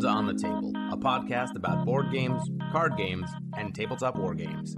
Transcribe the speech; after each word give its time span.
Everyone's 0.00 0.18
on 0.18 0.34
the 0.34 0.42
Table, 0.42 0.72
a 0.90 0.96
podcast 0.96 1.56
about 1.56 1.84
board 1.84 2.10
games, 2.10 2.40
card 2.72 2.96
games, 2.96 3.30
and 3.58 3.74
tabletop 3.74 4.16
war 4.16 4.34
games. 4.34 4.74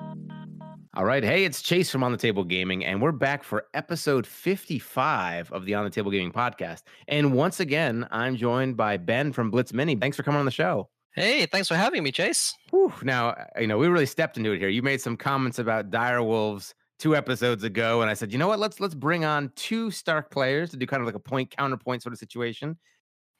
All 0.95 1.05
right. 1.05 1.23
Hey, 1.23 1.45
it's 1.45 1.63
Chase 1.63 1.91
from 1.91 2.03
On 2.03 2.11
the 2.11 2.19
Table 2.19 2.43
Gaming, 2.43 2.85
and 2.85 3.01
we're 3.01 3.13
back 3.13 3.45
for 3.45 3.67
episode 3.73 4.27
55 4.27 5.53
of 5.53 5.65
the 5.65 5.75
On 5.75 5.85
the 5.85 5.91
Table 5.91 6.11
Gaming 6.11 6.33
podcast. 6.33 6.83
And 7.07 7.35
once 7.35 7.61
again, 7.61 8.09
I'm 8.11 8.35
joined 8.35 8.77
by 8.77 8.97
Ben 8.97 9.33
from 9.33 9.53
Blitz 9.53 9.73
Mini. 9.73 9.95
Thanks 9.95 10.17
for 10.17 10.25
coming 10.25 10.41
on 10.41 10.45
the 10.45 10.51
show. 10.51 10.89
Hey, 11.15 11.47
thanks 11.47 11.69
for 11.69 11.77
having 11.77 12.03
me, 12.03 12.11
Chase. 12.11 12.53
Whew. 12.71 12.93
Now, 13.03 13.37
you 13.61 13.69
know, 13.69 13.79
we 13.79 13.87
really 13.87 14.07
stepped 14.07 14.39
into 14.39 14.51
it 14.51 14.59
here. 14.59 14.71
You 14.71 14.83
made 14.83 15.01
some 15.01 15.17
comments 15.17 15.61
about 15.61 15.91
Dire 15.91 16.25
Wolves 16.25 16.75
two 16.99 17.15
episodes 17.15 17.63
ago, 17.63 18.03
and 18.03 18.11
I 18.11 18.15
said, 18.15 18.33
you 18.33 18.39
know 18.39 18.49
what? 18.49 18.59
Let's 18.59 18.81
let's 18.81 18.95
bring 18.95 19.25
on 19.25 19.53
two 19.55 19.93
Stark 19.93 20.33
players 20.33 20.71
to 20.71 20.77
do 20.77 20.87
kind 20.87 21.01
of 21.01 21.07
like 21.07 21.15
a 21.15 21.21
point 21.21 21.55
counterpoint 21.57 22.03
sort 22.03 22.13
of 22.13 22.19
situation 22.19 22.77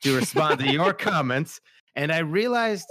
to 0.03 0.17
respond 0.17 0.61
to 0.61 0.71
your 0.71 0.93
comments. 0.93 1.61
And 1.95 2.13
I 2.13 2.19
realized 2.19 2.87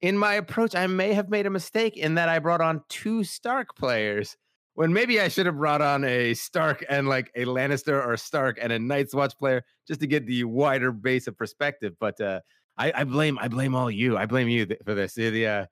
in 0.00 0.18
my 0.18 0.34
approach, 0.34 0.74
I 0.74 0.86
may 0.86 1.14
have 1.14 1.28
made 1.28 1.46
a 1.46 1.50
mistake 1.50 1.96
in 1.96 2.16
that 2.16 2.28
I 2.28 2.38
brought 2.38 2.60
on 2.60 2.82
two 2.88 3.24
Stark 3.24 3.76
players 3.76 4.36
when 4.74 4.92
maybe 4.92 5.20
I 5.20 5.28
should 5.28 5.46
have 5.46 5.56
brought 5.56 5.82
on 5.82 6.04
a 6.04 6.34
Stark 6.34 6.84
and 6.88 7.08
like 7.08 7.30
a 7.36 7.44
Lannister 7.44 8.04
or 8.04 8.16
Stark 8.16 8.58
and 8.60 8.72
a 8.72 8.78
Night's 8.78 9.14
Watch 9.14 9.36
player 9.38 9.62
just 9.86 10.00
to 10.00 10.06
get 10.06 10.26
the 10.26 10.44
wider 10.44 10.92
base 10.92 11.26
of 11.26 11.36
perspective. 11.36 11.94
But 12.00 12.20
uh, 12.20 12.40
I, 12.76 12.92
I, 12.94 13.04
blame 13.04 13.38
I 13.40 13.48
blame 13.48 13.74
all 13.74 13.90
you. 13.90 14.16
I 14.16 14.26
blame 14.26 14.48
you 14.48 14.66
th- 14.66 14.80
for 14.84 14.94
this. 14.94 15.14
The 15.14 15.46
uh, 15.46 15.66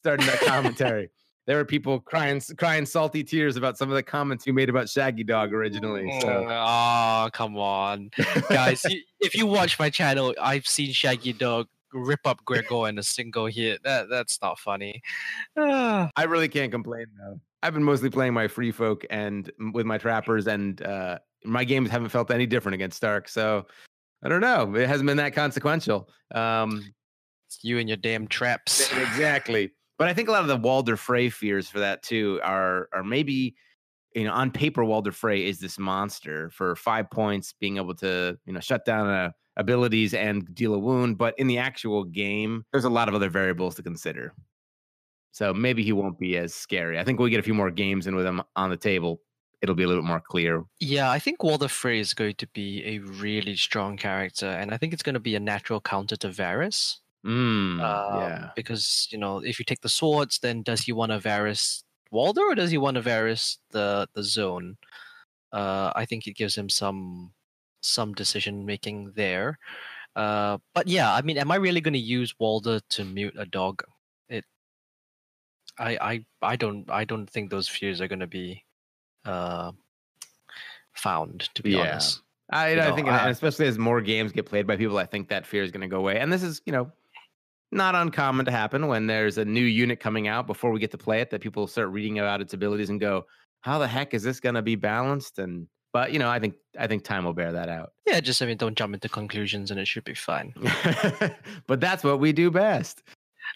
starting 0.00 0.26
that 0.26 0.40
commentary. 0.46 1.10
There 1.46 1.56
were 1.56 1.64
people 1.64 2.00
crying 2.00 2.40
crying 2.56 2.86
salty 2.86 3.22
tears 3.22 3.56
about 3.56 3.76
some 3.76 3.90
of 3.90 3.94
the 3.94 4.02
comments 4.02 4.46
you 4.46 4.52
made 4.52 4.70
about 4.70 4.86
Shaggydog 4.86 5.52
originally. 5.52 6.18
So. 6.20 6.46
Oh, 6.48 7.28
come 7.32 7.56
on, 7.58 8.10
guys! 8.48 8.82
if 9.20 9.34
you 9.34 9.46
watch 9.46 9.78
my 9.78 9.90
channel, 9.90 10.34
I've 10.40 10.66
seen 10.66 10.92
Shaggydog 10.92 11.66
rip 11.92 12.26
up 12.26 12.44
Gregor 12.44 12.88
in 12.88 12.98
a 12.98 13.02
single 13.02 13.46
hit. 13.46 13.82
That 13.84 14.08
that's 14.08 14.40
not 14.40 14.58
funny. 14.58 15.02
I 15.56 16.24
really 16.26 16.48
can't 16.48 16.72
complain 16.72 17.06
though. 17.18 17.40
I've 17.62 17.74
been 17.74 17.84
mostly 17.84 18.10
playing 18.10 18.34
my 18.34 18.48
free 18.48 18.72
folk 18.72 19.06
and 19.10 19.50
with 19.72 19.86
my 19.86 19.98
trappers, 19.98 20.46
and 20.46 20.80
uh, 20.82 21.18
my 21.44 21.64
games 21.64 21.90
haven't 21.90 22.10
felt 22.10 22.30
any 22.30 22.46
different 22.46 22.74
against 22.74 22.96
Stark. 22.96 23.28
So 23.28 23.66
I 24.22 24.28
don't 24.28 24.40
know. 24.40 24.74
It 24.74 24.88
hasn't 24.88 25.06
been 25.06 25.18
that 25.18 25.34
consequential. 25.34 26.08
Um, 26.34 26.94
you 27.62 27.78
and 27.78 27.88
your 27.88 27.96
damn 27.96 28.26
traps. 28.26 28.90
Exactly. 28.92 29.72
But 29.98 30.08
I 30.08 30.14
think 30.14 30.28
a 30.28 30.32
lot 30.32 30.42
of 30.42 30.48
the 30.48 30.56
Walder 30.56 30.96
Frey 30.96 31.30
fears 31.30 31.68
for 31.68 31.80
that 31.80 32.02
too 32.02 32.40
are 32.42 32.88
are 32.92 33.04
maybe 33.04 33.54
you 34.14 34.24
know 34.24 34.32
on 34.32 34.50
paper 34.50 34.84
Walder 34.84 35.12
Frey 35.12 35.46
is 35.46 35.60
this 35.60 35.78
monster 35.78 36.50
for 36.50 36.76
five 36.76 37.10
points, 37.10 37.54
being 37.58 37.76
able 37.76 37.94
to 37.96 38.38
you 38.46 38.52
know 38.52 38.60
shut 38.60 38.84
down 38.84 39.08
a 39.08 39.34
abilities 39.56 40.14
and 40.14 40.52
deal 40.54 40.74
a 40.74 40.78
wound. 40.78 41.18
But 41.18 41.34
in 41.38 41.46
the 41.46 41.58
actual 41.58 42.04
game, 42.04 42.64
there's 42.72 42.84
a 42.84 42.90
lot 42.90 43.08
of 43.08 43.14
other 43.14 43.28
variables 43.28 43.76
to 43.76 43.82
consider. 43.82 44.34
So 45.32 45.52
maybe 45.52 45.82
he 45.82 45.92
won't 45.92 46.18
be 46.18 46.36
as 46.36 46.54
scary. 46.54 46.98
I 46.98 47.04
think 47.04 47.18
we 47.18 47.30
get 47.30 47.40
a 47.40 47.44
few 47.44 47.54
more 47.54 47.70
games 47.70 48.06
in 48.06 48.14
with 48.14 48.24
him 48.24 48.42
on 48.54 48.70
the 48.70 48.76
table. 48.76 49.20
It'll 49.62 49.74
be 49.74 49.82
a 49.82 49.88
little 49.88 50.02
bit 50.02 50.08
more 50.08 50.20
clear. 50.20 50.62
Yeah, 50.78 51.10
I 51.10 51.18
think 51.18 51.42
Walder 51.42 51.68
Frey 51.68 51.98
is 51.98 52.14
going 52.14 52.36
to 52.36 52.46
be 52.48 52.84
a 52.84 52.98
really 52.98 53.56
strong 53.56 53.96
character, 53.96 54.46
and 54.46 54.72
I 54.72 54.76
think 54.76 54.92
it's 54.92 55.02
going 55.02 55.14
to 55.14 55.20
be 55.20 55.34
a 55.34 55.40
natural 55.40 55.80
counter 55.80 56.16
to 56.16 56.28
Varys. 56.28 56.98
Mm, 57.24 57.80
um, 57.80 58.20
yeah. 58.20 58.50
Because, 58.54 59.08
you 59.10 59.18
know, 59.18 59.38
if 59.38 59.58
you 59.58 59.64
take 59.64 59.80
the 59.80 59.88
swords, 59.88 60.38
then 60.40 60.62
does 60.62 60.82
he 60.82 60.92
want 60.92 61.10
to 61.12 61.18
Varys 61.18 61.82
Walder 62.10 62.42
or 62.42 62.54
does 62.54 62.70
he 62.70 62.78
want 62.78 62.96
to 62.96 63.02
Varys 63.02 63.58
the, 63.70 64.06
the 64.14 64.22
zone? 64.22 64.76
Uh, 65.52 65.92
I 65.96 66.04
think 66.04 66.26
it 66.26 66.36
gives 66.36 66.54
him 66.56 66.68
some 66.68 67.32
some 67.80 68.12
decision 68.12 68.64
making 68.66 69.12
there. 69.14 69.58
Uh, 70.16 70.58
but 70.74 70.88
yeah, 70.88 71.12
I 71.12 71.22
mean, 71.22 71.38
am 71.38 71.50
I 71.50 71.56
really 71.56 71.80
going 71.80 71.94
to 71.94 71.98
use 71.98 72.34
Walder 72.38 72.80
to 72.90 73.04
mute 73.04 73.34
a 73.38 73.46
dog? 73.46 73.82
It, 74.28 74.44
I, 75.78 75.98
I, 76.00 76.24
I 76.42 76.56
don't, 76.56 76.88
I 76.90 77.04
don't 77.04 77.28
think 77.28 77.50
those 77.50 77.68
fears 77.68 78.00
are 78.00 78.08
going 78.08 78.20
to 78.20 78.26
be 78.26 78.64
uh, 79.24 79.72
found. 80.92 81.50
To 81.54 81.62
be 81.62 81.72
yeah. 81.72 81.80
honest, 81.80 82.22
I, 82.50 82.70
you 82.70 82.76
know, 82.76 82.92
I 82.92 82.94
think, 82.94 83.08
I, 83.08 83.28
especially 83.28 83.66
as 83.66 83.78
more 83.78 84.00
games 84.00 84.32
get 84.32 84.46
played 84.46 84.66
by 84.66 84.76
people, 84.76 84.98
I 84.98 85.06
think 85.06 85.28
that 85.28 85.46
fear 85.46 85.62
is 85.62 85.70
going 85.70 85.82
to 85.82 85.88
go 85.88 85.98
away. 85.98 86.18
And 86.18 86.32
this 86.32 86.42
is, 86.42 86.62
you 86.64 86.72
know, 86.72 86.90
not 87.74 87.94
uncommon 87.94 88.46
to 88.46 88.50
happen 88.50 88.86
when 88.86 89.06
there's 89.06 89.38
a 89.38 89.44
new 89.44 89.64
unit 89.64 90.00
coming 90.00 90.28
out 90.28 90.46
before 90.46 90.70
we 90.70 90.80
get 90.80 90.90
to 90.92 90.98
play 90.98 91.20
it 91.20 91.30
that 91.30 91.40
people 91.40 91.66
start 91.66 91.90
reading 91.90 92.18
about 92.18 92.40
its 92.40 92.54
abilities 92.54 92.90
and 92.90 93.00
go, 93.00 93.26
"How 93.60 93.78
the 93.78 93.88
heck 93.88 94.14
is 94.14 94.22
this 94.22 94.40
going 94.40 94.54
to 94.54 94.62
be 94.62 94.76
balanced?" 94.76 95.38
And 95.38 95.66
but 95.92 96.12
you 96.12 96.18
know, 96.18 96.28
I 96.28 96.38
think 96.38 96.54
I 96.78 96.86
think 96.86 97.04
time 97.04 97.24
will 97.24 97.32
bear 97.32 97.52
that 97.52 97.68
out. 97.68 97.92
Yeah, 98.06 98.20
just 98.20 98.42
I 98.42 98.46
mean, 98.46 98.56
don't 98.56 98.76
jump 98.76 98.94
into 98.94 99.08
conclusions, 99.08 99.70
and 99.70 99.78
it 99.78 99.86
should 99.86 100.04
be 100.04 100.14
fine. 100.14 100.54
but 101.66 101.80
that's 101.80 102.04
what 102.04 102.20
we 102.20 102.32
do 102.32 102.50
best. 102.50 103.02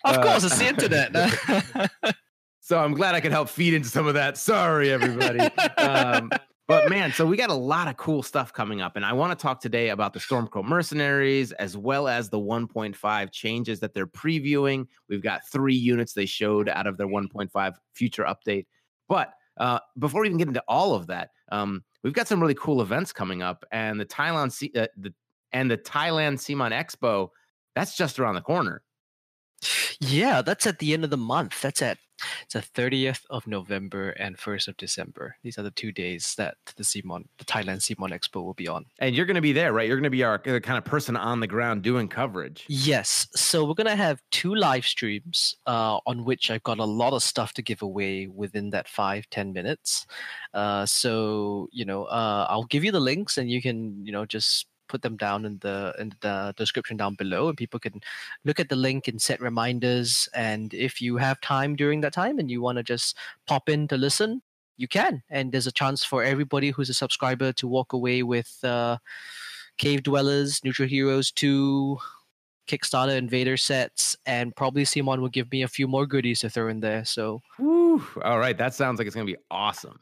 Of 0.04 0.16
uh, 0.16 0.22
course, 0.22 0.44
it's 0.44 0.58
the 0.58 0.66
internet. 0.66 2.14
so 2.60 2.78
I'm 2.78 2.94
glad 2.94 3.14
I 3.14 3.20
could 3.20 3.32
help 3.32 3.48
feed 3.48 3.74
into 3.74 3.88
some 3.88 4.06
of 4.06 4.14
that. 4.14 4.38
Sorry, 4.38 4.90
everybody. 4.90 5.48
Um, 5.78 6.30
but 6.68 6.90
man, 6.90 7.12
so 7.12 7.24
we 7.24 7.38
got 7.38 7.48
a 7.48 7.54
lot 7.54 7.88
of 7.88 7.96
cool 7.96 8.22
stuff 8.22 8.52
coming 8.52 8.82
up, 8.82 8.94
and 8.96 9.04
I 9.04 9.14
want 9.14 9.36
to 9.36 9.42
talk 9.42 9.60
today 9.60 9.88
about 9.88 10.12
the 10.12 10.20
Stormcrow 10.20 10.62
Mercenaries 10.62 11.52
as 11.52 11.76
well 11.76 12.06
as 12.06 12.28
the 12.28 12.38
1.5 12.38 13.32
changes 13.32 13.80
that 13.80 13.94
they're 13.94 14.06
previewing. 14.06 14.86
We've 15.08 15.22
got 15.22 15.48
three 15.50 15.74
units 15.74 16.12
they 16.12 16.26
showed 16.26 16.68
out 16.68 16.86
of 16.86 16.98
their 16.98 17.08
1.5 17.08 17.74
future 17.94 18.24
update. 18.24 18.66
But 19.08 19.32
uh, 19.56 19.78
before 19.98 20.20
we 20.20 20.28
even 20.28 20.38
get 20.38 20.48
into 20.48 20.62
all 20.68 20.94
of 20.94 21.06
that, 21.06 21.30
um, 21.50 21.82
we've 22.04 22.12
got 22.12 22.28
some 22.28 22.40
really 22.40 22.54
cool 22.54 22.82
events 22.82 23.12
coming 23.12 23.42
up, 23.42 23.64
and 23.72 23.98
the 23.98 24.06
Thailand 24.06 24.52
uh, 24.76 24.86
the 24.96 25.14
and 25.52 25.70
the 25.70 25.78
Thailand 25.78 26.34
CMON 26.34 26.72
Expo 26.72 27.30
that's 27.74 27.96
just 27.96 28.18
around 28.18 28.34
the 28.34 28.40
corner. 28.40 28.82
Yeah, 30.00 30.42
that's 30.42 30.66
at 30.66 30.78
the 30.78 30.92
end 30.92 31.04
of 31.04 31.10
the 31.10 31.16
month. 31.16 31.60
That's 31.60 31.82
at 31.82 31.98
it's 32.42 32.54
the 32.54 32.60
30th 32.60 33.20
of 33.30 33.46
November 33.46 34.10
and 34.10 34.36
1st 34.36 34.68
of 34.68 34.76
December. 34.76 35.36
These 35.42 35.58
are 35.58 35.62
the 35.62 35.70
two 35.70 35.92
days 35.92 36.34
that 36.36 36.56
the 36.76 36.82
CMON, 36.82 37.24
the 37.38 37.44
Thailand 37.44 37.78
CMON 37.78 38.10
Expo 38.10 38.42
will 38.42 38.54
be 38.54 38.68
on. 38.68 38.84
And 38.98 39.14
you're 39.14 39.26
going 39.26 39.36
to 39.36 39.40
be 39.40 39.52
there, 39.52 39.72
right? 39.72 39.86
You're 39.86 39.96
going 39.96 40.04
to 40.04 40.10
be 40.10 40.24
our 40.24 40.38
kind 40.38 40.78
of 40.78 40.84
person 40.84 41.16
on 41.16 41.40
the 41.40 41.46
ground 41.46 41.82
doing 41.82 42.08
coverage. 42.08 42.64
Yes. 42.68 43.28
So 43.34 43.64
we're 43.64 43.74
going 43.74 43.86
to 43.86 43.96
have 43.96 44.20
two 44.30 44.54
live 44.54 44.86
streams 44.86 45.54
uh, 45.66 45.98
on 46.06 46.24
which 46.24 46.50
I've 46.50 46.62
got 46.64 46.78
a 46.78 46.84
lot 46.84 47.12
of 47.12 47.22
stuff 47.22 47.52
to 47.54 47.62
give 47.62 47.82
away 47.82 48.26
within 48.26 48.70
that 48.70 48.88
five 48.88 49.28
ten 49.30 49.52
minutes. 49.52 50.06
Uh, 50.54 50.86
so, 50.86 51.68
you 51.72 51.84
know, 51.84 52.04
uh, 52.04 52.46
I'll 52.48 52.64
give 52.64 52.84
you 52.84 52.92
the 52.92 53.00
links 53.00 53.38
and 53.38 53.50
you 53.50 53.62
can, 53.62 54.04
you 54.04 54.12
know, 54.12 54.26
just 54.26 54.66
put 54.88 55.02
them 55.02 55.16
down 55.16 55.44
in 55.44 55.58
the 55.58 55.94
in 55.98 56.12
the 56.20 56.54
description 56.56 56.96
down 56.96 57.14
below, 57.14 57.48
and 57.48 57.56
people 57.56 57.80
can 57.80 58.00
look 58.44 58.58
at 58.58 58.68
the 58.68 58.76
link 58.76 59.08
and 59.08 59.20
set 59.20 59.40
reminders. 59.40 60.28
And 60.34 60.72
if 60.74 61.00
you 61.00 61.16
have 61.18 61.40
time 61.40 61.76
during 61.76 62.00
that 62.02 62.12
time 62.12 62.38
and 62.38 62.50
you 62.50 62.60
want 62.60 62.76
to 62.78 62.82
just 62.82 63.16
pop 63.46 63.68
in 63.68 63.88
to 63.88 63.96
listen, 63.96 64.42
you 64.76 64.88
can. 64.88 65.22
And 65.28 65.52
there's 65.52 65.66
a 65.66 65.72
chance 65.72 66.04
for 66.04 66.22
everybody 66.24 66.70
who's 66.70 66.88
a 66.88 66.94
subscriber 66.94 67.52
to 67.54 67.68
walk 67.68 67.92
away 67.92 68.22
with 68.22 68.58
uh, 68.64 68.98
Cave 69.76 70.02
Dwellers, 70.02 70.64
Neutral 70.64 70.88
Heroes 70.88 71.30
2, 71.32 71.98
Kickstarter 72.68 73.16
Invader 73.16 73.56
sets, 73.56 74.16
and 74.26 74.54
probably 74.54 74.84
CMON 74.84 75.20
will 75.20 75.28
give 75.28 75.50
me 75.50 75.62
a 75.62 75.68
few 75.68 75.88
more 75.88 76.06
goodies 76.06 76.40
to 76.40 76.50
throw 76.50 76.68
in 76.68 76.80
there. 76.80 77.04
So, 77.04 77.40
Woo. 77.58 78.04
all 78.22 78.38
right, 78.38 78.56
that 78.56 78.74
sounds 78.74 78.98
like 78.98 79.06
it's 79.06 79.16
gonna 79.16 79.26
be 79.26 79.36
awesome. 79.50 79.98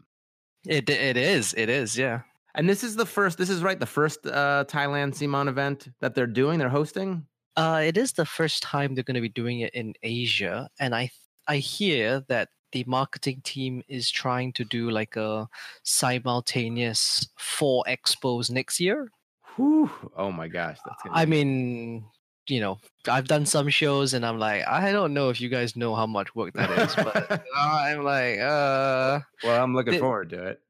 It 0.66 0.91
it 0.91 1.16
is, 1.16 1.54
it 1.56 1.68
is, 1.68 1.97
yeah. 1.97 2.22
And 2.56 2.68
this 2.68 2.82
is 2.82 2.96
the 2.96 3.06
first. 3.06 3.36
This 3.36 3.50
is 3.50 3.62
right. 3.62 3.78
The 3.78 3.86
first 3.86 4.26
uh, 4.26 4.64
Thailand 4.66 5.12
CMON 5.14 5.48
event 5.48 5.88
that 6.00 6.14
they're 6.14 6.26
doing. 6.26 6.58
They're 6.58 6.70
hosting. 6.70 7.26
Uh, 7.54 7.82
it 7.84 7.96
is 7.96 8.12
the 8.12 8.24
first 8.24 8.62
time 8.62 8.94
they're 8.94 9.04
going 9.04 9.14
to 9.14 9.20
be 9.20 9.28
doing 9.28 9.60
it 9.60 9.74
in 9.74 9.94
Asia, 10.02 10.68
and 10.80 10.94
I 10.94 11.10
I 11.46 11.58
hear 11.58 12.24
that 12.28 12.48
the 12.72 12.84
marketing 12.86 13.42
team 13.44 13.82
is 13.88 14.10
trying 14.10 14.52
to 14.54 14.64
do 14.64 14.90
like 14.90 15.16
a 15.16 15.48
simultaneous 15.82 17.28
four 17.38 17.84
expos 17.86 18.50
next 18.50 18.80
year. 18.80 19.10
Whew. 19.56 19.91
Oh 20.16 20.32
my 20.32 20.48
gosh, 20.48 20.78
that's. 20.84 21.02
I 21.10 21.26
mean, 21.26 22.06
you 22.48 22.60
know, 22.60 22.78
I've 23.06 23.28
done 23.28 23.44
some 23.44 23.68
shows, 23.68 24.14
and 24.14 24.24
I'm 24.24 24.38
like, 24.38 24.66
I 24.66 24.92
don't 24.92 25.14
know 25.14 25.28
if 25.28 25.41
you 25.41 25.48
guys 25.48 25.76
know 25.76 25.94
how 25.94 26.06
much 26.06 26.34
work 26.34 26.54
that 26.54 26.70
is, 26.70 26.94
but 26.94 27.44
I'm 27.56 28.02
like, 28.02 28.38
uh. 28.38 29.20
Well, 29.44 29.62
I'm 29.62 29.74
looking 29.74 30.00
forward 30.00 30.30
to 30.30 30.47
it. 30.48 30.60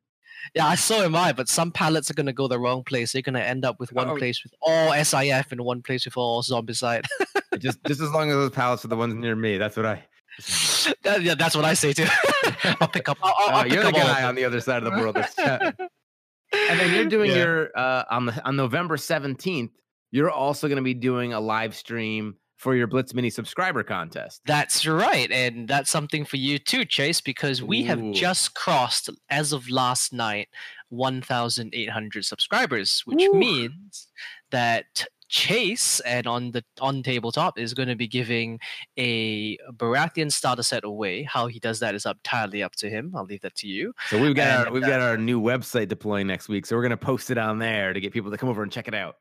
Yeah, 0.55 0.67
I 0.67 0.75
so 0.75 1.03
am 1.03 1.15
I. 1.15 1.33
But 1.33 1.49
some 1.49 1.71
pallets 1.71 2.11
are 2.11 2.15
gonna 2.15 2.33
go 2.33 2.49
the 2.49 2.59
wrong 2.59 2.85
place. 2.85 3.13
They're 3.13 3.23
gonna 3.23 3.41
end 3.41 3.65
up 3.65 3.81
with 3.81 3.93
one 3.93 4.09
oh. 4.09 4.17
place 4.17 4.43
with 4.43 4.53
all 4.61 4.93
SIF 4.93 5.53
and 5.53 5.61
one 5.63 5.83
place 5.83 6.05
with 6.05 6.17
all 6.17 6.43
Zombicide. 6.43 7.07
just 7.59 7.83
just 7.85 8.01
as 8.01 8.11
long 8.11 8.31
as 8.31 8.37
those 8.37 8.51
pallets 8.51 8.85
are 8.85 8.89
the 8.89 8.97
ones 8.97 9.15
near 9.15 9.37
me. 9.37 9.59
That's 9.59 9.77
what 9.77 9.87
I. 9.87 10.05
that, 11.03 11.23
yeah, 11.23 11.35
that's 11.35 11.57
what 11.57 11.65
I 11.65 11.75
say 11.75 11.93
too. 11.93 12.07
I'll 12.81 12.89
pick 12.89 13.09
up. 13.09 13.19
I'll, 13.23 13.35
I'll, 13.39 13.57
uh, 13.61 13.65
you're 13.65 13.85
the 13.85 13.93
guy 13.93 14.25
on 14.25 14.35
the 14.35 14.45
other 14.45 14.61
side 14.61 14.83
of 14.83 14.93
the 14.93 14.99
world. 14.99 15.17
and 15.39 16.81
then 16.81 16.95
you're 16.95 17.07
doing 17.07 17.31
yeah. 17.31 17.37
your 17.37 17.71
uh, 17.77 18.05
on 18.11 18.27
the 18.27 18.47
on 18.47 18.57
November 18.57 18.97
seventeenth. 18.97 19.73
You're 20.13 20.31
also 20.31 20.69
going 20.69 20.77
to 20.77 20.83
be 20.83 20.95
doing 20.95 21.33
a 21.33 21.41
live 21.41 21.75
stream 21.75 22.37
for 22.57 22.75
your 22.75 22.87
Blitz 22.87 23.15
Mini 23.15 23.31
subscriber 23.31 23.83
contest. 23.83 24.41
That's 24.47 24.87
right. 24.87 25.31
And 25.31 25.69
that's 25.69 25.91
something 25.91 26.25
for 26.25 26.37
you 26.37 26.59
too, 26.59 26.85
Chase, 26.85 27.21
because 27.21 27.63
we 27.63 27.83
Ooh. 27.83 27.87
have 27.87 28.13
just 28.13 28.55
crossed, 28.55 29.11
as 29.31 29.53
of 29.53 29.69
last 29.69 30.13
night, 30.13 30.49
1,800 30.89 32.25
subscribers, 32.25 33.03
which 33.05 33.23
Ooh. 33.23 33.35
means 33.35 34.09
that 34.51 35.07
Chase 35.29 35.99
and 36.01 36.27
on 36.27 36.53
the 36.53 36.65
on 36.81 37.03
tabletop 37.03 37.59
is 37.59 37.75
going 37.75 37.89
to 37.89 37.97
be 37.97 38.07
giving 38.07 38.61
a 38.97 39.57
Baratheon 39.73 40.31
starter 40.31 40.63
set 40.63 40.85
away. 40.85 41.25
How 41.25 41.49
he 41.49 41.59
does 41.59 41.81
that 41.81 41.97
is 41.97 42.07
entirely 42.07 42.63
up 42.63 42.77
to 42.77 42.89
him. 42.89 43.13
I'll 43.17 43.25
leave 43.25 43.41
that 43.41 43.57
to 43.57 43.67
you. 43.67 43.93
So 44.09 44.21
we've 44.23 44.37
got 44.37 44.47
And, 44.47 44.69
our 44.69 44.73
we've 44.73 44.83
got 44.83 45.01
uh, 45.01 45.05
our 45.05 45.17
new 45.17 45.41
website 45.41 45.89
deploying 45.89 46.29
next 46.29 46.49
week. 46.49 46.65
So 46.65 46.77
we're 46.77 46.83
gonna 46.83 46.97
post 46.97 47.31
it 47.33 47.39
on 47.39 47.59
there 47.59 47.93
to 47.93 48.01
get 48.01 48.13
people 48.13 48.31
to 48.31 48.37
come 48.37 48.49
over 48.49 48.63
and 48.63 48.71
check 48.71 48.87
it 48.87 48.95
out. 48.95 49.17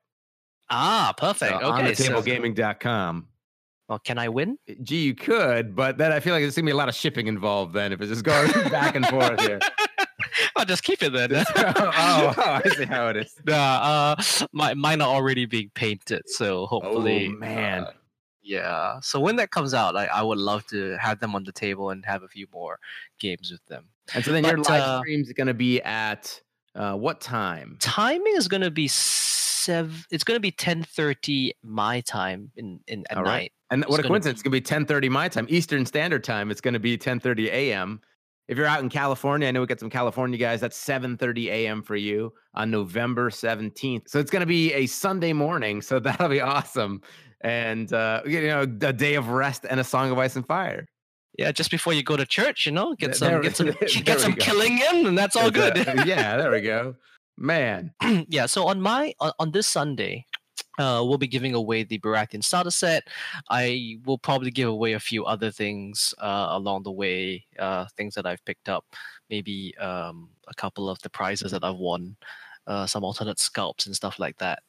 Ah, 0.70 1.14
perfect. 1.18 1.52
So 1.52 1.72
on 1.72 1.82
okay, 1.82 1.94
the 1.94 2.04
so 2.04 2.22
tablegaming.com. 2.22 3.28
well, 3.88 4.00
can 4.00 4.18
I 4.18 4.30
win? 4.30 4.58
Gee, 4.82 5.04
you 5.04 5.16
could, 5.16 5.76
but 5.76 5.98
then 5.98 6.12
I 6.12 6.20
feel 6.20 6.34
like 6.34 6.42
there's 6.42 6.56
gonna 6.56 6.66
be 6.66 6.72
a 6.72 6.76
lot 6.76 6.90
of 6.90 6.96
shipping 6.96 7.28
involved 7.28 7.74
then 7.74 7.94
if 7.94 8.02
it's 8.02 8.10
just 8.10 8.24
going 8.24 8.52
back 8.70 8.96
and 8.96 9.06
forth 9.08 9.40
here. 9.42 9.60
I'll 10.56 10.66
just 10.66 10.84
keep 10.84 11.04
it 11.04 11.14
then. 11.14 11.32
oh, 11.56 12.34
oh, 12.38 12.62
I 12.64 12.70
see 12.76 12.86
how 12.86 13.10
it 13.10 13.18
is. 13.18 13.36
Nah, 13.46 14.16
uh, 14.18 14.24
my, 14.52 14.74
mine 14.74 15.02
are 15.02 15.08
already 15.08 15.46
being 15.46 15.70
painted, 15.74 16.24
so 16.26 16.66
hopefully, 16.66 17.28
oh 17.34 17.38
man. 17.38 17.84
uh, 17.84 17.92
yeah. 18.42 19.00
So 19.02 19.20
when 19.20 19.36
that 19.38 19.52
comes 19.52 19.74
out, 19.74 19.96
I, 19.96 20.06
I 20.06 20.22
would 20.22 20.38
love 20.38 20.66
to 20.68 20.98
have 20.98 21.20
them 21.20 21.36
on 21.36 21.44
the 21.44 21.52
table 21.52 21.90
and 21.90 22.06
have 22.06 22.24
a 22.24 22.28
few 22.28 22.48
more 22.54 22.80
games 23.20 23.52
with 23.52 23.66
them. 23.66 23.86
and 24.14 24.24
so 24.24 24.32
then 24.32 24.44
your 24.44 24.58
live 24.58 24.82
uh, 24.82 25.00
stream's 25.00 25.32
gonna 25.34 25.54
be 25.54 25.82
at 25.82 26.42
uh, 26.76 26.96
what 26.96 27.22
time? 27.22 27.78
Timing 27.80 28.36
is 28.36 28.48
going 28.48 28.62
to 28.62 28.72
be 28.72 28.88
seven. 28.88 29.96
It's 30.12 30.24
going 30.24 30.36
to 30.36 30.42
be 30.42 30.52
ten 30.52 30.84
thirty 30.84 31.54
my 31.64 32.02
time 32.02 32.52
in 32.56 32.80
in 32.88 33.06
at 33.10 33.18
All 33.18 33.24
right. 33.24 33.42
night. 33.42 33.52
And 33.72 33.82
It's 33.82 33.90
what 33.92 34.00
a 34.00 34.04
coincidence! 34.04 34.38
It's 34.40 34.44
gonna 34.44 34.52
be 34.52 34.62
10:30 34.62 35.10
my 35.10 35.28
time, 35.28 35.48
Eastern 35.50 35.86
Standard 35.88 36.24
Time. 36.24 36.52
It's 36.52 36.62
gonna 36.62 36.80
be 36.80 36.98
10:30 36.98 37.48
a.m. 37.48 38.00
If 38.48 38.60
you're 38.60 38.68
out 38.68 38.84
in 38.84 38.90
California, 38.90 39.48
I 39.48 39.52
know 39.52 39.62
we 39.62 39.66
got 39.66 39.80
some 39.80 39.90
California 39.90 40.38
guys. 40.38 40.62
That's 40.62 40.78
7:30 40.78 41.48
a.m. 41.48 41.82
for 41.82 41.96
you 41.96 42.32
on 42.54 42.70
November 42.70 43.32
17th. 43.32 44.08
So 44.08 44.20
it's 44.20 44.30
gonna 44.30 44.46
be 44.46 44.72
a 44.74 44.86
Sunday 44.86 45.34
morning. 45.34 45.82
So 45.82 46.00
that'll 46.06 46.30
be 46.30 46.42
awesome. 46.42 47.02
And 47.42 47.92
uh, 47.92 48.22
you 48.26 48.48
know, 48.48 48.62
a 48.62 48.94
day 48.94 49.16
of 49.16 49.30
rest 49.30 49.66
and 49.68 49.80
a 49.80 49.84
song 49.84 50.12
of 50.12 50.20
ice 50.20 50.36
and 50.36 50.46
fire. 50.46 50.86
Yeah, 51.38 51.52
just 51.52 51.70
before 51.72 51.94
you 51.94 52.04
go 52.04 52.16
to 52.16 52.26
church, 52.26 52.66
you 52.66 52.72
know, 52.72 52.96
get 52.96 53.16
some 53.16 53.30
there- 53.30 53.42
get 53.42 53.58
some 53.58 53.68
get 54.04 54.20
some 54.20 54.34
killing 54.34 54.80
in, 54.80 55.06
and 55.08 55.18
that's 55.18 55.36
all 55.36 55.52
good. 55.52 55.78
Yeah, 56.06 56.38
there 56.38 56.52
we 56.52 56.62
go. 56.62 56.96
Man, 57.38 57.94
yeah 58.30 58.46
so 58.46 58.66
on 58.68 58.80
my 58.80 59.14
on, 59.20 59.34
on 59.40 59.52
this 59.52 59.68
sunday 59.68 60.26
uh, 60.78 61.02
we'll 61.06 61.18
be 61.18 61.28
giving 61.28 61.54
away 61.54 61.84
the 61.84 62.00
Baratheon 62.00 62.44
starter 62.44 62.72
set. 62.72 63.04
I 63.50 63.98
will 64.06 64.18
probably 64.18 64.52
give 64.52 64.68
away 64.70 64.94
a 64.94 65.00
few 65.00 65.26
other 65.26 65.52
things 65.52 66.14
uh, 66.20 66.48
along 66.52 66.84
the 66.84 66.92
way, 66.92 67.46
uh, 67.58 67.86
things 67.96 68.14
that 68.16 68.26
I've 68.26 68.44
picked 68.46 68.68
up, 68.70 68.86
maybe 69.30 69.76
um, 69.78 70.30
a 70.48 70.54
couple 70.56 70.90
of 70.90 71.00
the 71.02 71.10
prizes 71.10 71.52
that 71.52 71.64
I've 71.64 71.78
won, 71.78 72.18
uh, 72.68 72.86
some 72.86 73.04
alternate 73.04 73.38
sculpts 73.38 73.86
and 73.86 73.96
stuff 73.96 74.20
like 74.20 74.38
that. 74.40 74.60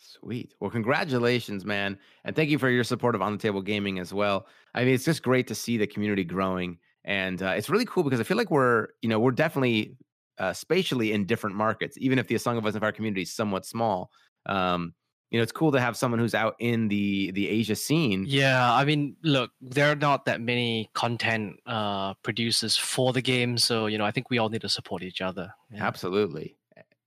Sweet. 0.00 0.54
Well, 0.60 0.70
congratulations, 0.70 1.64
man. 1.66 1.98
And 2.24 2.34
thank 2.34 2.48
you 2.48 2.58
for 2.58 2.70
your 2.70 2.84
support 2.84 3.14
of 3.14 3.22
On 3.22 3.32
the 3.32 3.38
Table 3.38 3.60
Gaming 3.60 3.98
as 3.98 4.14
well. 4.14 4.46
I 4.74 4.84
mean, 4.84 4.94
it's 4.94 5.04
just 5.04 5.22
great 5.22 5.46
to 5.48 5.54
see 5.54 5.76
the 5.76 5.86
community 5.86 6.24
growing. 6.24 6.78
And 7.04 7.42
uh, 7.42 7.54
it's 7.56 7.68
really 7.68 7.84
cool 7.84 8.02
because 8.02 8.18
I 8.18 8.24
feel 8.24 8.36
like 8.36 8.50
we're, 8.50 8.88
you 9.02 9.08
know, 9.08 9.20
we're 9.20 9.30
definitely 9.30 9.96
uh, 10.38 10.54
spatially 10.54 11.12
in 11.12 11.26
different 11.26 11.54
markets, 11.54 11.96
even 12.00 12.18
if 12.18 12.28
the 12.28 12.38
Song 12.38 12.56
of 12.56 12.64
Ice 12.64 12.72
and 12.72 12.80
Fire 12.80 12.92
community 12.92 13.22
is 13.22 13.32
somewhat 13.32 13.66
small. 13.66 14.10
Um, 14.46 14.94
you 15.30 15.38
know, 15.38 15.42
it's 15.42 15.52
cool 15.52 15.70
to 15.72 15.80
have 15.80 15.96
someone 15.96 16.18
who's 16.18 16.34
out 16.34 16.56
in 16.58 16.88
the 16.88 17.30
the 17.32 17.48
Asia 17.48 17.76
scene. 17.76 18.24
Yeah, 18.26 18.72
I 18.72 18.84
mean, 18.84 19.16
look, 19.22 19.52
there 19.60 19.92
are 19.92 19.96
not 19.96 20.24
that 20.24 20.40
many 20.40 20.90
content 20.94 21.60
uh, 21.66 22.14
producers 22.14 22.76
for 22.76 23.12
the 23.12 23.22
game, 23.22 23.56
so 23.56 23.86
you 23.86 23.96
know, 23.96 24.04
I 24.04 24.10
think 24.10 24.28
we 24.28 24.38
all 24.38 24.48
need 24.48 24.62
to 24.62 24.68
support 24.68 25.02
each 25.02 25.20
other. 25.20 25.52
Yeah. 25.72 25.86
Absolutely. 25.86 26.56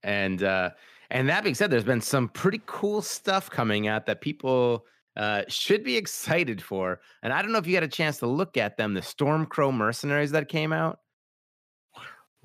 And 0.02 0.42
uh 0.42 0.70
and 1.10 1.28
that 1.28 1.42
being 1.42 1.54
said, 1.54 1.70
there's 1.70 1.84
been 1.84 2.00
some 2.00 2.28
pretty 2.28 2.60
cool 2.66 3.02
stuff 3.02 3.50
coming 3.50 3.88
out 3.88 4.06
that 4.06 4.20
people 4.20 4.86
uh 5.16 5.42
should 5.48 5.84
be 5.84 5.96
excited 5.96 6.60
for. 6.60 7.00
And 7.22 7.32
I 7.32 7.42
don't 7.42 7.52
know 7.52 7.58
if 7.58 7.66
you 7.66 7.74
had 7.74 7.84
a 7.84 7.88
chance 7.88 8.18
to 8.18 8.26
look 8.26 8.56
at 8.56 8.76
them, 8.76 8.94
the 8.94 9.00
Stormcrow 9.00 9.72
mercenaries 9.72 10.32
that 10.32 10.48
came 10.48 10.72
out. 10.72 10.98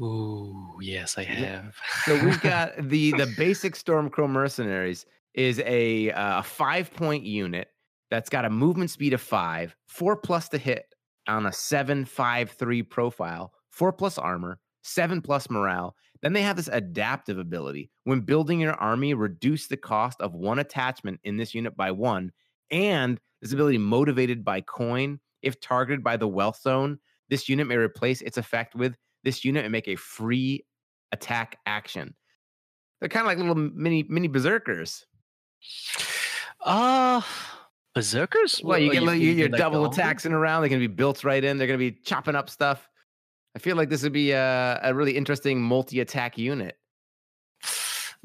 Ooh, 0.02 0.78
yes, 0.82 1.18
I 1.18 1.24
have. 1.24 1.76
So 2.06 2.24
we've 2.24 2.42
got 2.42 2.76
the 2.78 3.12
the 3.14 3.34
basic 3.38 3.74
Stormcrow 3.76 4.30
mercenaries 4.30 5.06
is 5.34 5.62
a 5.66 6.12
uh, 6.12 6.42
five 6.42 6.94
point 6.94 7.24
unit 7.24 7.68
that's 8.10 8.30
got 8.30 8.46
a 8.46 8.50
movement 8.50 8.92
speed 8.92 9.14
of 9.14 9.22
five, 9.22 9.76
four 9.88 10.16
plus 10.16 10.50
to 10.50 10.58
hit 10.58 10.96
on 11.28 11.46
a 11.46 11.54
seven 11.54 12.06
five 12.06 12.52
three 12.52 12.82
profile, 12.82 13.54
four 13.70 13.92
plus 13.92 14.18
armor, 14.18 14.60
seven 14.84 15.22
plus 15.22 15.50
morale. 15.50 15.96
Then 16.22 16.34
they 16.34 16.42
have 16.42 16.58
this 16.58 16.70
adaptive 16.72 17.38
ability. 17.38 17.90
When 18.04 18.22
building 18.22 18.60
your 18.60 18.74
army, 18.74 19.14
reduce 19.14 19.68
the 19.68 19.78
cost 19.78 20.20
of 20.22 20.34
one 20.34 20.60
attachment 20.60 21.20
in 21.24 21.38
this 21.38 21.54
unit 21.56 21.78
by 21.78 21.92
one, 21.92 22.32
and 22.72 23.20
this 23.42 23.54
ability 23.54 23.78
motivated 23.78 24.44
by 24.44 24.62
coin. 24.62 25.20
If 25.42 25.62
targeted 25.62 26.04
by 26.04 26.18
the 26.18 26.28
wealth 26.28 26.60
zone, 26.62 27.00
this 27.30 27.48
unit 27.48 27.68
may 27.68 27.78
replace 27.78 28.22
its 28.22 28.38
effect 28.38 28.76
with 28.76 28.96
this 29.24 29.46
unit 29.46 29.64
and 29.64 29.72
make 29.72 29.88
a 29.88 29.96
free 29.96 30.66
attack 31.12 31.58
action. 31.66 32.14
They're 33.00 33.10
kind 33.10 33.22
of 33.22 33.28
like 33.28 33.38
little 33.38 33.56
mini 33.56 34.04
mini 34.10 34.28
berserkers. 34.28 35.06
Uh 36.62 37.22
berserkers? 37.96 38.62
Well, 38.64 38.80
you 38.80 38.92
get 38.92 39.02
you, 39.02 39.10
mean 39.10 39.22
you're 39.22 39.48
like 39.48 39.52
the 39.52 39.58
double 39.58 39.84
army? 39.84 39.94
attacking 39.94 40.34
around. 40.34 40.62
They're 40.62 40.70
gonna 40.70 40.80
be 40.80 40.88
built 40.88 41.24
right 41.24 41.44
in. 41.44 41.58
They're 41.58 41.68
gonna 41.68 41.78
be 41.78 41.92
chopping 41.92 42.36
up 42.36 42.50
stuff. 42.50 42.89
I 43.56 43.60
feel 43.60 43.76
like 43.76 43.90
this 43.90 44.04
would 44.04 44.14
be 44.14 44.32
a, 44.32 44.80
a 44.84 44.94
really 44.94 45.18
interesting 45.18 45.62
multi-attack 45.62 46.38
unit. 46.38 46.78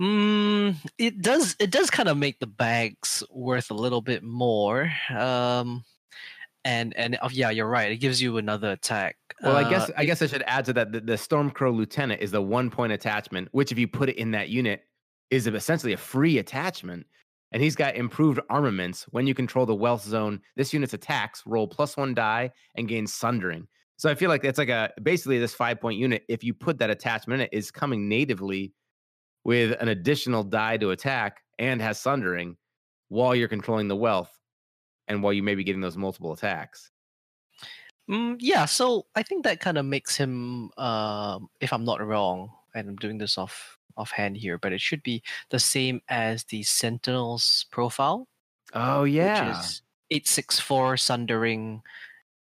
Mm, 0.00 0.76
it 0.98 1.22
does. 1.22 1.56
It 1.58 1.70
does 1.70 1.88
kind 1.88 2.08
of 2.08 2.16
make 2.16 2.40
the 2.40 2.46
bags 2.46 3.22
worth 3.30 3.70
a 3.70 3.74
little 3.74 4.00
bit 4.00 4.22
more. 4.22 4.90
Um, 5.16 5.84
and 6.64 6.96
and 6.96 7.16
oh, 7.22 7.28
yeah, 7.30 7.50
you're 7.50 7.68
right. 7.68 7.92
It 7.92 7.98
gives 7.98 8.20
you 8.20 8.36
another 8.38 8.72
attack. 8.72 9.16
Well, 9.42 9.56
I 9.56 9.62
Uh, 9.62 9.70
guess 9.70 9.90
I 9.96 10.04
guess 10.04 10.20
I 10.20 10.26
should 10.26 10.42
add 10.46 10.64
to 10.66 10.72
that 10.74 10.92
the, 10.92 11.00
the 11.00 11.12
Stormcrow 11.14 11.74
Lieutenant 11.74 12.20
is 12.20 12.32
the 12.32 12.42
one 12.42 12.70
point 12.70 12.92
attachment, 12.92 13.48
which 13.52 13.70
if 13.70 13.78
you 13.78 13.86
put 13.86 14.08
it 14.08 14.16
in 14.16 14.32
that 14.32 14.48
unit 14.48 14.82
is 15.30 15.46
essentially 15.46 15.92
a 15.92 15.98
free 15.98 16.38
attachment. 16.38 17.06
And 17.52 17.62
he's 17.62 17.76
got 17.76 17.94
improved 17.94 18.40
armaments. 18.50 19.04
When 19.10 19.28
you 19.28 19.34
control 19.34 19.64
the 19.64 19.76
wealth 19.76 20.02
zone, 20.02 20.40
this 20.56 20.72
unit's 20.72 20.92
attacks 20.92 21.44
roll 21.46 21.68
plus 21.68 21.96
one 21.96 22.12
die 22.12 22.50
and 22.74 22.88
gain 22.88 23.06
sundering. 23.06 23.68
So 23.96 24.10
I 24.10 24.14
feel 24.14 24.28
like 24.28 24.44
it's 24.44 24.58
like 24.58 24.68
a 24.68 24.92
basically 25.02 25.38
this 25.38 25.54
five 25.54 25.80
point 25.80 25.98
unit. 25.98 26.24
If 26.28 26.42
you 26.42 26.52
put 26.54 26.78
that 26.78 26.90
attachment 26.90 27.40
in 27.40 27.46
it, 27.46 27.56
is 27.56 27.70
coming 27.70 28.08
natively 28.08 28.72
with 29.44 29.76
an 29.80 29.88
additional 29.88 30.42
die 30.42 30.76
to 30.78 30.90
attack 30.90 31.42
and 31.58 31.80
has 31.80 31.98
sundering 32.00 32.56
while 33.08 33.34
you're 33.34 33.48
controlling 33.48 33.88
the 33.88 33.96
wealth 33.96 34.30
and 35.06 35.22
while 35.22 35.32
you 35.32 35.42
may 35.42 35.54
be 35.54 35.64
getting 35.64 35.80
those 35.82 35.96
multiple 35.96 36.32
attacks. 36.32 36.90
Mm, 38.10 38.36
yeah, 38.40 38.64
so 38.64 39.06
I 39.14 39.22
think 39.22 39.44
that 39.44 39.60
kind 39.60 39.78
of 39.78 39.86
makes 39.86 40.16
him, 40.16 40.70
um, 40.76 41.48
if 41.60 41.72
I'm 41.72 41.84
not 41.84 42.04
wrong, 42.04 42.50
and 42.74 42.88
I'm 42.88 42.96
doing 42.96 43.18
this 43.18 43.38
off 43.38 43.78
offhand 43.96 44.36
here, 44.36 44.58
but 44.58 44.72
it 44.72 44.80
should 44.80 45.02
be 45.02 45.22
the 45.50 45.58
same 45.58 46.02
as 46.08 46.44
the 46.44 46.62
Sentinel's 46.64 47.66
profile, 47.70 48.28
Oh 48.72 49.04
yeah. 49.04 49.48
which 49.48 49.58
is 49.58 49.82
eight 50.10 50.26
six 50.26 50.58
four 50.58 50.96
sundering 50.96 51.82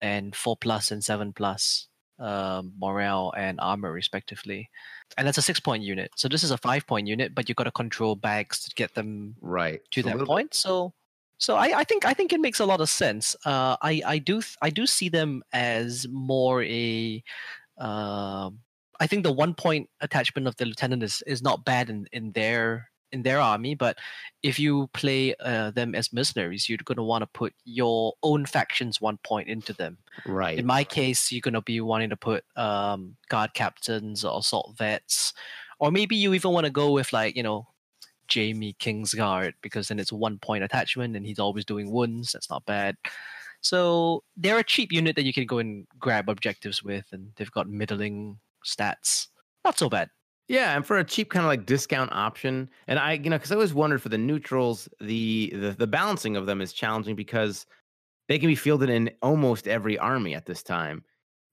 and 0.02 0.36
four 0.36 0.58
plus 0.58 0.92
and 0.92 1.04
seven 1.04 1.34
plus 1.34 1.88
um, 2.20 2.74
morale 2.80 3.34
and 3.36 3.60
armor 3.60 3.92
respectively, 3.92 4.70
and 5.18 5.28
that's 5.28 5.38
a 5.38 5.42
six 5.42 5.60
point 5.60 5.84
unit. 5.84 6.12
So 6.16 6.28
this 6.28 6.44
is 6.44 6.52
a 6.52 6.58
five 6.58 6.86
point 6.88 7.08
unit, 7.08 7.36
but 7.36 7.48
you've 7.50 7.56
got 7.58 7.66
to 7.66 7.72
control 7.72 8.16
bags 8.16 8.64
to 8.66 8.74
get 8.76 8.94
them 8.96 9.36
right. 9.42 9.82
to 9.92 10.02
So 10.02 10.08
that 10.10 10.18
little- 10.18 10.28
point. 10.34 10.54
So, 10.54 10.94
so 11.38 11.56
I, 11.56 11.80
I 11.80 11.84
think 11.84 12.06
I 12.06 12.14
think 12.14 12.32
it 12.32 12.40
makes 12.40 12.60
a 12.62 12.66
lot 12.66 12.80
of 12.82 12.90
sense. 12.90 13.36
Uh, 13.46 13.76
I 13.82 14.02
I 14.06 14.18
do 14.20 14.36
th- 14.42 14.56
I 14.62 14.70
do 14.70 14.86
see 14.88 15.10
them 15.10 15.44
as 15.52 16.08
more 16.10 16.64
a. 16.64 17.22
Um, 17.78 18.60
I 18.98 19.08
think 19.08 19.24
the 19.24 19.34
one 19.34 19.54
point 19.54 19.90
attachment 20.00 20.48
of 20.48 20.56
the 20.56 20.66
lieutenant 20.66 21.04
is, 21.04 21.22
is 21.28 21.42
not 21.44 21.66
bad 21.66 21.90
in, 21.90 22.08
in 22.14 22.32
their 22.32 22.88
in 23.16 23.24
their 23.24 23.40
army, 23.40 23.74
but 23.74 23.98
if 24.44 24.60
you 24.60 24.88
play 24.94 25.34
uh, 25.40 25.72
them 25.72 25.96
as 25.96 26.14
mercenaries, 26.14 26.70
you're 26.70 26.78
going 26.84 26.98
to 26.98 27.04
want 27.04 27.22
to 27.24 27.28
put 27.28 27.54
your 27.64 28.14
own 28.22 28.46
faction's 28.46 29.02
one 29.02 29.18
point 29.24 29.48
into 29.48 29.74
them. 29.74 29.98
Right. 30.26 30.60
In 30.60 30.66
my 30.66 30.84
case, 30.84 31.32
you're 31.32 31.42
going 31.42 31.54
to 31.54 31.62
be 31.62 31.82
wanting 31.82 32.12
to 32.12 32.18
put 32.18 32.44
um, 32.56 33.16
guard 33.30 33.54
captains 33.54 34.24
or 34.24 34.38
assault 34.38 34.76
vets, 34.78 35.34
or 35.80 35.92
maybe 35.92 36.16
you 36.16 36.34
even 36.34 36.52
want 36.52 36.66
to 36.66 36.72
go 36.72 36.92
with 36.92 37.12
like 37.14 37.36
you 37.36 37.44
know 37.44 37.68
Jaime 38.32 38.76
Kingsguard 38.80 39.54
because 39.62 39.88
then 39.88 40.00
it's 40.00 40.12
a 40.12 40.16
one 40.16 40.38
point 40.38 40.64
attachment 40.64 41.16
and 41.16 41.26
he's 41.26 41.40
always 41.40 41.66
doing 41.66 41.90
wounds. 41.90 42.34
That's 42.34 42.50
not 42.50 42.66
bad. 42.66 42.98
So 43.62 44.24
they're 44.38 44.60
a 44.60 44.64
cheap 44.64 44.92
unit 44.92 45.16
that 45.16 45.26
you 45.26 45.34
can 45.34 45.48
go 45.48 45.58
and 45.58 45.88
grab 45.98 46.30
objectives 46.30 46.84
with, 46.84 47.06
and 47.12 47.32
they've 47.36 47.52
got 47.52 47.68
middling 47.68 48.38
stats. 48.64 49.28
Not 49.64 49.80
so 49.80 49.90
bad. 49.90 50.10
Yeah, 50.48 50.76
and 50.76 50.86
for 50.86 50.98
a 50.98 51.04
cheap 51.04 51.32
kind 51.32 51.44
of 51.44 51.50
like 51.50 51.66
discount 51.66 52.12
option, 52.12 52.70
and 52.88 53.00
I, 53.00 53.14
you 53.14 53.30
know, 53.32 53.38
because 53.38 53.52
I 53.52 53.56
always 53.56 53.74
wondered 53.74 54.02
for 54.02 54.10
the 54.10 54.18
neutrals, 54.18 54.88
the, 55.00 55.52
the 55.56 55.72
the 55.72 55.88
balancing 55.88 56.36
of 56.36 56.46
them 56.46 56.62
is 56.62 56.72
challenging 56.72 57.16
because 57.16 57.66
they 58.28 58.40
can 58.40 58.48
be 58.48 58.56
fielded 58.56 58.90
in 58.90 59.12
almost 59.22 59.68
every 59.68 59.98
army 59.98 60.36
at 60.36 60.46
this 60.46 60.64
time. 60.64 61.04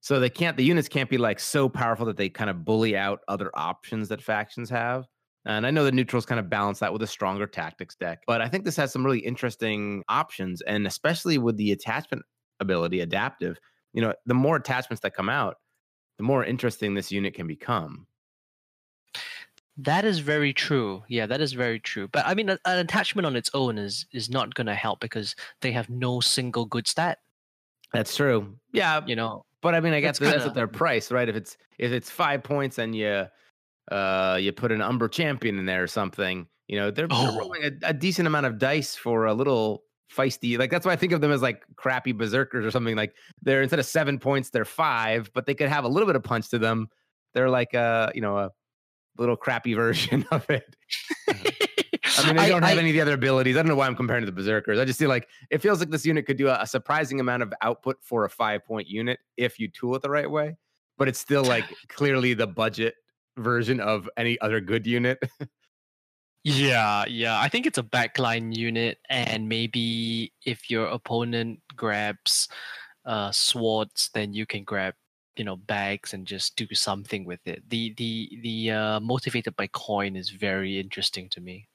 So 0.00 0.20
they 0.20 0.30
can't, 0.30 0.56
the 0.56 0.64
units 0.64 0.88
can't 0.88 1.10
be 1.10 1.18
like 1.18 1.40
so 1.40 1.68
powerful 1.68 2.06
that 2.06 2.16
they 2.16 2.28
kind 2.28 2.50
of 2.50 2.64
bully 2.64 2.96
out 2.96 3.20
other 3.28 3.50
options 3.54 4.08
that 4.08 4.22
factions 4.22 4.68
have. 4.70 5.06
And 5.46 5.66
I 5.66 5.70
know 5.70 5.84
the 5.84 5.92
neutrals 5.92 6.26
kind 6.26 6.40
of 6.40 6.50
balance 6.50 6.80
that 6.80 6.92
with 6.92 7.02
a 7.02 7.06
stronger 7.06 7.46
tactics 7.46 7.96
deck, 7.96 8.20
but 8.26 8.40
I 8.40 8.48
think 8.48 8.64
this 8.64 8.76
has 8.76 8.92
some 8.92 9.04
really 9.04 9.20
interesting 9.20 10.02
options. 10.08 10.60
And 10.62 10.86
especially 10.86 11.38
with 11.38 11.56
the 11.56 11.72
attachment 11.72 12.22
ability, 12.60 13.00
adaptive, 13.00 13.58
you 13.92 14.02
know, 14.02 14.14
the 14.26 14.34
more 14.34 14.56
attachments 14.56 15.02
that 15.02 15.14
come 15.14 15.28
out, 15.28 15.56
the 16.18 16.24
more 16.24 16.44
interesting 16.44 16.94
this 16.94 17.12
unit 17.12 17.34
can 17.34 17.46
become. 17.46 18.06
That 19.78 20.04
is 20.04 20.18
very 20.18 20.52
true. 20.52 21.02
Yeah, 21.08 21.26
that 21.26 21.40
is 21.40 21.54
very 21.54 21.80
true. 21.80 22.08
But 22.08 22.26
I 22.26 22.34
mean, 22.34 22.50
an 22.50 22.58
attachment 22.64 23.26
on 23.26 23.36
its 23.36 23.50
own 23.54 23.78
is 23.78 24.06
is 24.12 24.28
not 24.28 24.54
going 24.54 24.66
to 24.66 24.74
help 24.74 25.00
because 25.00 25.34
they 25.60 25.72
have 25.72 25.88
no 25.88 26.20
single 26.20 26.66
good 26.66 26.86
stat. 26.86 27.18
That's 27.92 28.14
true. 28.14 28.54
Yeah, 28.72 29.00
you 29.06 29.16
know. 29.16 29.44
But 29.62 29.74
I 29.74 29.80
mean, 29.80 29.92
I 29.92 30.00
guess 30.00 30.18
that's 30.18 30.32
kinda, 30.32 30.46
what 30.46 30.54
their 30.54 30.66
price, 30.66 31.10
right? 31.10 31.28
If 31.28 31.36
it's 31.36 31.56
if 31.78 31.92
it's 31.92 32.10
five 32.10 32.42
points 32.42 32.78
and 32.78 32.94
you 32.94 33.26
uh 33.90 34.38
you 34.40 34.52
put 34.52 34.72
an 34.72 34.82
Umber 34.82 35.08
champion 35.08 35.58
in 35.58 35.66
there 35.66 35.82
or 35.82 35.86
something, 35.86 36.46
you 36.68 36.78
know, 36.78 36.90
they're, 36.90 37.08
oh. 37.10 37.26
they're 37.26 37.38
rolling 37.38 37.64
a, 37.64 37.88
a 37.88 37.94
decent 37.94 38.26
amount 38.26 38.46
of 38.46 38.58
dice 38.58 38.94
for 38.94 39.26
a 39.26 39.34
little 39.34 39.84
feisty. 40.14 40.58
Like 40.58 40.70
that's 40.70 40.84
why 40.84 40.92
I 40.92 40.96
think 40.96 41.12
of 41.12 41.20
them 41.20 41.32
as 41.32 41.42
like 41.42 41.64
crappy 41.76 42.12
berserkers 42.12 42.66
or 42.66 42.70
something. 42.70 42.96
Like 42.96 43.14
they're 43.40 43.62
instead 43.62 43.78
of 43.78 43.86
seven 43.86 44.18
points, 44.18 44.50
they're 44.50 44.64
five, 44.64 45.30
but 45.32 45.46
they 45.46 45.54
could 45.54 45.68
have 45.68 45.84
a 45.84 45.88
little 45.88 46.06
bit 46.06 46.16
of 46.16 46.22
punch 46.22 46.50
to 46.50 46.58
them. 46.58 46.88
They're 47.34 47.50
like 47.50 47.72
a 47.74 48.12
you 48.14 48.20
know 48.20 48.36
a 48.36 48.50
little 49.18 49.36
crappy 49.36 49.74
version 49.74 50.24
of 50.30 50.48
it. 50.50 50.76
I 52.18 52.26
mean, 52.26 52.36
they 52.36 52.48
don't 52.48 52.62
I, 52.64 52.68
have 52.68 52.78
I, 52.78 52.80
any 52.80 52.90
of 52.90 52.94
the 52.94 53.00
other 53.00 53.14
abilities. 53.14 53.56
I 53.56 53.60
don't 53.60 53.68
know 53.68 53.76
why 53.76 53.86
I'm 53.86 53.96
comparing 53.96 54.22
to 54.22 54.26
the 54.26 54.32
Berserkers. 54.32 54.78
I 54.78 54.84
just 54.84 54.98
feel 54.98 55.08
like 55.08 55.28
it 55.50 55.58
feels 55.58 55.80
like 55.80 55.90
this 55.90 56.04
unit 56.04 56.26
could 56.26 56.36
do 56.36 56.48
a, 56.48 56.58
a 56.60 56.66
surprising 56.66 57.20
amount 57.20 57.42
of 57.42 57.52
output 57.62 57.98
for 58.02 58.24
a 58.24 58.30
five 58.30 58.64
point 58.64 58.88
unit 58.88 59.20
if 59.36 59.58
you 59.58 59.68
tool 59.68 59.94
it 59.94 60.02
the 60.02 60.10
right 60.10 60.30
way. 60.30 60.56
But 60.98 61.08
it's 61.08 61.18
still 61.18 61.44
like 61.44 61.64
clearly 61.88 62.34
the 62.34 62.46
budget 62.46 62.94
version 63.36 63.80
of 63.80 64.08
any 64.16 64.40
other 64.40 64.60
good 64.60 64.86
unit. 64.86 65.18
yeah, 66.44 67.04
yeah. 67.06 67.40
I 67.40 67.48
think 67.48 67.66
it's 67.66 67.78
a 67.78 67.82
backline 67.82 68.54
unit, 68.54 68.98
and 69.08 69.48
maybe 69.48 70.32
if 70.44 70.70
your 70.70 70.86
opponent 70.86 71.60
grabs 71.76 72.48
uh, 73.04 73.32
swords, 73.32 74.10
then 74.14 74.34
you 74.34 74.46
can 74.46 74.64
grab 74.64 74.94
you 75.36 75.44
know 75.44 75.56
bags 75.56 76.14
and 76.14 76.26
just 76.26 76.56
do 76.56 76.66
something 76.72 77.24
with 77.24 77.46
it. 77.46 77.62
The 77.68 77.94
the 77.96 78.38
the 78.42 78.70
uh, 78.70 79.00
motivated 79.00 79.56
by 79.56 79.68
coin 79.68 80.16
is 80.16 80.30
very 80.30 80.78
interesting 80.78 81.28
to 81.30 81.40
me. 81.40 81.68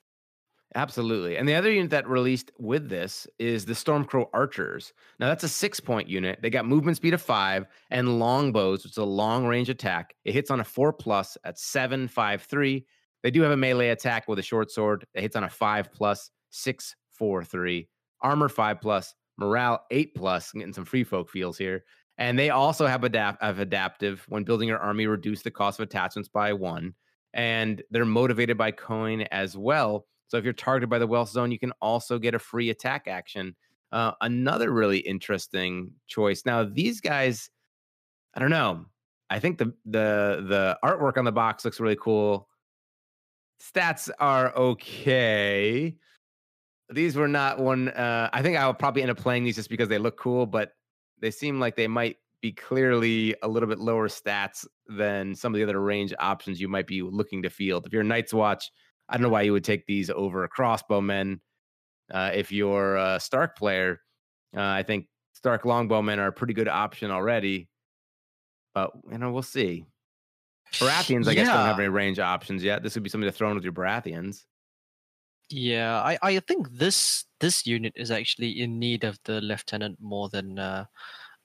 Absolutely. 0.76 1.38
And 1.38 1.48
the 1.48 1.56
other 1.56 1.72
unit 1.72 1.92
that 1.92 2.08
released 2.08 2.52
with 2.60 2.90
this 2.90 3.26
is 3.40 3.66
the 3.66 3.74
Stormcrow 3.74 4.28
Archers. 4.34 4.94
Now 5.20 5.28
that's 5.28 5.46
a 5.46 5.50
six 5.50 5.80
point 5.80 6.10
unit. 6.10 6.40
They 6.42 6.50
got 6.50 6.66
movement 6.66 6.98
speed 6.98 7.14
of 7.14 7.22
five 7.22 7.66
and 7.90 8.20
longbows, 8.20 8.84
which 8.84 8.92
is 8.92 8.98
a 8.98 9.04
long 9.04 9.46
range 9.46 9.70
attack. 9.70 10.14
It 10.26 10.34
hits 10.34 10.52
on 10.52 10.60
a 10.60 10.66
four 10.66 10.92
plus 10.92 11.38
at 11.46 11.58
seven, 11.58 12.08
five, 12.08 12.44
three. 12.44 12.86
They 13.24 13.32
do 13.32 13.42
have 13.42 13.52
a 13.52 13.58
melee 13.58 13.90
attack 13.90 14.28
with 14.28 14.40
a 14.40 14.44
short 14.44 14.70
sword. 14.70 15.06
It 15.14 15.22
hits 15.22 15.36
on 15.36 15.46
a 15.46 15.50
five 15.50 15.92
plus, 15.92 16.30
six, 16.50 16.96
four, 17.12 17.44
three. 17.44 17.88
Armor 18.22 18.50
five 18.50 18.82
plus, 18.82 19.16
morale 19.38 19.86
eight 19.90 20.16
plus. 20.16 20.52
I'm 20.54 20.60
getting 20.60 20.74
some 20.74 20.86
free 20.86 21.04
folk 21.04 21.30
feels 21.30 21.58
here. 21.58 21.86
And 22.18 22.38
they 22.38 22.50
also 22.50 22.88
have 22.88 23.04
adapt 23.04 23.40
adaptive 23.42 24.26
when 24.28 24.44
building 24.44 24.68
your 24.68 24.80
army, 24.80 25.06
reduce 25.06 25.44
the 25.44 25.52
cost 25.52 25.80
of 25.80 25.84
attachments 25.84 26.30
by 26.30 26.54
one. 26.54 26.94
And 27.34 27.84
they're 27.92 28.06
motivated 28.06 28.58
by 28.58 28.72
coin 28.72 29.22
as 29.32 29.56
well. 29.56 30.08
So 30.28 30.38
if 30.38 30.44
you're 30.44 30.54
targeted 30.54 30.90
by 30.90 31.00
the 31.00 31.08
wealth 31.08 31.30
zone, 31.30 31.52
you 31.52 31.60
can 31.60 31.74
also 31.82 32.18
get 32.18 32.34
a 32.34 32.40
free 32.40 32.70
attack 32.70 33.08
action. 33.08 33.56
Uh, 33.92 34.12
another 34.22 34.72
really 34.72 35.00
interesting 35.00 35.92
choice. 36.08 36.44
Now 36.46 36.64
these 36.64 37.00
guys, 37.00 37.50
I 38.34 38.40
don't 38.40 38.50
know. 38.50 38.86
I 39.30 39.40
think 39.40 39.58
the 39.58 39.74
the 39.86 40.46
the 40.48 40.78
artwork 40.84 41.18
on 41.18 41.26
the 41.26 41.32
box 41.32 41.66
looks 41.66 41.80
really 41.80 41.98
cool. 41.98 42.50
Stats 43.62 44.10
are 44.20 44.56
okay. 44.56 45.96
These 46.90 47.16
were 47.16 47.28
not 47.28 47.60
one. 47.60 47.90
Uh, 47.90 48.30
I 48.32 48.42
think 48.42 48.58
I 48.58 48.66
will 48.66 48.74
probably 48.74 49.02
end 49.02 49.12
up 49.12 49.18
playing 49.18 49.44
these 49.44 49.56
just 49.56 49.70
because 49.70 49.90
they 49.90 49.98
look 49.98 50.18
cool, 50.18 50.46
but 50.46 50.72
they 51.20 51.32
seem 51.32 51.60
like 51.60 51.76
they 51.76 51.88
might 51.88 52.18
be 52.42 52.52
clearly 52.52 53.36
a 53.42 53.48
little 53.48 53.68
bit 53.68 53.80
lower 53.80 54.08
stats 54.08 54.66
than 54.88 55.34
some 55.36 55.54
of 55.54 55.58
the 55.58 55.64
other 55.64 55.82
range 55.82 56.14
options 56.20 56.62
you 56.62 56.68
might 56.68 56.88
be 56.88 57.02
looking 57.02 57.42
to 57.44 57.50
field. 57.50 57.86
If 57.86 57.94
you're 57.94 58.04
Night's 58.04 58.34
Watch, 58.34 58.72
I 59.10 59.16
don't 59.16 59.24
know 59.24 59.30
why 59.30 59.42
you 59.44 59.54
would 59.54 59.64
take 59.64 59.86
these 59.86 60.10
over 60.10 60.48
crossbowmen. 60.48 61.40
Uh, 62.12 62.32
if 62.34 62.52
you're 62.52 62.96
a 62.96 63.20
Stark 63.20 63.58
player, 63.58 64.00
uh, 64.56 64.62
I 64.62 64.84
think 64.84 65.08
Stark 65.34 65.64
longbowmen 65.64 66.20
are 66.20 66.28
a 66.28 66.32
pretty 66.32 66.54
good 66.54 66.68
option 66.68 67.12
already. 67.12 67.70
But 68.74 68.92
you 69.12 69.18
know, 69.18 69.32
we'll 69.32 69.42
see. 69.42 69.86
Baratheons, 70.74 71.28
I 71.28 71.32
yeah. 71.32 71.36
guess, 71.36 71.48
don't 71.48 71.66
have 71.66 71.80
any 71.80 71.88
range 71.88 72.20
options 72.20 72.64
yet. 72.64 72.84
This 72.84 72.96
would 72.96 73.04
be 73.04 73.10
something 73.10 73.28
to 73.28 73.32
throw 73.32 73.50
in 73.50 73.56
with 73.56 73.64
your 73.64 73.74
Baratheons. 73.74 74.44
Yeah, 75.50 76.02
I, 76.02 76.18
I 76.22 76.40
think 76.40 76.70
this 76.72 77.26
this 77.40 77.66
unit 77.66 77.94
is 77.96 78.12
actually 78.12 78.62
in 78.62 78.80
need 78.80 79.04
of 79.04 79.20
the 79.24 79.40
lieutenant 79.42 79.98
more 80.02 80.30
than 80.30 80.60
uh, 80.60 80.86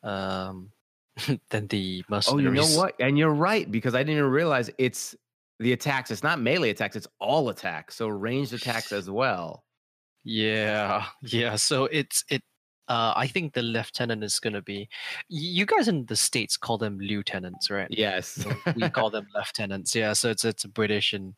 um, 0.03 0.71
than 1.51 1.67
the 1.69 2.05
mercenaries. 2.09 2.47
Oh, 2.47 2.51
you 2.51 2.55
know 2.55 2.79
what? 2.79 2.95
And 3.01 3.17
you're 3.17 3.35
right 3.35 3.71
because 3.71 3.95
I 3.95 3.99
didn't 3.99 4.19
even 4.19 4.31
realize 4.31 4.71
it's 4.79 5.15
the 5.61 5.73
attacks. 5.73 6.11
It's 6.11 6.23
not 6.23 6.41
melee 6.41 6.71
attacks; 6.71 6.97
it's 6.97 7.07
all 7.21 7.49
attacks. 7.49 7.97
So 7.97 8.09
ranged 8.09 8.53
attacks 8.53 8.93
as 8.93 9.09
well. 9.09 9.65
Yeah, 10.25 11.07
yeah. 11.23 11.57
So 11.57 11.85
it's 11.85 12.25
it. 12.29 12.43
Uh, 12.89 13.13
I 13.17 13.27
think 13.27 13.55
the 13.55 13.63
lieutenant 13.63 14.25
is 14.25 14.39
going 14.41 14.53
to 14.55 14.63
be. 14.63 14.89
You 15.29 15.67
guys 15.67 15.89
in 15.89 16.07
the 16.07 16.17
states 16.17 16.57
call 16.57 16.79
them 16.79 16.99
lieutenants, 16.99 17.71
right? 17.71 17.87
Yes, 17.91 18.45
we 18.77 18.91
call 18.91 19.11
them 19.11 19.27
lieutenants. 19.35 19.95
Yeah, 19.95 20.13
so 20.15 20.31
it's 20.31 20.45
it's 20.45 20.65
a 20.65 20.69
British 20.69 21.13
and 21.13 21.35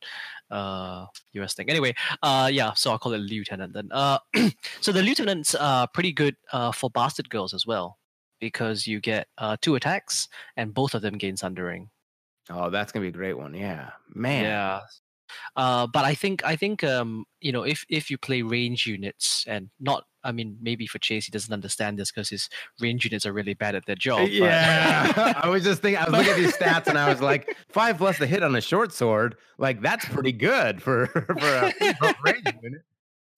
uh, 0.51 1.07
U.S. 1.33 1.55
thing. 1.55 1.69
Anyway, 1.69 1.95
uh, 2.23 2.51
yeah. 2.53 2.73
So 2.75 2.91
I'll 2.91 2.99
call 2.99 3.13
it 3.13 3.19
lieutenant 3.19 3.75
then. 3.75 3.89
Uh, 3.93 4.19
so 4.81 4.93
the 4.93 5.03
lieutenants 5.03 5.55
are 5.55 5.87
pretty 5.87 6.13
good 6.13 6.37
uh, 6.53 6.73
for 6.73 6.91
bastard 6.91 7.29
girls 7.31 7.53
as 7.53 7.67
well 7.67 7.99
because 8.41 8.87
you 8.87 9.01
get 9.01 9.29
uh, 9.39 9.57
two 9.61 9.75
attacks 9.75 10.29
and 10.57 10.75
both 10.75 10.95
of 10.95 11.03
them 11.03 11.19
gain 11.19 11.37
sundering. 11.37 11.91
Oh, 12.51 12.71
that's 12.71 12.93
gonna 12.93 13.05
be 13.05 13.09
a 13.09 13.13
great 13.13 13.39
one. 13.39 13.55
Yeah, 13.55 13.91
man. 14.15 14.45
Yeah. 14.45 14.81
Uh, 15.57 15.87
but 15.87 16.05
I 16.05 16.15
think 16.15 16.45
I 16.45 16.57
think 16.57 16.85
um, 16.85 17.25
you 17.41 17.53
know 17.53 17.63
if 17.63 17.85
if 17.89 18.11
you 18.11 18.19
play 18.19 18.43
range 18.43 18.87
units 18.87 19.45
and 19.49 19.71
not 19.81 20.05
I 20.23 20.33
mean 20.33 20.59
maybe 20.61 20.87
for 20.87 20.99
Chase 20.99 21.27
he 21.27 21.31
doesn't 21.31 21.53
understand 21.53 21.99
this 21.99 22.11
because 22.11 22.29
his 22.29 22.49
range 22.81 23.05
units 23.05 23.27
are 23.27 23.33
really 23.33 23.55
bad 23.55 23.75
at 23.75 23.87
their 23.87 23.97
job. 23.97 24.29
Yeah, 24.29 25.35
I 25.43 25.49
was 25.49 25.65
just 25.65 25.83
thinking 25.83 26.01
I 26.01 26.05
was 26.05 26.13
looking 26.13 26.33
at 26.33 26.39
these 26.39 26.57
stats 26.57 26.87
and 26.87 26.99
I 26.99 27.09
was 27.09 27.21
like 27.21 27.57
five 27.69 27.99
plus 27.99 28.19
the 28.19 28.27
hit 28.27 28.43
on 28.43 28.55
a 28.55 28.61
short 28.61 28.93
sword 28.93 29.37
like 29.59 29.81
that's 29.81 30.05
pretty 30.07 30.33
good 30.33 30.83
for 30.83 31.07
for 31.07 31.25
a, 31.35 31.73
for 31.95 32.07
a 32.07 32.15
range 32.25 32.47
unit. 32.63 32.83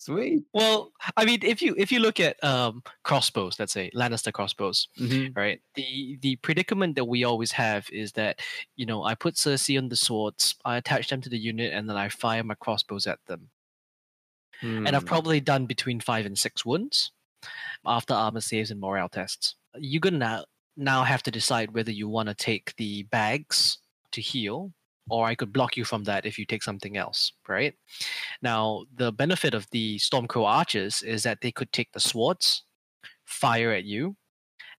Sweet. 0.06 0.44
Well, 0.54 0.92
I 1.16 1.25
mean, 1.25 1.40
if 1.42 1.60
you 1.60 1.75
if 1.76 1.90
you 1.90 1.98
look 1.98 2.20
at 2.20 2.42
um, 2.44 2.84
crossbows, 3.02 3.58
let's 3.58 3.72
say 3.72 3.90
Lannister 3.92 4.32
crossbows, 4.32 4.86
mm-hmm. 4.96 5.36
right? 5.36 5.60
The 5.75 6.16
the 6.22 6.36
predicament 6.36 6.94
that 6.94 7.06
we 7.06 7.25
always 7.25 7.50
have 7.50 7.88
is 7.90 8.12
that 8.12 8.38
you 8.76 8.86
know 8.86 9.02
I 9.02 9.16
put 9.16 9.34
Cersei 9.34 9.76
on 9.76 9.88
the 9.88 9.96
swords, 9.96 10.54
I 10.64 10.76
attach 10.76 11.08
them 11.08 11.20
to 11.22 11.28
the 11.28 11.36
unit, 11.36 11.72
and 11.72 11.90
then 11.90 11.96
I 11.96 12.08
fire 12.08 12.44
my 12.44 12.54
crossbows 12.54 13.08
at 13.08 13.18
them. 13.26 13.50
And 14.62 14.94
I've 14.94 15.02
hmm. 15.02 15.08
probably 15.08 15.40
done 15.40 15.66
between 15.66 15.98
five 15.98 16.25
and 16.25 16.38
six 16.38 16.64
wounds 16.64 17.10
after 17.84 18.14
armor 18.14 18.40
saves 18.40 18.70
and 18.70 18.80
morale 18.80 19.08
tests. 19.08 19.56
You're 19.75 19.98
gonna 19.98 20.18
now, 20.18 20.44
now 20.76 21.02
have 21.02 21.25
to 21.25 21.32
decide 21.32 21.75
whether 21.75 21.90
you 21.90 22.08
want 22.08 22.28
to 22.28 22.34
take 22.36 22.76
the 22.76 23.02
bags 23.02 23.78
to 24.12 24.20
heal 24.20 24.72
or 25.08 25.26
I 25.26 25.34
could 25.34 25.52
block 25.52 25.76
you 25.76 25.84
from 25.84 26.04
that 26.04 26.26
if 26.26 26.38
you 26.38 26.44
take 26.44 26.62
something 26.62 26.96
else, 26.96 27.32
right? 27.48 27.75
Now, 28.42 28.84
the 28.94 29.12
benefit 29.12 29.54
of 29.54 29.66
the 29.70 29.98
Stormcrow 29.98 30.44
archers 30.44 31.02
is 31.02 31.22
that 31.22 31.40
they 31.40 31.52
could 31.52 31.72
take 31.72 31.92
the 31.92 32.00
swords, 32.00 32.64
fire 33.25 33.72
at 33.72 33.84
you, 33.84 34.16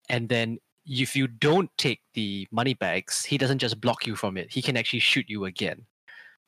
and 0.10 0.28
then 0.30 0.58
if 0.86 1.16
you 1.16 1.28
don't 1.28 1.70
take 1.78 2.02
the 2.14 2.48
money 2.52 2.74
bags, 2.74 3.26
he 3.26 3.38
doesn't 3.38 3.60
just 3.60 3.82
block 3.82 4.08
you 4.08 4.16
from 4.16 4.38
it. 4.38 4.52
He 4.52 4.62
can 4.62 4.78
actually 4.78 5.00
shoot 5.00 5.26
you 5.28 5.46
again, 5.46 5.86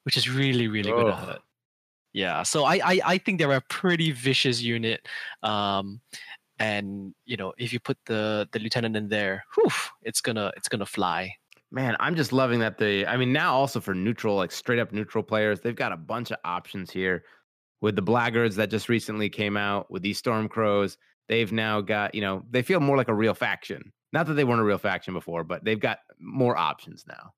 which 0.03 0.17
is 0.17 0.29
really, 0.29 0.67
really 0.67 0.91
oh. 0.91 1.03
good 1.03 1.13
hurt. 1.13 1.41
Yeah, 2.11 2.41
so 2.43 2.63
I, 2.63 2.79
I, 2.83 3.01
I 3.05 3.17
think 3.19 3.37
they're 3.37 3.51
a 3.51 3.61
pretty 3.69 4.11
vicious 4.11 4.61
unit. 4.61 5.07
Um, 5.43 6.01
and 6.57 7.13
you 7.25 7.37
know, 7.37 7.53
if 7.57 7.71
you 7.71 7.79
put 7.79 7.97
the 8.05 8.47
the 8.51 8.59
lieutenant 8.59 8.97
in 8.97 9.07
there, 9.07 9.45
whew, 9.55 9.71
it's 10.01 10.19
gonna 10.19 10.51
it's 10.57 10.67
gonna 10.67 10.85
fly 10.85 11.33
man, 11.71 11.95
I'm 11.99 12.15
just 12.15 12.33
loving 12.33 12.59
that 12.59 12.77
the 12.77 13.05
I 13.07 13.17
mean 13.17 13.33
now 13.33 13.53
also 13.53 13.79
for 13.79 13.93
neutral, 13.93 14.35
like 14.35 14.51
straight 14.51 14.79
up 14.79 14.91
neutral 14.91 15.23
players, 15.23 15.59
they've 15.59 15.75
got 15.75 15.91
a 15.91 15.97
bunch 15.97 16.31
of 16.31 16.37
options 16.43 16.91
here. 16.91 17.23
With 17.81 17.95
the 17.95 18.01
Blackguards 18.01 18.57
that 18.57 18.69
just 18.69 18.89
recently 18.89 19.29
came 19.29 19.55
out, 19.55 19.89
with 19.89 20.01
these 20.01 20.21
Stormcrows, 20.21 20.97
they've 21.29 21.51
now 21.51 21.79
got, 21.79 22.13
you 22.13 22.19
know, 22.19 22.43
they 22.49 22.61
feel 22.61 22.81
more 22.81 22.97
like 22.97 23.07
a 23.07 23.13
real 23.13 23.33
faction. 23.33 23.93
Not 24.11 24.25
that 24.27 24.33
they 24.33 24.43
weren't 24.43 24.59
a 24.59 24.65
real 24.65 24.77
faction 24.77 25.13
before, 25.13 25.45
but 25.45 25.63
they've 25.63 25.79
got 25.79 25.99
more 26.19 26.57
options 26.57 27.05
now. 27.07 27.31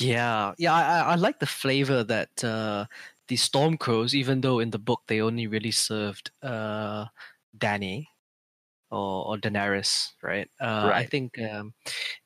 Yeah, 0.00 0.54
yeah, 0.58 0.72
I, 0.72 1.12
I 1.12 1.14
like 1.16 1.38
the 1.38 1.46
flavor 1.46 2.02
that 2.02 2.42
uh, 2.42 2.86
the 3.28 3.36
Stormcrows, 3.36 4.14
even 4.14 4.40
though 4.40 4.58
in 4.58 4.70
the 4.70 4.78
book 4.78 5.02
they 5.06 5.20
only 5.20 5.46
really 5.46 5.70
served 5.70 6.32
uh, 6.42 7.04
Dany, 7.56 8.06
or, 8.90 9.26
or 9.26 9.36
Daenerys, 9.36 10.08
right? 10.22 10.48
Uh, 10.60 10.88
right. 10.90 10.94
I 10.94 11.04
think 11.04 11.38
um, 11.40 11.72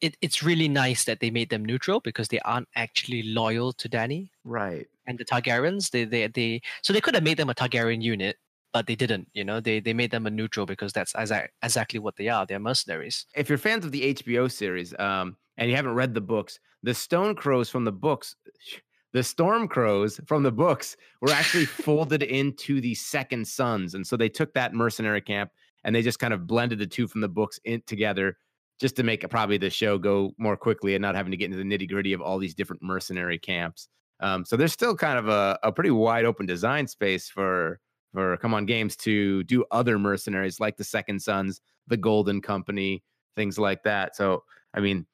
it, 0.00 0.16
it's 0.20 0.42
really 0.42 0.68
nice 0.68 1.04
that 1.04 1.20
they 1.20 1.30
made 1.30 1.50
them 1.50 1.64
neutral 1.64 2.00
because 2.00 2.28
they 2.28 2.40
aren't 2.40 2.68
actually 2.74 3.22
loyal 3.22 3.72
to 3.74 3.88
Dany. 3.88 4.30
Right. 4.44 4.86
and 5.06 5.18
the 5.18 5.24
Targaryens. 5.24 5.90
They 5.90 6.04
they 6.04 6.26
they 6.28 6.60
so 6.82 6.92
they 6.92 7.00
could 7.00 7.14
have 7.14 7.24
made 7.24 7.36
them 7.38 7.50
a 7.50 7.54
Targaryen 7.54 8.02
unit, 8.02 8.36
but 8.72 8.86
they 8.86 8.94
didn't. 8.94 9.28
You 9.34 9.44
know, 9.44 9.60
they 9.60 9.80
they 9.80 9.94
made 9.94 10.10
them 10.10 10.26
a 10.26 10.30
neutral 10.30 10.66
because 10.66 10.92
that's 10.92 11.14
exactly 11.62 11.98
what 12.00 12.16
they 12.16 12.28
are. 12.28 12.46
They're 12.46 12.58
mercenaries. 12.58 13.26
If 13.34 13.48
you're 13.48 13.58
fans 13.58 13.84
of 13.84 13.92
the 13.92 14.14
HBO 14.14 14.50
series, 14.50 14.94
um, 14.98 15.36
and 15.56 15.70
you 15.70 15.76
haven't 15.76 15.94
read 15.94 16.14
the 16.14 16.20
books, 16.20 16.58
the 16.82 16.94
Stone 16.94 17.36
Crows 17.36 17.70
from 17.70 17.84
the 17.84 17.92
books, 17.92 18.36
the 19.12 19.22
Storm 19.22 19.68
Crows 19.68 20.20
from 20.26 20.42
the 20.42 20.52
books 20.52 20.96
were 21.20 21.30
actually 21.30 21.66
folded 21.86 22.22
into 22.22 22.80
the 22.80 22.94
Second 22.94 23.46
Sons, 23.46 23.94
and 23.94 24.06
so 24.06 24.16
they 24.16 24.28
took 24.28 24.52
that 24.54 24.74
mercenary 24.74 25.20
camp 25.20 25.50
and 25.84 25.94
they 25.94 26.02
just 26.02 26.18
kind 26.18 26.34
of 26.34 26.46
blended 26.46 26.78
the 26.78 26.86
two 26.86 27.06
from 27.06 27.20
the 27.20 27.28
books 27.28 27.60
in 27.64 27.82
together 27.86 28.36
just 28.80 28.96
to 28.96 29.02
make 29.02 29.28
probably 29.30 29.56
the 29.56 29.70
show 29.70 29.98
go 29.98 30.32
more 30.38 30.56
quickly 30.56 30.94
and 30.94 31.02
not 31.02 31.14
having 31.14 31.30
to 31.30 31.36
get 31.36 31.46
into 31.46 31.56
the 31.56 31.62
nitty 31.62 31.88
gritty 31.88 32.12
of 32.12 32.20
all 32.20 32.38
these 32.38 32.54
different 32.54 32.82
mercenary 32.82 33.38
camps. 33.38 33.88
Um, 34.20 34.44
so 34.44 34.56
there's 34.56 34.72
still 34.72 34.96
kind 34.96 35.18
of 35.18 35.28
a, 35.28 35.58
a 35.62 35.72
pretty 35.72 35.90
wide 35.90 36.24
open 36.24 36.46
design 36.46 36.86
space 36.86 37.28
for 37.28 37.80
for 38.12 38.36
CMON 38.38 38.66
Games 38.66 38.96
to 38.98 39.42
do 39.44 39.64
other 39.72 39.98
mercenaries 39.98 40.60
like 40.60 40.76
the 40.76 40.84
Second 40.84 41.20
Sons, 41.20 41.60
the 41.88 41.96
Golden 41.96 42.40
Company, 42.40 43.02
things 43.34 43.58
like 43.58 43.82
that. 43.82 44.14
So 44.14 44.44
I 44.72 44.80
mean, 44.80 45.06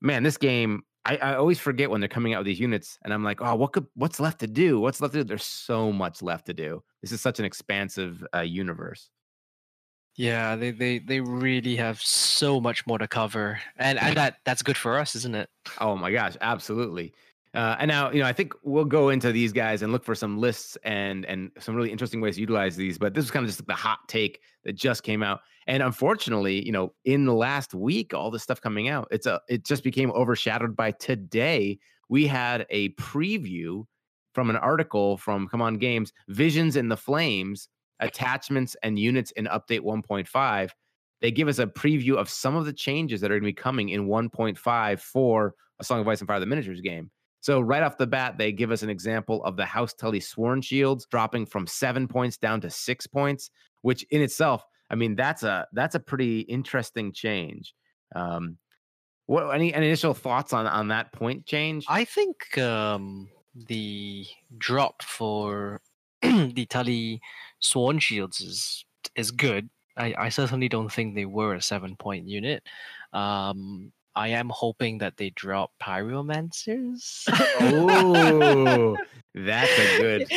man, 0.00 0.22
this 0.22 0.36
game 0.36 0.82
I, 1.04 1.16
I, 1.16 1.34
always 1.36 1.58
forget 1.58 1.88
when 1.88 2.00
they're 2.00 2.08
coming 2.08 2.34
out 2.34 2.40
with 2.40 2.46
these 2.46 2.60
units, 2.60 2.98
and 3.02 3.14
I'm 3.14 3.24
like, 3.24 3.40
oh, 3.40 3.54
what 3.54 3.72
could 3.72 3.86
what's 3.94 4.20
left 4.20 4.40
to 4.40 4.46
do? 4.46 4.78
What's 4.78 5.00
left 5.00 5.14
to 5.14 5.20
do? 5.20 5.24
There's 5.24 5.44
so 5.44 5.90
much 5.90 6.20
left 6.20 6.46
to 6.46 6.54
do. 6.54 6.82
This 7.00 7.12
is 7.12 7.20
such 7.20 7.38
an 7.38 7.46
expansive 7.46 8.26
uh, 8.34 8.40
universe. 8.40 9.08
Yeah, 10.18 10.56
they, 10.56 10.72
they 10.72 10.98
they 10.98 11.20
really 11.20 11.76
have 11.76 12.00
so 12.00 12.60
much 12.60 12.84
more 12.88 12.98
to 12.98 13.06
cover, 13.06 13.60
and 13.76 14.00
and 14.00 14.16
that 14.16 14.38
that's 14.44 14.62
good 14.62 14.76
for 14.76 14.98
us, 14.98 15.14
isn't 15.14 15.36
it? 15.36 15.48
Oh 15.80 15.94
my 15.94 16.10
gosh, 16.10 16.36
absolutely. 16.40 17.14
Uh, 17.54 17.76
and 17.78 17.88
now, 17.88 18.10
you 18.10 18.18
know, 18.18 18.26
I 18.26 18.32
think 18.32 18.52
we'll 18.64 18.84
go 18.84 19.10
into 19.10 19.30
these 19.30 19.52
guys 19.52 19.80
and 19.80 19.92
look 19.92 20.02
for 20.02 20.16
some 20.16 20.36
lists 20.36 20.76
and 20.82 21.24
and 21.26 21.52
some 21.60 21.76
really 21.76 21.92
interesting 21.92 22.20
ways 22.20 22.34
to 22.34 22.40
utilize 22.40 22.74
these. 22.74 22.98
But 22.98 23.14
this 23.14 23.24
is 23.24 23.30
kind 23.30 23.44
of 23.44 23.48
just 23.48 23.64
the 23.64 23.74
hot 23.74 24.00
take 24.08 24.40
that 24.64 24.72
just 24.72 25.04
came 25.04 25.22
out. 25.22 25.38
And 25.68 25.84
unfortunately, 25.84 26.66
you 26.66 26.72
know, 26.72 26.94
in 27.04 27.24
the 27.24 27.32
last 27.32 27.72
week, 27.72 28.12
all 28.12 28.32
this 28.32 28.42
stuff 28.42 28.60
coming 28.60 28.88
out, 28.88 29.06
it's 29.12 29.26
a 29.26 29.40
it 29.48 29.64
just 29.64 29.84
became 29.84 30.10
overshadowed 30.10 30.74
by 30.74 30.90
today. 30.90 31.78
We 32.08 32.26
had 32.26 32.66
a 32.70 32.88
preview 32.94 33.84
from 34.34 34.50
an 34.50 34.56
article 34.56 35.16
from 35.16 35.48
CMON 35.48 35.78
Games, 35.78 36.12
Visions 36.26 36.74
in 36.74 36.88
the 36.88 36.96
Flames, 36.96 37.68
attachments 38.00 38.76
and 38.82 38.98
units 38.98 39.30
in 39.32 39.46
update 39.46 39.80
1.5, 39.80 40.70
they 41.20 41.30
give 41.30 41.48
us 41.48 41.58
a 41.58 41.66
preview 41.66 42.16
of 42.16 42.28
some 42.28 42.54
of 42.54 42.64
the 42.64 42.72
changes 42.72 43.20
that 43.20 43.30
are 43.30 43.34
going 43.34 43.42
to 43.42 43.48
be 43.48 43.52
coming 43.52 43.90
in 43.90 44.06
1.5 44.06 45.00
for 45.00 45.54
a 45.80 45.84
Song 45.84 46.00
of 46.00 46.08
Ice 46.08 46.20
and 46.20 46.28
Fire 46.28 46.40
the 46.40 46.46
Miniatures 46.46 46.80
game. 46.80 47.10
So 47.40 47.60
right 47.60 47.82
off 47.82 47.96
the 47.96 48.06
bat, 48.06 48.36
they 48.36 48.52
give 48.52 48.70
us 48.70 48.82
an 48.82 48.90
example 48.90 49.44
of 49.44 49.56
the 49.56 49.64
House 49.64 49.94
Tully 49.94 50.20
Sworn 50.20 50.60
Shields 50.60 51.06
dropping 51.06 51.46
from 51.46 51.66
seven 51.66 52.08
points 52.08 52.36
down 52.36 52.60
to 52.62 52.70
six 52.70 53.06
points, 53.06 53.50
which 53.82 54.04
in 54.10 54.22
itself, 54.22 54.64
I 54.90 54.96
mean, 54.96 55.14
that's 55.14 55.42
a 55.42 55.66
that's 55.72 55.94
a 55.94 56.00
pretty 56.00 56.40
interesting 56.40 57.12
change. 57.12 57.74
Um, 58.14 58.58
what 59.26 59.54
any, 59.54 59.72
any 59.72 59.86
initial 59.86 60.14
thoughts 60.14 60.52
on 60.52 60.66
on 60.66 60.88
that 60.88 61.12
point 61.12 61.46
change? 61.46 61.84
I 61.88 62.04
think 62.04 62.56
um, 62.58 63.28
the 63.54 64.26
drop 64.56 65.02
for 65.02 65.80
the 66.22 66.66
Tully 66.68 67.20
Sworn 67.60 67.98
Shields 67.98 68.40
is 68.40 68.84
is 69.14 69.30
good. 69.30 69.68
I, 69.96 70.14
I 70.16 70.28
certainly 70.28 70.68
don't 70.68 70.92
think 70.92 71.14
they 71.14 71.24
were 71.24 71.54
a 71.54 71.62
seven 71.62 71.96
point 71.96 72.28
unit. 72.28 72.62
Um, 73.12 73.92
I 74.14 74.28
am 74.28 74.50
hoping 74.52 74.98
that 74.98 75.16
they 75.16 75.30
drop 75.30 75.72
Pyromancers. 75.80 77.24
oh, 77.60 78.96
that's 79.34 79.78
a 79.78 79.98
good. 79.98 80.32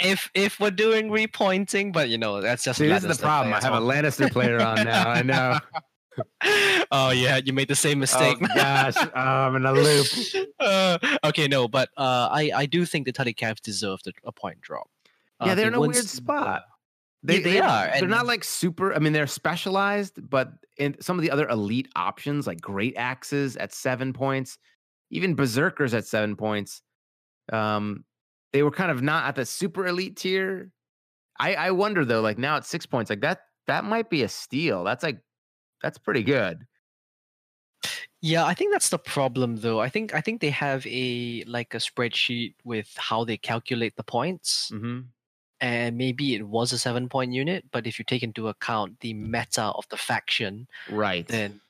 If 0.00 0.30
if 0.34 0.58
we're 0.58 0.70
doing 0.72 1.08
repointing, 1.08 1.92
but 1.92 2.08
you 2.08 2.18
know 2.18 2.40
that's 2.40 2.64
just. 2.64 2.78
See, 2.78 2.88
this 2.88 3.04
is 3.04 3.16
the 3.18 3.22
problem. 3.22 3.54
I 3.54 3.60
have 3.60 3.74
a 3.74 3.80
Lannister 3.80 4.30
player 4.30 4.60
on 4.60 4.84
now. 4.84 5.08
I 5.08 5.22
know. 5.22 5.58
oh 6.90 7.10
yeah, 7.10 7.40
you 7.44 7.52
made 7.52 7.68
the 7.68 7.76
same 7.76 8.00
mistake. 8.00 8.38
Oh, 8.40 8.46
gosh, 8.54 8.96
oh, 8.96 9.10
I'm 9.14 9.56
in 9.56 9.66
a 9.66 9.72
loop. 9.72 10.06
Uh, 10.58 10.98
okay, 11.24 11.46
no, 11.46 11.68
but 11.68 11.90
uh, 11.96 12.28
I 12.30 12.50
I 12.54 12.66
do 12.66 12.84
think 12.84 13.06
the 13.06 13.12
Tully 13.12 13.34
Cavs 13.34 13.60
deserved 13.60 14.08
a, 14.08 14.12
a 14.24 14.32
point 14.32 14.60
drop. 14.60 14.90
Yeah, 15.44 15.52
uh, 15.52 15.54
they're 15.54 15.68
in 15.68 15.74
a 15.74 15.80
weird 15.80 16.08
spot. 16.08 16.62
They, 17.22 17.38
they, 17.38 17.52
they 17.52 17.60
are. 17.60 17.90
They're 17.98 18.08
not 18.08 18.26
like 18.26 18.42
super. 18.42 18.92
I 18.94 18.98
mean, 18.98 19.12
they're 19.12 19.28
specialized, 19.28 20.28
but 20.28 20.52
in 20.76 21.00
some 21.00 21.18
of 21.18 21.22
the 21.22 21.30
other 21.30 21.48
elite 21.48 21.88
options, 21.94 22.46
like 22.46 22.60
great 22.60 22.96
axes 22.96 23.56
at 23.56 23.72
seven 23.72 24.12
points, 24.12 24.58
even 25.10 25.34
berserkers 25.34 25.94
at 25.94 26.04
seven 26.04 26.34
points, 26.34 26.82
um, 27.52 28.04
they 28.52 28.64
were 28.64 28.72
kind 28.72 28.90
of 28.90 29.02
not 29.02 29.26
at 29.26 29.36
the 29.36 29.46
super 29.46 29.86
elite 29.86 30.16
tier. 30.16 30.72
I, 31.38 31.54
I 31.54 31.70
wonder 31.70 32.04
though, 32.04 32.20
like 32.20 32.38
now 32.38 32.56
at 32.56 32.64
six 32.64 32.86
points, 32.86 33.08
like 33.08 33.20
that 33.20 33.42
that 33.68 33.84
might 33.84 34.10
be 34.10 34.24
a 34.24 34.28
steal. 34.28 34.82
That's 34.82 35.04
like 35.04 35.20
that's 35.80 35.98
pretty 35.98 36.24
good. 36.24 36.66
Yeah, 38.20 38.44
I 38.44 38.54
think 38.54 38.72
that's 38.72 38.88
the 38.88 38.98
problem 38.98 39.56
though. 39.56 39.80
I 39.80 39.88
think 39.88 40.12
I 40.12 40.20
think 40.20 40.40
they 40.40 40.50
have 40.50 40.84
a 40.88 41.44
like 41.46 41.74
a 41.74 41.78
spreadsheet 41.78 42.54
with 42.64 42.92
how 42.96 43.24
they 43.24 43.36
calculate 43.36 43.94
the 43.94 44.04
points. 44.04 44.72
Mm-hmm 44.74 45.02
and 45.62 45.96
maybe 45.96 46.34
it 46.34 46.42
was 46.42 46.72
a 46.72 46.78
seven 46.78 47.08
point 47.08 47.32
unit, 47.32 47.64
but 47.70 47.86
if 47.86 47.98
you 47.98 48.04
take 48.04 48.24
into 48.24 48.48
account 48.48 48.98
the 49.00 49.14
meta 49.14 49.62
of 49.62 49.88
the 49.88 49.96
faction, 49.96 50.66
right, 50.90 51.26
then 51.28 51.60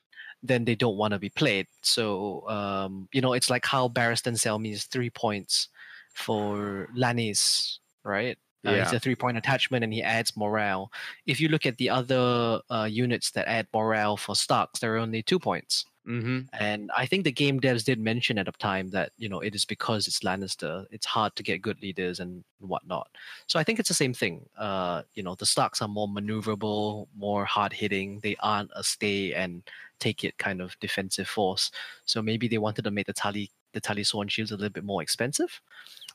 then 0.41 0.65
they 0.65 0.75
don't 0.75 0.97
want 0.97 1.13
to 1.13 1.19
be 1.19 1.29
played. 1.29 1.67
So 1.81 2.49
um, 2.49 3.07
you 3.13 3.21
know, 3.21 3.33
it's 3.33 3.51
like 3.51 3.65
how 3.65 3.87
Barristan 3.87 4.33
Selmy 4.33 4.73
is 4.73 4.85
three 4.85 5.11
points 5.11 5.69
for 6.13 6.89
Lannis, 6.95 7.79
right? 8.03 8.37
Uh, 8.65 8.71
yeah. 8.71 8.83
it's 8.83 8.93
a 8.93 8.99
three 8.99 9.15
point 9.15 9.37
attachment 9.37 9.83
and 9.83 9.93
he 9.93 10.01
adds 10.01 10.35
morale. 10.35 10.91
If 11.27 11.39
you 11.39 11.49
look 11.49 11.65
at 11.65 11.77
the 11.77 11.89
other 11.89 12.61
uh, 12.71 12.87
units 12.89 13.31
that 13.31 13.47
add 13.47 13.67
morale 13.73 14.17
for 14.17 14.35
Starks, 14.35 14.79
there 14.79 14.95
are 14.95 14.99
only 14.99 15.21
two 15.21 15.39
points. 15.39 15.85
Mm-hmm. 16.07 16.41
And 16.59 16.91
I 16.97 17.05
think 17.05 17.23
the 17.23 17.31
game 17.31 17.61
devs 17.61 17.85
did 17.85 17.99
mention 17.99 18.37
at 18.37 18.45
the 18.45 18.51
time 18.53 18.89
that 18.89 19.11
you 19.17 19.29
know 19.29 19.39
it 19.39 19.55
is 19.55 19.63
because 19.63 20.05
it's 20.07 20.19
Lannister, 20.19 20.85
it's 20.91 21.05
hard 21.05 21.35
to 21.37 21.43
get 21.43 21.61
good 21.61 21.81
leaders 21.81 22.19
and 22.19 22.43
whatnot. 22.59 23.07
So 23.47 23.57
I 23.57 23.63
think 23.63 23.79
it's 23.79 23.87
the 23.87 23.95
same 23.95 24.13
thing. 24.13 24.45
Uh, 24.57 25.03
you 25.13 25.23
know, 25.23 25.35
the 25.35 25.45
Starks 25.45 25.81
are 25.81 25.87
more 25.87 26.07
maneuverable, 26.07 27.07
more 27.15 27.45
hard 27.45 27.71
hitting. 27.71 28.19
They 28.21 28.35
aren't 28.41 28.71
a 28.75 28.83
stay 28.83 29.33
and 29.33 29.63
take 29.99 30.25
it 30.25 30.37
kind 30.37 30.61
of 30.61 30.77
defensive 30.81 31.27
force. 31.27 31.71
So 32.05 32.21
maybe 32.21 32.49
they 32.49 32.57
wanted 32.57 32.83
to 32.83 32.91
make 32.91 33.07
the 33.07 33.13
Tully 33.13 33.49
the 33.71 33.79
Tully 33.79 34.03
Sworn 34.03 34.27
shields 34.27 34.51
a 34.51 34.55
little 34.55 34.69
bit 34.69 34.83
more 34.83 35.01
expensive. 35.01 35.61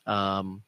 Um, 0.05 0.63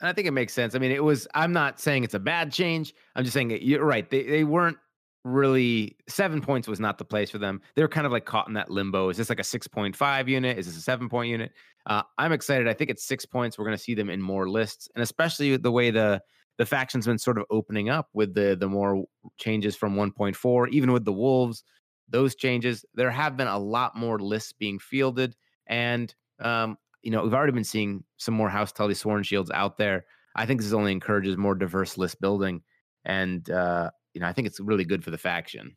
and 0.00 0.08
I 0.08 0.12
think 0.12 0.26
it 0.26 0.32
makes 0.32 0.52
sense. 0.52 0.74
I 0.74 0.78
mean, 0.78 0.90
it 0.90 1.04
was. 1.04 1.28
I'm 1.34 1.52
not 1.52 1.78
saying 1.78 2.04
it's 2.04 2.14
a 2.14 2.18
bad 2.18 2.52
change. 2.52 2.94
I'm 3.14 3.24
just 3.24 3.34
saying 3.34 3.50
you're 3.62 3.84
right. 3.84 4.08
They 4.08 4.22
they 4.24 4.44
weren't 4.44 4.78
really 5.24 5.96
seven 6.06 6.40
points 6.40 6.68
was 6.68 6.80
not 6.80 6.98
the 6.98 7.04
place 7.04 7.30
for 7.30 7.38
them. 7.38 7.60
They 7.74 7.82
were 7.82 7.88
kind 7.88 8.06
of 8.06 8.12
like 8.12 8.26
caught 8.26 8.46
in 8.46 8.54
that 8.54 8.70
limbo. 8.70 9.08
Is 9.08 9.16
this 9.16 9.30
like 9.30 9.40
a 9.40 9.42
6.5 9.42 10.28
unit? 10.28 10.58
Is 10.58 10.66
this 10.66 10.76
a 10.76 10.80
seven 10.80 11.08
point 11.08 11.30
unit? 11.30 11.52
Uh, 11.86 12.02
I'm 12.18 12.32
excited. 12.32 12.68
I 12.68 12.74
think 12.74 12.90
it's 12.90 13.04
six 13.04 13.24
points. 13.24 13.58
We're 13.58 13.64
going 13.64 13.76
to 13.76 13.82
see 13.82 13.94
them 13.94 14.10
in 14.10 14.20
more 14.20 14.48
lists, 14.48 14.88
and 14.94 15.02
especially 15.02 15.56
the 15.56 15.72
way 15.72 15.90
the 15.90 16.22
the 16.56 16.66
faction's 16.66 17.06
been 17.06 17.18
sort 17.18 17.36
of 17.36 17.44
opening 17.50 17.88
up 17.88 18.08
with 18.12 18.34
the 18.34 18.56
the 18.58 18.68
more 18.68 19.04
changes 19.38 19.74
from 19.74 19.96
1.4, 19.96 20.68
even 20.70 20.92
with 20.92 21.04
the 21.04 21.12
wolves. 21.12 21.64
Those 22.08 22.34
changes, 22.34 22.84
there 22.94 23.10
have 23.10 23.36
been 23.36 23.48
a 23.48 23.58
lot 23.58 23.96
more 23.96 24.18
lists 24.18 24.52
being 24.52 24.78
fielded, 24.78 25.36
and 25.66 26.14
um, 26.38 26.76
you 27.02 27.10
know 27.10 27.22
we've 27.22 27.34
already 27.34 27.52
been 27.52 27.64
seeing 27.64 28.04
some 28.18 28.34
more 28.34 28.48
House 28.48 28.72
Tully 28.72 28.94
Sworn 28.94 29.22
Shields 29.22 29.50
out 29.52 29.78
there. 29.78 30.04
I 30.36 30.46
think 30.46 30.60
this 30.60 30.72
only 30.72 30.92
encourages 30.92 31.36
more 31.36 31.54
diverse 31.54 31.98
list 31.98 32.20
building, 32.20 32.62
and 33.04 33.48
uh, 33.50 33.90
you 34.14 34.20
know, 34.20 34.26
I 34.26 34.32
think 34.32 34.46
it's 34.46 34.60
really 34.60 34.84
good 34.84 35.04
for 35.04 35.10
the 35.10 35.18
faction. 35.18 35.76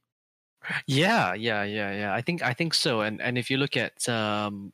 Yeah, 0.85 1.33
yeah, 1.33 1.63
yeah, 1.63 1.91
yeah. 1.91 2.13
I 2.13 2.21
think 2.21 2.41
I 2.41 2.53
think 2.53 2.73
so. 2.73 3.01
And 3.01 3.21
and 3.21 3.37
if 3.37 3.49
you 3.49 3.57
look 3.57 3.77
at 3.77 4.07
um 4.07 4.73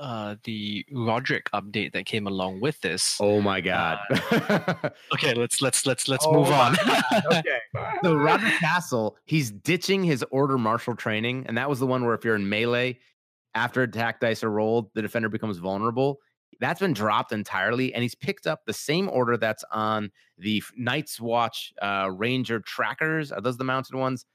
uh 0.00 0.36
the 0.44 0.84
Rodrik 0.92 1.44
update 1.54 1.92
that 1.92 2.06
came 2.06 2.26
along 2.26 2.60
with 2.60 2.80
this. 2.80 3.18
Oh 3.20 3.40
my 3.40 3.60
god. 3.60 3.98
Uh, 4.10 4.90
okay, 5.14 5.34
let's 5.34 5.60
let's 5.60 5.86
let's 5.86 6.08
let's 6.08 6.26
oh 6.26 6.32
move 6.32 6.48
on. 6.48 6.76
okay. 7.32 7.58
So 8.02 8.14
Rodrik 8.14 8.58
Cassel, 8.58 9.16
he's 9.24 9.50
ditching 9.50 10.04
his 10.04 10.24
order 10.30 10.58
martial 10.58 10.94
training, 10.94 11.44
and 11.46 11.56
that 11.58 11.68
was 11.68 11.78
the 11.78 11.86
one 11.86 12.04
where 12.04 12.14
if 12.14 12.24
you're 12.24 12.36
in 12.36 12.48
melee, 12.48 12.98
after 13.54 13.82
attack 13.82 14.20
dice 14.20 14.44
are 14.44 14.50
rolled, 14.50 14.90
the 14.94 15.02
defender 15.02 15.28
becomes 15.28 15.58
vulnerable. 15.58 16.20
That's 16.62 16.78
been 16.78 16.92
dropped 16.92 17.32
entirely, 17.32 17.92
and 17.92 18.04
he's 18.04 18.14
picked 18.14 18.46
up 18.46 18.60
the 18.64 18.72
same 18.72 19.08
order 19.08 19.36
that's 19.36 19.64
on 19.72 20.12
the 20.38 20.62
Night's 20.76 21.20
Watch 21.20 21.72
uh, 21.82 22.08
Ranger 22.14 22.60
trackers. 22.60 23.32
Are 23.32 23.40
those 23.40 23.56
the 23.56 23.64
mounted 23.64 23.96
ones? 23.96 24.26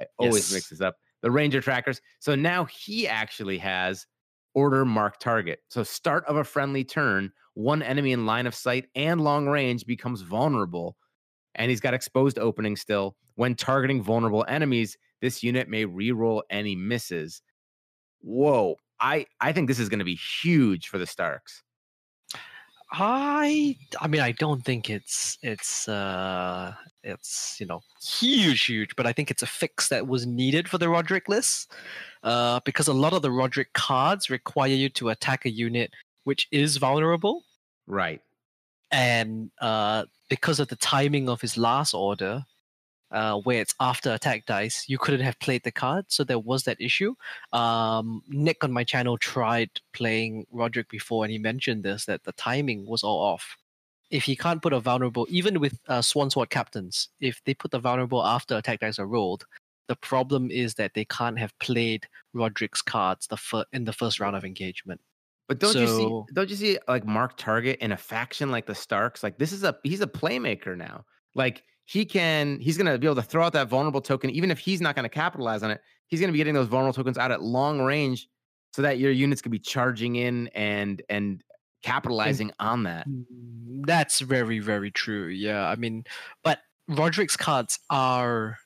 I 0.00 0.06
always 0.18 0.50
yes. 0.50 0.52
mix 0.52 0.68
this 0.70 0.80
up. 0.80 0.96
The 1.22 1.30
Ranger 1.30 1.60
trackers. 1.60 2.00
So 2.18 2.34
now 2.34 2.64
he 2.64 3.06
actually 3.06 3.58
has 3.58 4.04
order 4.52 4.84
mark 4.84 5.20
target. 5.20 5.60
So 5.68 5.84
start 5.84 6.24
of 6.26 6.34
a 6.34 6.42
friendly 6.42 6.82
turn, 6.82 7.30
one 7.54 7.84
enemy 7.84 8.10
in 8.10 8.26
line 8.26 8.48
of 8.48 8.54
sight 8.56 8.86
and 8.96 9.20
long 9.20 9.46
range 9.46 9.86
becomes 9.86 10.22
vulnerable, 10.22 10.96
and 11.54 11.70
he's 11.70 11.80
got 11.80 11.94
exposed 11.94 12.40
opening 12.40 12.74
still. 12.74 13.14
When 13.36 13.54
targeting 13.54 14.02
vulnerable 14.02 14.44
enemies, 14.48 14.98
this 15.20 15.44
unit 15.44 15.68
may 15.68 15.86
reroll 15.86 16.42
any 16.50 16.74
misses. 16.74 17.42
Whoa. 18.22 18.74
I, 18.98 19.26
I 19.40 19.52
think 19.52 19.68
this 19.68 19.78
is 19.78 19.88
going 19.88 20.00
to 20.00 20.04
be 20.04 20.18
huge 20.42 20.88
for 20.88 20.98
the 20.98 21.06
Starks. 21.06 21.62
I 22.92 23.76
I 24.00 24.06
mean 24.06 24.20
I 24.20 24.32
don't 24.32 24.64
think 24.64 24.88
it's 24.90 25.38
it's 25.42 25.88
uh 25.88 26.72
it's 27.02 27.56
you 27.60 27.66
know 27.66 27.82
huge 28.02 28.66
huge, 28.66 28.94
but 28.96 29.06
I 29.06 29.12
think 29.12 29.30
it's 29.30 29.42
a 29.42 29.46
fix 29.46 29.88
that 29.88 30.06
was 30.06 30.26
needed 30.26 30.68
for 30.68 30.78
the 30.78 30.86
Rodrik 30.86 31.28
list. 31.28 31.72
Uh, 32.22 32.58
because 32.64 32.88
a 32.88 32.92
lot 32.92 33.12
of 33.12 33.22
the 33.22 33.28
Rodrik 33.28 33.72
cards 33.72 34.30
require 34.30 34.72
you 34.72 34.88
to 34.88 35.10
attack 35.10 35.44
a 35.44 35.50
unit 35.50 35.92
which 36.24 36.48
is 36.50 36.76
vulnerable. 36.76 37.44
Right. 37.86 38.20
And 38.90 39.50
uh, 39.60 40.06
because 40.28 40.58
of 40.58 40.68
the 40.68 40.76
timing 40.76 41.28
of 41.28 41.40
his 41.40 41.56
last 41.56 41.94
order, 41.94 42.44
uh, 43.10 43.38
where 43.40 43.60
it's 43.60 43.74
after 43.80 44.12
attack 44.12 44.46
dice, 44.46 44.88
you 44.88 44.98
couldn't 44.98 45.24
have 45.24 45.38
played 45.38 45.62
the 45.62 45.70
card, 45.70 46.06
so 46.08 46.24
there 46.24 46.38
was 46.38 46.64
that 46.64 46.80
issue. 46.80 47.14
Um, 47.52 48.22
Nick 48.28 48.64
on 48.64 48.72
my 48.72 48.84
channel 48.84 49.16
tried 49.18 49.70
playing 49.92 50.46
Rodrik 50.52 50.88
before, 50.88 51.24
and 51.24 51.32
he 51.32 51.38
mentioned 51.38 51.84
this 51.84 52.06
that 52.06 52.24
the 52.24 52.32
timing 52.32 52.86
was 52.86 53.02
all 53.02 53.22
off. 53.22 53.56
If 54.10 54.24
he 54.24 54.36
can't 54.36 54.62
put 54.62 54.72
a 54.72 54.80
vulnerable, 54.80 55.26
even 55.30 55.58
with 55.60 55.78
uh, 55.88 56.02
Sworn 56.02 56.30
Sword 56.30 56.50
captains, 56.50 57.08
if 57.20 57.42
they 57.44 57.54
put 57.54 57.70
the 57.70 57.78
vulnerable 57.78 58.24
after 58.24 58.56
attack 58.56 58.80
dice 58.80 58.98
are 58.98 59.06
rolled, 59.06 59.44
the 59.88 59.96
problem 59.96 60.50
is 60.50 60.74
that 60.74 60.94
they 60.94 61.04
can't 61.04 61.38
have 61.38 61.56
played 61.58 62.06
Rodrik's 62.34 62.82
cards 62.82 63.26
the 63.26 63.36
fir- 63.36 63.64
in 63.72 63.84
the 63.84 63.92
first 63.92 64.20
round 64.20 64.36
of 64.36 64.44
engagement. 64.44 65.00
But 65.48 65.60
don't 65.60 65.76
you 65.76 65.86
see? 65.86 66.34
Don't 66.34 66.50
you 66.50 66.56
see 66.56 66.78
like 66.88 67.06
Mark 67.06 67.36
Target 67.36 67.78
in 67.80 67.92
a 67.92 67.96
faction 67.96 68.50
like 68.50 68.66
the 68.66 68.74
Starks? 68.74 69.22
Like 69.22 69.38
this 69.38 69.52
is 69.52 69.62
a 69.62 69.76
he's 69.84 70.00
a 70.00 70.06
playmaker 70.06 70.76
now. 70.76 71.04
Like 71.34 71.62
he 71.86 72.04
can 72.04 72.58
he's 72.60 72.76
gonna 72.76 72.98
be 72.98 73.06
able 73.06 73.16
to 73.16 73.22
throw 73.22 73.44
out 73.44 73.52
that 73.54 73.68
vulnerable 73.68 74.00
token, 74.00 74.28
even 74.30 74.50
if 74.50 74.58
he's 74.58 74.80
not 74.80 74.94
gonna 74.94 75.08
capitalize 75.08 75.62
on 75.62 75.70
it. 75.70 75.80
He's 76.08 76.20
gonna 76.20 76.32
be 76.32 76.38
getting 76.38 76.54
those 76.54 76.68
vulnerable 76.68 76.92
tokens 76.92 77.16
out 77.16 77.30
at 77.30 77.42
long 77.42 77.80
range, 77.80 78.28
so 78.72 78.82
that 78.82 78.98
your 78.98 79.12
units 79.12 79.40
could 79.40 79.52
be 79.52 79.58
charging 79.58 80.16
in 80.16 80.48
and 80.48 81.00
and 81.08 81.42
capitalizing 81.82 82.52
on 82.58 82.82
that. 82.82 83.08
Mm, 83.08 83.86
That's 83.86 84.20
very, 84.20 84.58
very 84.58 84.90
true. 84.90 85.28
Yeah, 85.28 85.68
I 85.68 85.76
mean, 85.76 86.04
but 86.42 86.58
Rodrik's 86.90 87.36
cards 87.36 87.78
are 87.88 88.58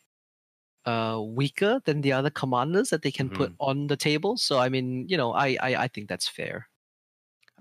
uh 0.87 1.21
weaker 1.23 1.83
than 1.85 2.01
the 2.01 2.13
other 2.13 2.31
commanders 2.31 2.89
that 2.89 3.03
they 3.03 3.11
can 3.11 3.29
put 3.29 3.53
on 3.61 3.87
the 3.87 3.97
table. 3.99 4.39
So 4.39 4.59
I 4.59 4.71
mean, 4.71 5.07
you 5.09 5.19
know, 5.19 5.33
I 5.33 5.59
I, 5.61 5.75
I 5.85 5.89
think 5.89 6.09
that's 6.09 6.27
fair. 6.27 6.69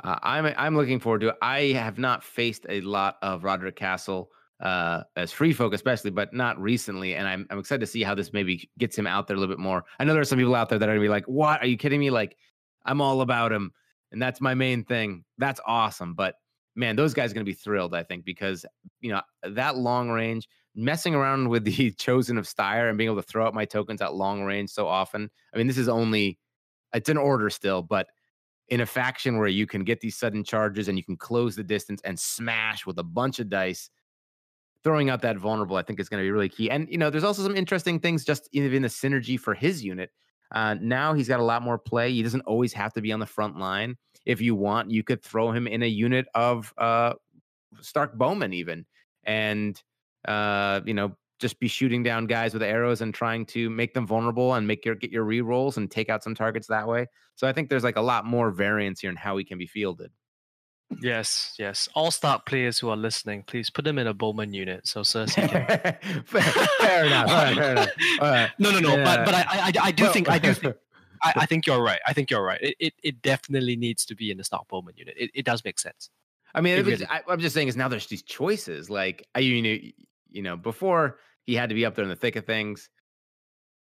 Uh, 0.02 0.18
I'm 0.24 0.46
I'm 0.58 0.78
looking 0.78 1.02
forward 1.02 1.20
to 1.22 1.28
it. 1.30 1.36
I 1.42 1.74
have 1.74 2.00
not 2.00 2.24
faced 2.24 2.66
a 2.70 2.80
lot 2.80 3.18
of 3.22 3.42
Rodrik 3.42 3.76
Cassel 3.76 4.32
uh, 4.60 5.04
as 5.16 5.32
free 5.32 5.54
folk, 5.54 5.74
especially, 5.74 6.12
but 6.12 6.34
not 6.34 6.60
recently. 6.60 7.16
And 7.16 7.28
I'm 7.28 7.48
I'm 7.50 7.60
excited 7.60 7.82
to 7.82 7.88
see 7.88 8.04
how 8.04 8.16
this 8.16 8.34
maybe 8.34 8.70
gets 8.78 8.98
him 8.98 9.08
out 9.08 9.28
there 9.28 9.38
a 9.38 9.40
little 9.40 9.54
bit 9.54 9.62
more. 9.62 9.86
I 10.00 10.04
know 10.04 10.14
there 10.14 10.22
are 10.22 10.26
some 10.26 10.40
people 10.40 10.56
out 10.56 10.70
there 10.70 10.80
that 10.80 10.90
are 10.90 10.92
gonna 10.92 11.02
be 11.02 11.10
like, 11.10 11.26
"What? 11.26 11.62
Are 11.62 11.68
you 11.68 11.78
kidding 11.78 12.00
me?" 12.00 12.10
Like, 12.10 12.38
I'm 12.86 13.02
all 13.02 13.22
about 13.22 13.52
him, 13.52 13.72
and 14.12 14.22
that's 14.22 14.42
my 14.42 14.54
main 14.54 14.84
thing. 14.84 15.24
That's 15.38 15.62
awesome. 15.66 16.14
But 16.14 16.36
man, 16.76 16.96
those 16.96 17.14
guys 17.14 17.32
are 17.32 17.34
gonna 17.34 17.46
be 17.46 17.54
thrilled. 17.54 17.96
I 17.96 18.04
think 18.04 18.26
because 18.26 18.66
you 19.02 19.12
know 19.12 19.22
that 19.44 19.78
long 19.78 20.10
range, 20.10 20.48
messing 20.76 21.16
around 21.16 21.50
with 21.50 21.64
the 21.76 21.92
chosen 21.92 22.38
of 22.38 22.46
Styr 22.46 22.90
and 22.90 22.98
being 22.98 23.10
able 23.10 23.22
to 23.22 23.28
throw 23.28 23.48
out 23.48 23.54
my 23.54 23.66
tokens 23.66 24.02
at 24.02 24.14
long 24.14 24.44
range 24.44 24.72
so 24.72 24.88
often. 24.88 25.30
I 25.54 25.58
mean, 25.58 25.68
this 25.68 25.78
is 25.78 25.90
only 25.90 26.38
it's 26.94 27.10
an 27.10 27.18
order 27.18 27.50
still, 27.50 27.82
but 27.82 28.08
in 28.70 28.82
a 28.82 28.86
faction 28.86 29.38
where 29.38 29.48
you 29.48 29.66
can 29.66 29.84
get 29.84 30.00
these 30.00 30.18
sudden 30.18 30.44
charges 30.44 30.88
and 30.88 30.98
you 30.98 31.04
can 31.04 31.18
close 31.18 31.56
the 31.56 31.64
distance 31.64 32.02
and 32.04 32.20
smash 32.20 32.86
with 32.86 33.00
a 33.00 33.04
bunch 33.04 33.40
of 33.40 33.50
dice 33.50 33.90
throwing 34.84 35.10
out 35.10 35.22
that 35.22 35.38
vulnerable 35.38 35.76
i 35.76 35.82
think 35.82 36.00
is 36.00 36.10
going 36.10 36.22
to 36.22 36.26
be 36.26 36.32
really 36.32 36.50
key. 36.50 36.70
And 36.70 36.88
you 36.90 36.98
know 36.98 37.10
there's 37.10 37.24
also 37.24 37.44
some 37.44 37.56
interesting 37.56 38.00
things 38.00 38.24
just 38.24 38.50
even 38.52 38.82
the 38.82 38.88
synergy 38.88 39.40
for 39.40 39.54
his 39.54 39.84
unit. 39.84 40.12
Uh, 40.52 40.76
now 40.82 41.14
he's 41.14 41.28
got 41.28 41.40
a 41.40 41.44
lot 41.44 41.62
more 41.62 41.78
play. 41.78 42.12
He 42.12 42.24
doesn't 42.24 42.42
always 42.42 42.74
have 42.74 42.92
to 42.94 43.02
be 43.02 43.12
on 43.12 43.20
the 43.20 43.26
front 43.26 43.58
line. 43.58 43.96
If 44.26 44.42
you 44.42 44.56
want 44.56 44.92
you 44.92 45.04
could 45.04 45.24
throw 45.24 45.52
him 45.52 45.68
in 45.68 45.84
a 45.84 45.88
unit 45.88 46.28
of 46.36 46.74
uh, 46.78 47.14
stark 47.82 48.18
bowman 48.18 48.54
even 48.54 48.86
and 49.24 49.82
uh, 50.28 50.82
you 50.86 50.94
know 50.94 51.16
just 51.40 51.60
be 51.60 51.68
shooting 51.68 52.04
down 52.04 52.28
guys 52.28 52.54
with 52.54 52.62
arrows 52.62 53.02
and 53.02 53.14
trying 53.14 53.46
to 53.46 53.70
make 53.70 53.94
them 53.94 54.06
vulnerable 54.06 54.56
and 54.56 54.68
make 54.68 54.84
your 54.84 54.96
get 54.96 55.12
your 55.12 55.24
re 55.24 55.42
rolls 55.42 55.78
and 55.78 55.90
take 55.90 56.10
out 56.10 56.24
some 56.24 56.36
targets 56.36 56.68
that 56.68 56.88
way. 56.88 57.08
So 57.36 57.48
I 57.48 57.54
think 57.54 57.70
there's 57.70 57.84
like 57.84 57.96
a 57.96 58.02
lot 58.02 58.26
more 58.26 58.52
variance 58.52 59.00
here 59.00 59.10
in 59.10 59.16
how 59.16 59.38
he 59.38 59.46
can 59.46 59.58
be 59.58 59.68
fielded. 59.68 60.12
Yes, 61.02 61.54
yes. 61.60 61.88
All 61.94 62.12
Stark 62.12 62.46
players 62.46 62.80
who 62.80 62.90
are 62.90 62.98
listening, 62.98 63.44
please 63.44 63.70
put 63.70 63.86
them 63.86 64.00
in 64.00 64.08
a 64.08 64.14
Bowman 64.14 64.54
unit 64.54 64.88
so 64.88 65.02
Cersei 65.02 65.48
can. 65.48 66.24
fair, 66.26 66.42
fair 66.42 67.06
enough. 67.06 67.30
All 67.30 67.36
right, 67.36 67.56
fair 67.56 67.72
enough. 67.74 67.90
All 68.22 68.30
right. 68.32 68.50
no, 68.60 68.72
no, 68.72 68.80
no. 68.80 68.96
Yeah. 68.98 69.04
But 69.04 69.26
but 69.26 69.34
I 69.36 69.46
I, 69.50 69.72
I 69.84 69.92
do 69.92 70.04
Well- 70.04 70.14
think 70.14 70.30
I 70.30 70.40
do 70.40 70.54
think 70.54 70.76
I, 71.22 71.34
I 71.38 71.46
think 71.46 71.66
you're 71.68 71.82
right. 71.84 72.00
I 72.08 72.14
think 72.14 72.32
you're 72.32 72.44
right. 72.44 72.60
It, 72.62 72.76
it 72.80 72.94
it 73.04 73.22
definitely 73.22 73.76
needs 73.76 74.06
to 74.06 74.16
be 74.16 74.32
in 74.32 74.38
the 74.38 74.44
Stark 74.44 74.68
Bowman 74.68 74.96
unit. 74.98 75.16
It 75.18 75.32
it 75.34 75.46
does 75.46 75.64
make 75.64 75.80
sense. 75.80 76.10
I 76.56 76.62
mean, 76.62 76.74
It 76.74 76.80
it 76.80 76.86
was, 76.86 77.00
really- 77.02 77.12
I, 77.12 77.22
I'm 77.30 77.40
just 77.40 77.54
saying 77.54 77.68
is 77.68 77.76
now 77.78 77.88
there's 77.88 78.08
these 78.08 78.24
choices. 78.24 78.90
Like 78.90 79.28
I, 79.36 79.40
you 79.40 79.62
know, 79.62 79.78
you 80.32 80.42
know, 80.42 80.58
before 80.58 81.18
he 81.46 81.56
had 81.56 81.70
to 81.70 81.76
be 81.76 81.86
up 81.86 81.96
there 81.96 82.04
in 82.04 82.10
the 82.10 82.16
thick 82.16 82.36
of 82.36 82.46
things. 82.46 82.90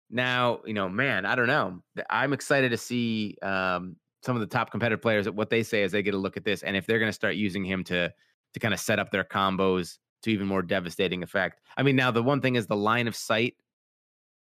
Now, 0.10 0.62
you 0.66 0.74
know, 0.74 0.88
man, 0.88 1.26
I 1.26 1.36
don't 1.36 1.48
know. 1.48 1.82
I'm 2.10 2.32
excited 2.32 2.70
to 2.72 2.78
see 2.78 3.36
um, 3.42 3.98
some 4.24 4.36
of 4.36 4.40
the 4.40 4.48
top 4.48 4.72
competitive 4.72 5.02
players 5.02 5.30
what 5.30 5.50
they 5.50 5.64
say 5.64 5.84
is 5.84 5.92
they 5.92 6.04
get 6.04 6.14
a 6.14 6.18
look 6.18 6.38
at 6.38 6.44
this, 6.44 6.64
and 6.64 6.76
if 6.76 6.86
they're 6.86 7.00
going 7.00 7.10
to 7.10 7.14
start 7.14 7.36
using 7.36 7.64
him 7.64 7.84
to 7.86 8.12
to 8.54 8.60
kind 8.60 8.74
of 8.74 8.80
set 8.80 9.00
up 9.00 9.12
their 9.12 9.24
combos 9.24 9.98
to 10.24 10.32
even 10.32 10.48
more 10.48 10.62
devastating 10.62 11.22
effect. 11.22 11.62
I 11.76 11.84
mean, 11.84 11.96
now 11.96 12.12
the 12.12 12.24
one 12.24 12.42
thing 12.42 12.56
is 12.56 12.66
the 12.66 12.76
line 12.76 13.08
of 13.08 13.16
sight 13.16 13.56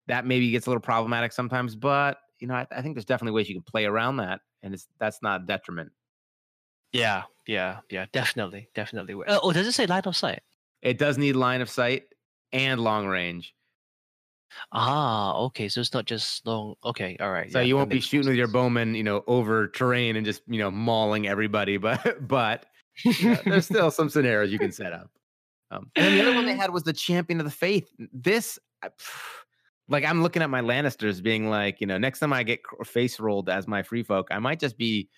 that 0.08 0.26
maybe 0.26 0.50
gets 0.50 0.66
a 0.66 0.70
little 0.70 0.80
problematic 0.80 1.32
sometimes, 1.32 1.74
but 1.74 2.18
you 2.40 2.46
know, 2.46 2.54
I, 2.54 2.66
I 2.70 2.82
think 2.82 2.94
there's 2.94 3.04
definitely 3.04 3.32
ways 3.32 3.48
you 3.48 3.54
can 3.54 3.62
play 3.62 3.86
around 3.86 4.18
that, 4.18 4.40
and 4.62 4.74
it's 4.74 4.88
that's 4.98 5.20
not 5.22 5.46
detriment. 5.46 5.92
Yeah, 6.92 7.22
yeah, 7.46 7.78
yeah. 7.90 8.06
Definitely, 8.12 8.68
definitely. 8.74 9.14
Oh, 9.26 9.52
does 9.52 9.66
it 9.66 9.72
say 9.72 9.86
line 9.86 10.02
of 10.04 10.16
sight? 10.16 10.42
It 10.82 10.98
does 10.98 11.18
need 11.18 11.34
line 11.34 11.60
of 11.60 11.70
sight 11.70 12.04
and 12.52 12.80
long 12.80 13.06
range. 13.06 13.54
Ah, 14.72 15.34
okay. 15.36 15.68
So 15.68 15.80
it's 15.80 15.92
not 15.92 16.04
just 16.04 16.46
long. 16.46 16.74
Okay, 16.84 17.16
all 17.20 17.30
right. 17.30 17.50
So 17.50 17.58
yeah, 17.58 17.64
you 17.64 17.76
won't 17.76 17.90
be 17.90 18.00
shooting 18.00 18.28
with 18.28 18.36
your 18.36 18.46
sense. 18.46 18.52
bowman, 18.52 18.94
you 18.94 19.02
know, 19.02 19.24
over 19.26 19.68
terrain 19.68 20.16
and 20.16 20.24
just, 20.24 20.42
you 20.46 20.58
know, 20.58 20.70
mauling 20.70 21.26
everybody. 21.26 21.78
But 21.84 22.26
but 22.26 22.66
you 23.04 23.30
know, 23.30 23.38
there's 23.44 23.64
still 23.70 23.90
some 23.90 24.08
scenarios 24.08 24.52
you 24.52 24.58
can 24.58 24.72
set 24.72 24.92
up. 24.92 25.10
Um, 25.70 25.90
and 25.96 26.14
the 26.14 26.22
other 26.22 26.34
one 26.34 26.46
they 26.46 26.56
had 26.56 26.72
was 26.72 26.84
the 26.84 26.92
champion 26.92 27.40
of 27.40 27.46
the 27.46 27.52
faith. 27.52 27.88
This, 28.12 28.58
like, 29.88 30.04
I'm 30.04 30.22
looking 30.22 30.42
at 30.42 30.50
my 30.50 30.60
Lannisters, 30.60 31.22
being 31.22 31.50
like, 31.50 31.80
you 31.80 31.86
know, 31.86 31.98
next 31.98 32.20
time 32.20 32.32
I 32.32 32.42
get 32.42 32.60
face 32.84 33.18
rolled 33.18 33.48
as 33.48 33.66
my 33.66 33.82
free 33.82 34.02
folk, 34.02 34.28
I 34.30 34.38
might 34.38 34.60
just 34.60 34.78
be 34.78 35.08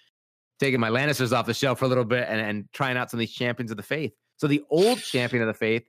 taking 0.59 0.81
my 0.81 0.91
Lannisters 0.91 1.37
off 1.37 1.47
the 1.47 1.55
shelf 1.55 1.79
for 1.79 1.85
a 1.85 1.89
little 1.89 2.05
bit 2.05 2.27
and, 2.29 2.41
and 2.41 2.65
trying 2.73 2.97
out 2.97 3.11
some 3.11 3.19
of 3.19 3.21
these 3.21 3.33
champions 3.33 3.71
of 3.71 3.77
the 3.77 3.83
faith. 3.83 4.13
So 4.37 4.47
the 4.47 4.63
old 4.71 4.99
champion 5.03 5.43
of 5.43 5.49
the 5.49 5.55
faith, 5.55 5.85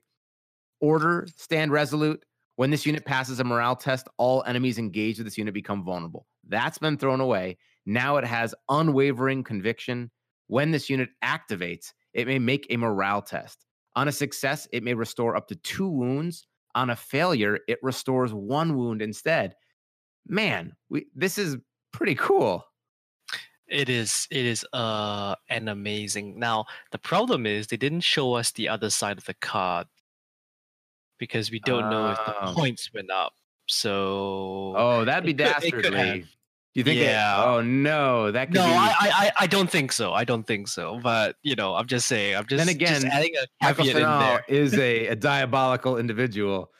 order, 0.80 1.26
stand 1.36 1.72
resolute. 1.72 2.22
When 2.58 2.70
this 2.70 2.84
unit 2.84 3.04
passes 3.04 3.38
a 3.38 3.44
morale 3.44 3.76
test, 3.76 4.08
all 4.16 4.42
enemies 4.42 4.78
engaged 4.78 5.20
with 5.20 5.28
this 5.28 5.38
unit 5.38 5.54
become 5.54 5.84
vulnerable. 5.84 6.26
That's 6.48 6.76
been 6.76 6.98
thrown 6.98 7.20
away. 7.20 7.56
Now 7.86 8.16
it 8.16 8.24
has 8.24 8.52
unwavering 8.68 9.44
conviction. 9.44 10.10
When 10.48 10.72
this 10.72 10.90
unit 10.90 11.10
activates, 11.24 11.92
it 12.14 12.26
may 12.26 12.40
make 12.40 12.66
a 12.68 12.76
morale 12.76 13.22
test. 13.22 13.64
On 13.94 14.08
a 14.08 14.12
success, 14.12 14.66
it 14.72 14.82
may 14.82 14.94
restore 14.94 15.36
up 15.36 15.46
to 15.46 15.54
two 15.54 15.88
wounds. 15.88 16.48
On 16.74 16.90
a 16.90 16.96
failure, 16.96 17.60
it 17.68 17.78
restores 17.80 18.34
one 18.34 18.76
wound 18.76 19.02
instead. 19.02 19.54
Man, 20.26 20.72
we, 20.90 21.06
this 21.14 21.38
is 21.38 21.58
pretty 21.92 22.16
cool. 22.16 22.64
It 23.68 23.88
is. 23.88 24.26
It 24.32 24.44
is. 24.44 24.66
Uh, 24.72 25.36
an 25.48 25.68
amazing. 25.68 26.40
Now 26.40 26.64
the 26.90 26.98
problem 26.98 27.46
is 27.46 27.68
they 27.68 27.76
didn't 27.76 28.00
show 28.00 28.34
us 28.34 28.50
the 28.50 28.68
other 28.68 28.90
side 28.90 29.18
of 29.18 29.26
the 29.26 29.34
card 29.34 29.86
because 31.18 31.50
we 31.50 31.60
don't 31.60 31.90
know 31.90 32.10
if 32.12 32.18
the 32.24 32.34
Oh. 32.48 32.54
points 32.54 32.90
went 32.94 33.10
up. 33.10 33.32
So 33.66 34.74
Oh, 34.76 35.04
that'd 35.04 35.24
be 35.24 35.30
It 35.32 35.38
could- 35.54 35.64
it 35.64 35.72
could 35.72 35.84
have. 35.84 35.92
dastardly. 35.94 36.20
Do 36.22 36.80
you 36.80 36.84
think? 36.84 37.00
it- 37.00 37.04
Yeah. 37.04 37.44
oh 37.44 37.60
no, 37.62 38.30
that 38.30 38.46
could 38.48 38.54
no, 38.56 38.64
be. 38.66 38.70
I, 38.72 38.94
I, 39.00 39.32
I- 39.40 39.46
don't 39.46 39.70
think 39.70 39.90
so. 39.92 40.12
I 40.12 40.24
don't 40.24 40.46
think 40.46 40.68
so. 40.68 41.00
But 41.02 41.36
you 41.42 41.54
know, 41.56 41.74
I'm 41.74 41.86
just 41.86 42.06
saying. 42.06 42.36
I'm 42.36 42.46
just 42.46 42.58
Then 42.64 42.78
just 42.78 43.00
again, 43.02 43.10
adding 43.12 43.32
a 43.36 43.64
Michael 43.64 43.86
in 43.88 43.92
Fennell 43.94 44.38
is 44.48 44.74
a, 44.74 45.08
a 45.08 45.16
diabolical 45.16 45.96
individual. 45.98 46.70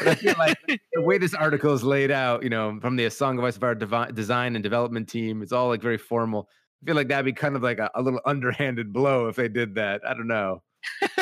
But 0.00 0.08
I 0.08 0.14
feel 0.14 0.34
like 0.38 0.56
the 0.94 1.02
way 1.02 1.18
this 1.18 1.34
article 1.34 1.72
is 1.74 1.84
laid 1.84 2.10
out, 2.10 2.42
you 2.42 2.48
know, 2.48 2.78
from 2.80 2.96
the 2.96 3.08
Song 3.10 3.38
of 3.38 3.44
Ice 3.44 3.56
of 3.56 3.62
our 3.64 3.74
design 3.74 4.56
and 4.56 4.62
development 4.62 5.08
team, 5.10 5.42
it's 5.42 5.52
all 5.52 5.68
like 5.68 5.82
very 5.82 5.98
formal. 5.98 6.48
I 6.82 6.86
feel 6.86 6.96
like 6.96 7.08
that'd 7.08 7.24
be 7.26 7.32
kind 7.34 7.54
of 7.54 7.62
like 7.62 7.78
a, 7.78 7.90
a 7.94 8.00
little 8.02 8.20
underhanded 8.26 8.92
blow 8.94 9.28
if 9.28 9.36
they 9.36 9.48
did 9.48 9.74
that. 9.76 10.00
I 10.06 10.14
don't 10.14 10.26
know. 10.26 10.62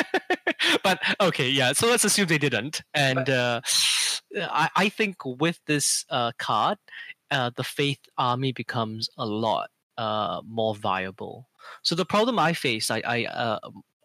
but 0.83 0.99
okay, 1.21 1.49
yeah. 1.49 1.73
So 1.73 1.87
let's 1.87 2.03
assume 2.03 2.27
they 2.27 2.37
didn't. 2.37 2.81
And 2.93 3.29
uh, 3.29 3.61
I, 4.35 4.69
I 4.75 4.89
think 4.89 5.17
with 5.25 5.59
this 5.65 6.05
uh, 6.09 6.31
card, 6.37 6.77
uh, 7.31 7.51
the 7.55 7.63
Faith 7.63 7.99
Army 8.17 8.51
becomes 8.51 9.09
a 9.17 9.25
lot 9.25 9.69
uh, 9.97 10.41
more 10.47 10.75
viable. 10.75 11.49
So 11.81 11.95
the 11.95 12.05
problem 12.05 12.39
I 12.39 12.53
face, 12.53 12.89
I 12.89 13.01
I, 13.05 13.25
uh, 13.25 13.59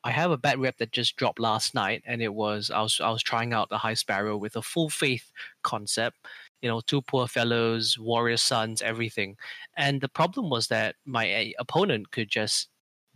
I 0.05 0.11
have 0.11 0.31
a 0.31 0.39
bad 0.39 0.59
rep 0.59 0.79
that 0.79 0.93
just 0.93 1.17
dropped 1.17 1.41
last 1.41 1.75
night, 1.75 2.03
and 2.07 2.23
it 2.23 2.33
was 2.35 2.71
I 2.71 2.81
was 2.83 3.01
I 3.01 3.11
was 3.11 3.23
trying 3.23 3.53
out 3.53 3.69
the 3.69 3.79
High 3.79 3.95
Sparrow 3.95 4.37
with 4.37 4.57
a 4.57 4.63
full 4.63 4.89
Faith 4.91 5.31
concept. 5.63 6.17
You 6.63 6.69
know, 6.69 6.81
two 6.81 7.03
poor 7.03 7.29
fellows, 7.29 7.97
warrior 7.99 8.37
sons, 8.37 8.83
everything. 8.83 9.37
And 9.77 10.01
the 10.01 10.09
problem 10.09 10.51
was 10.51 10.67
that 10.69 10.97
my 11.05 11.33
uh, 11.33 11.45
opponent 11.61 12.11
could 12.11 12.29
just 12.29 12.69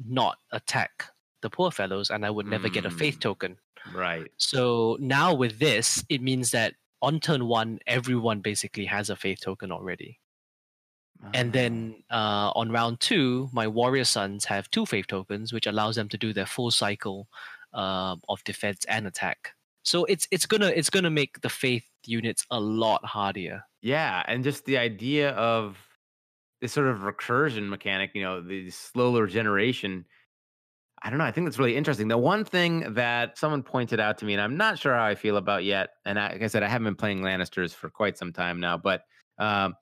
not 0.04 0.38
attack 0.52 1.11
the 1.42 1.50
poor 1.50 1.70
fellows, 1.70 2.10
and 2.10 2.24
I 2.24 2.30
would 2.30 2.46
never 2.46 2.68
get 2.68 2.86
a 2.86 2.90
faith 2.90 3.16
Mm. 3.18 3.20
token. 3.20 3.58
Right. 3.92 4.30
So 4.36 4.96
now 5.00 5.34
with 5.34 5.58
this, 5.58 6.04
it 6.08 6.22
means 6.22 6.50
that 6.52 6.74
on 7.02 7.20
turn 7.20 7.46
one, 7.46 7.80
everyone 7.86 8.40
basically 8.40 8.86
has 8.86 9.10
a 9.10 9.16
faith 9.16 9.40
token 9.40 9.70
already. 9.72 10.20
And 11.34 11.50
Ah. 11.50 11.52
then 11.52 12.04
uh, 12.10 12.50
on 12.54 12.70
round 12.72 13.00
two, 13.00 13.48
my 13.52 13.66
warrior 13.68 14.04
sons 14.04 14.44
have 14.46 14.70
two 14.70 14.86
faith 14.86 15.06
tokens, 15.06 15.52
which 15.52 15.66
allows 15.66 15.96
them 15.96 16.08
to 16.08 16.18
do 16.18 16.32
their 16.32 16.46
full 16.46 16.70
cycle 16.70 17.28
uh, 17.72 18.16
of 18.28 18.42
defense 18.44 18.84
and 18.86 19.06
attack. 19.06 19.54
So 19.84 20.04
it's 20.04 20.28
it's 20.30 20.46
gonna 20.46 20.68
it's 20.68 20.90
gonna 20.90 21.10
make 21.10 21.40
the 21.40 21.48
faith 21.48 21.84
units 22.06 22.44
a 22.50 22.60
lot 22.60 23.04
harder. 23.04 23.64
Yeah, 23.80 24.22
and 24.28 24.44
just 24.44 24.64
the 24.64 24.78
idea 24.78 25.30
of 25.30 25.78
this 26.60 26.72
sort 26.72 26.86
of 26.86 26.98
recursion 27.00 27.68
mechanic, 27.68 28.10
you 28.14 28.22
know, 28.22 28.40
the 28.40 28.70
slow 28.70 29.18
regeneration. 29.18 30.06
I 31.04 31.10
don't 31.10 31.18
know. 31.18 31.24
I 31.24 31.32
think 31.32 31.46
that's 31.46 31.58
really 31.58 31.76
interesting. 31.76 32.06
The 32.06 32.16
one 32.16 32.44
thing 32.44 32.94
that 32.94 33.36
someone 33.36 33.62
pointed 33.62 33.98
out 33.98 34.18
to 34.18 34.24
me, 34.24 34.34
and 34.34 34.40
I'm 34.42 34.56
not 34.56 34.78
sure 34.78 34.94
how 34.94 35.04
I 35.04 35.16
feel 35.16 35.36
about 35.36 35.64
yet, 35.64 35.90
and 36.04 36.18
I, 36.18 36.32
like 36.32 36.42
I 36.42 36.46
said, 36.46 36.62
I 36.62 36.68
haven't 36.68 36.84
been 36.84 36.94
playing 36.94 37.22
Lannisters 37.22 37.74
for 37.74 37.90
quite 37.90 38.16
some 38.16 38.32
time 38.32 38.60
now, 38.60 38.76
but 38.76 39.02
um, 39.38 39.74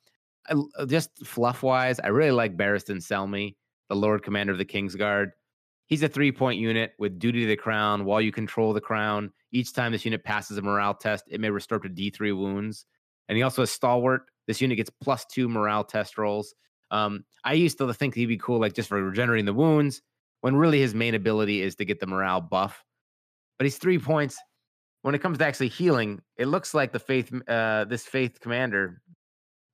I 0.49 0.53
l- 0.53 0.71
just 0.87 1.11
fluff 1.27 1.63
wise, 1.63 2.01
I 2.01 2.09
really 2.09 2.31
like 2.31 2.57
Barristan 2.57 2.97
Selmy, 2.97 3.57
the 3.91 3.97
Lord 3.97 4.23
Commander 4.23 4.53
of 4.53 4.59
the 4.59 4.65
Kingsguard. 4.65 5.33
He's 5.87 6.03
a 6.03 6.09
three 6.09 6.33
point 6.33 6.59
unit 6.59 6.93
with 6.99 7.19
duty 7.19 7.43
to 7.43 7.47
the 7.49 7.57
crown. 7.57 8.05
While 8.05 8.21
you 8.21 8.33
control 8.33 8.73
the 8.73 8.81
crown, 8.81 9.33
each 9.53 9.75
time 9.75 9.93
this 9.93 10.05
unit 10.05 10.25
passes 10.25 10.57
a 10.57 10.63
morale 10.63 10.95
test, 10.95 11.25
it 11.29 11.41
may 11.41 11.51
restore 11.51 11.77
up 11.77 11.83
to 11.83 11.89
D3 11.91 12.37
wounds. 12.37 12.87
And 13.29 13.37
he 13.37 13.43
also 13.43 13.63
has 13.63 13.71
Stalwart. 13.71 14.23
This 14.47 14.61
unit 14.61 14.77
gets 14.77 14.91
plus 15.03 15.27
two 15.27 15.49
morale 15.49 15.85
test 15.85 16.17
rolls. 16.17 16.55
Um, 16.91 17.25
I 17.45 17.55
used 17.55 17.79
to 17.79 17.93
think 17.93 18.15
he'd 18.15 18.27
be 18.27 18.39
cool, 18.39 18.61
like 18.61 18.73
just 18.73 18.89
for 18.89 19.03
regenerating 19.03 19.45
the 19.45 19.53
wounds, 19.53 20.03
when 20.41 20.57
really 20.57 20.81
his 20.81 20.95
main 20.95 21.15
ability 21.15 21.63
is 21.63 21.75
to 21.77 21.85
get 21.85 22.01
the 22.01 22.07
morale 22.07 22.41
buff. 22.41 22.83
But 23.59 23.65
he's 23.65 23.79
three 23.79 23.99
points. 23.99 24.39
When 25.03 25.15
it 25.15 25.21
comes 25.21 25.39
to 25.39 25.47
actually 25.47 25.69
healing, 25.69 26.21
it 26.37 26.47
looks 26.47 26.75
like 26.75 26.93
the 26.93 26.99
faith, 26.99 27.33
uh, 27.49 27.85
this 27.85 28.05
faith 28.05 28.39
commander, 28.41 29.01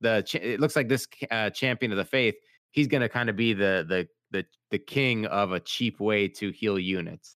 the 0.00 0.22
cha- 0.22 0.38
it 0.40 0.61
looks 0.61 0.76
like 0.76 0.88
this 0.88 1.07
uh, 1.31 1.50
champion 1.50 1.92
of 1.92 1.98
the 1.98 2.05
faith. 2.05 2.35
He's 2.70 2.87
going 2.87 3.00
to 3.00 3.09
kind 3.09 3.29
of 3.29 3.37
be 3.37 3.52
the 3.52 3.85
the 3.88 4.09
the 4.31 4.46
the 4.70 4.79
king 4.79 5.26
of 5.26 5.52
a 5.52 5.61
cheap 5.61 6.00
way 6.00 6.29
to 6.29 6.50
heal 6.50 6.79
units. 6.79 7.37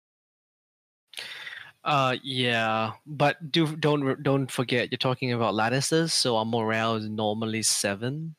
Uh, 1.83 2.17
yeah, 2.23 2.91
but 3.05 3.51
do 3.51 3.75
don't 3.77 4.21
don't 4.21 4.51
forget 4.51 4.91
you're 4.91 4.97
talking 4.97 5.31
about 5.31 5.53
Lannisters, 5.53 6.11
so 6.11 6.35
our 6.35 6.45
morale 6.45 6.95
is 6.95 7.09
normally 7.09 7.63
seven, 7.63 8.35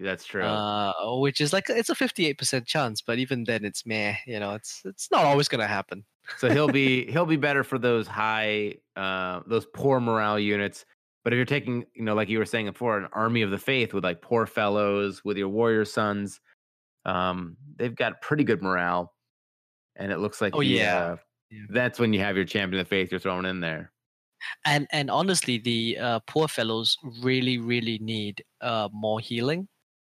That's 0.00 0.24
true. 0.24 0.42
uh, 0.44 0.92
which 1.18 1.40
is 1.40 1.52
like 1.52 1.68
it's 1.68 1.90
a 1.90 1.94
fifty-eight 1.94 2.38
percent 2.38 2.66
chance. 2.66 3.02
But 3.02 3.18
even 3.18 3.44
then, 3.44 3.64
it's 3.64 3.84
meh. 3.86 4.16
You 4.26 4.40
know, 4.40 4.54
it's 4.54 4.82
it's 4.84 5.10
not 5.10 5.24
always 5.24 5.48
gonna 5.48 5.66
happen. 5.68 6.04
so 6.38 6.48
he'll 6.50 6.68
be 6.72 7.10
he'll 7.10 7.26
be 7.26 7.36
better 7.36 7.64
for 7.64 7.78
those 7.78 8.06
high 8.06 8.74
uh 8.96 9.40
those 9.46 9.66
poor 9.74 9.98
morale 10.00 10.38
units 10.38 10.84
but 11.24 11.32
if 11.32 11.36
you're 11.36 11.44
taking 11.44 11.84
you 11.94 12.04
know 12.04 12.14
like 12.14 12.28
you 12.28 12.38
were 12.38 12.44
saying 12.46 12.66
before 12.66 12.96
an 12.98 13.08
army 13.12 13.42
of 13.42 13.50
the 13.50 13.58
faith 13.58 13.92
with 13.92 14.04
like 14.04 14.22
poor 14.22 14.46
fellows 14.46 15.24
with 15.24 15.36
your 15.36 15.48
warrior 15.48 15.84
sons 15.84 16.40
um 17.06 17.56
they've 17.76 17.96
got 17.96 18.20
pretty 18.20 18.44
good 18.44 18.62
morale 18.62 19.12
and 19.96 20.12
it 20.12 20.18
looks 20.18 20.40
like 20.40 20.54
Oh, 20.54 20.60
the, 20.60 20.66
yeah. 20.66 20.96
uh, 20.96 21.16
Yeah. 21.50 21.62
that's 21.70 21.98
when 21.98 22.12
you 22.12 22.20
have 22.20 22.36
your 22.36 22.44
champion 22.44 22.80
of 22.80 22.86
the 22.86 22.88
faith 22.88 23.10
you're 23.10 23.18
throwing 23.20 23.46
in 23.46 23.60
there 23.60 23.92
And 24.64 24.86
and 24.92 25.10
honestly, 25.10 25.58
the 25.58 25.98
uh, 25.98 26.20
poor 26.26 26.48
fellows 26.48 26.96
really 27.22 27.58
really 27.58 27.98
need 27.98 28.44
uh 28.60 28.88
more 28.92 29.20
healing 29.20 29.68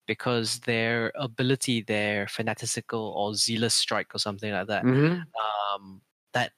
because 0.09 0.59
their 0.61 1.11
ability, 1.15 1.81
their 1.83 2.27
fanatical 2.27 3.13
or 3.15 3.35
zealous 3.35 3.75
strike 3.75 4.13
or 4.15 4.17
something 4.17 4.51
like 4.51 4.65
that, 4.67 4.83
Mhm. 4.83 5.23
um, 5.45 6.01
that 6.33 6.51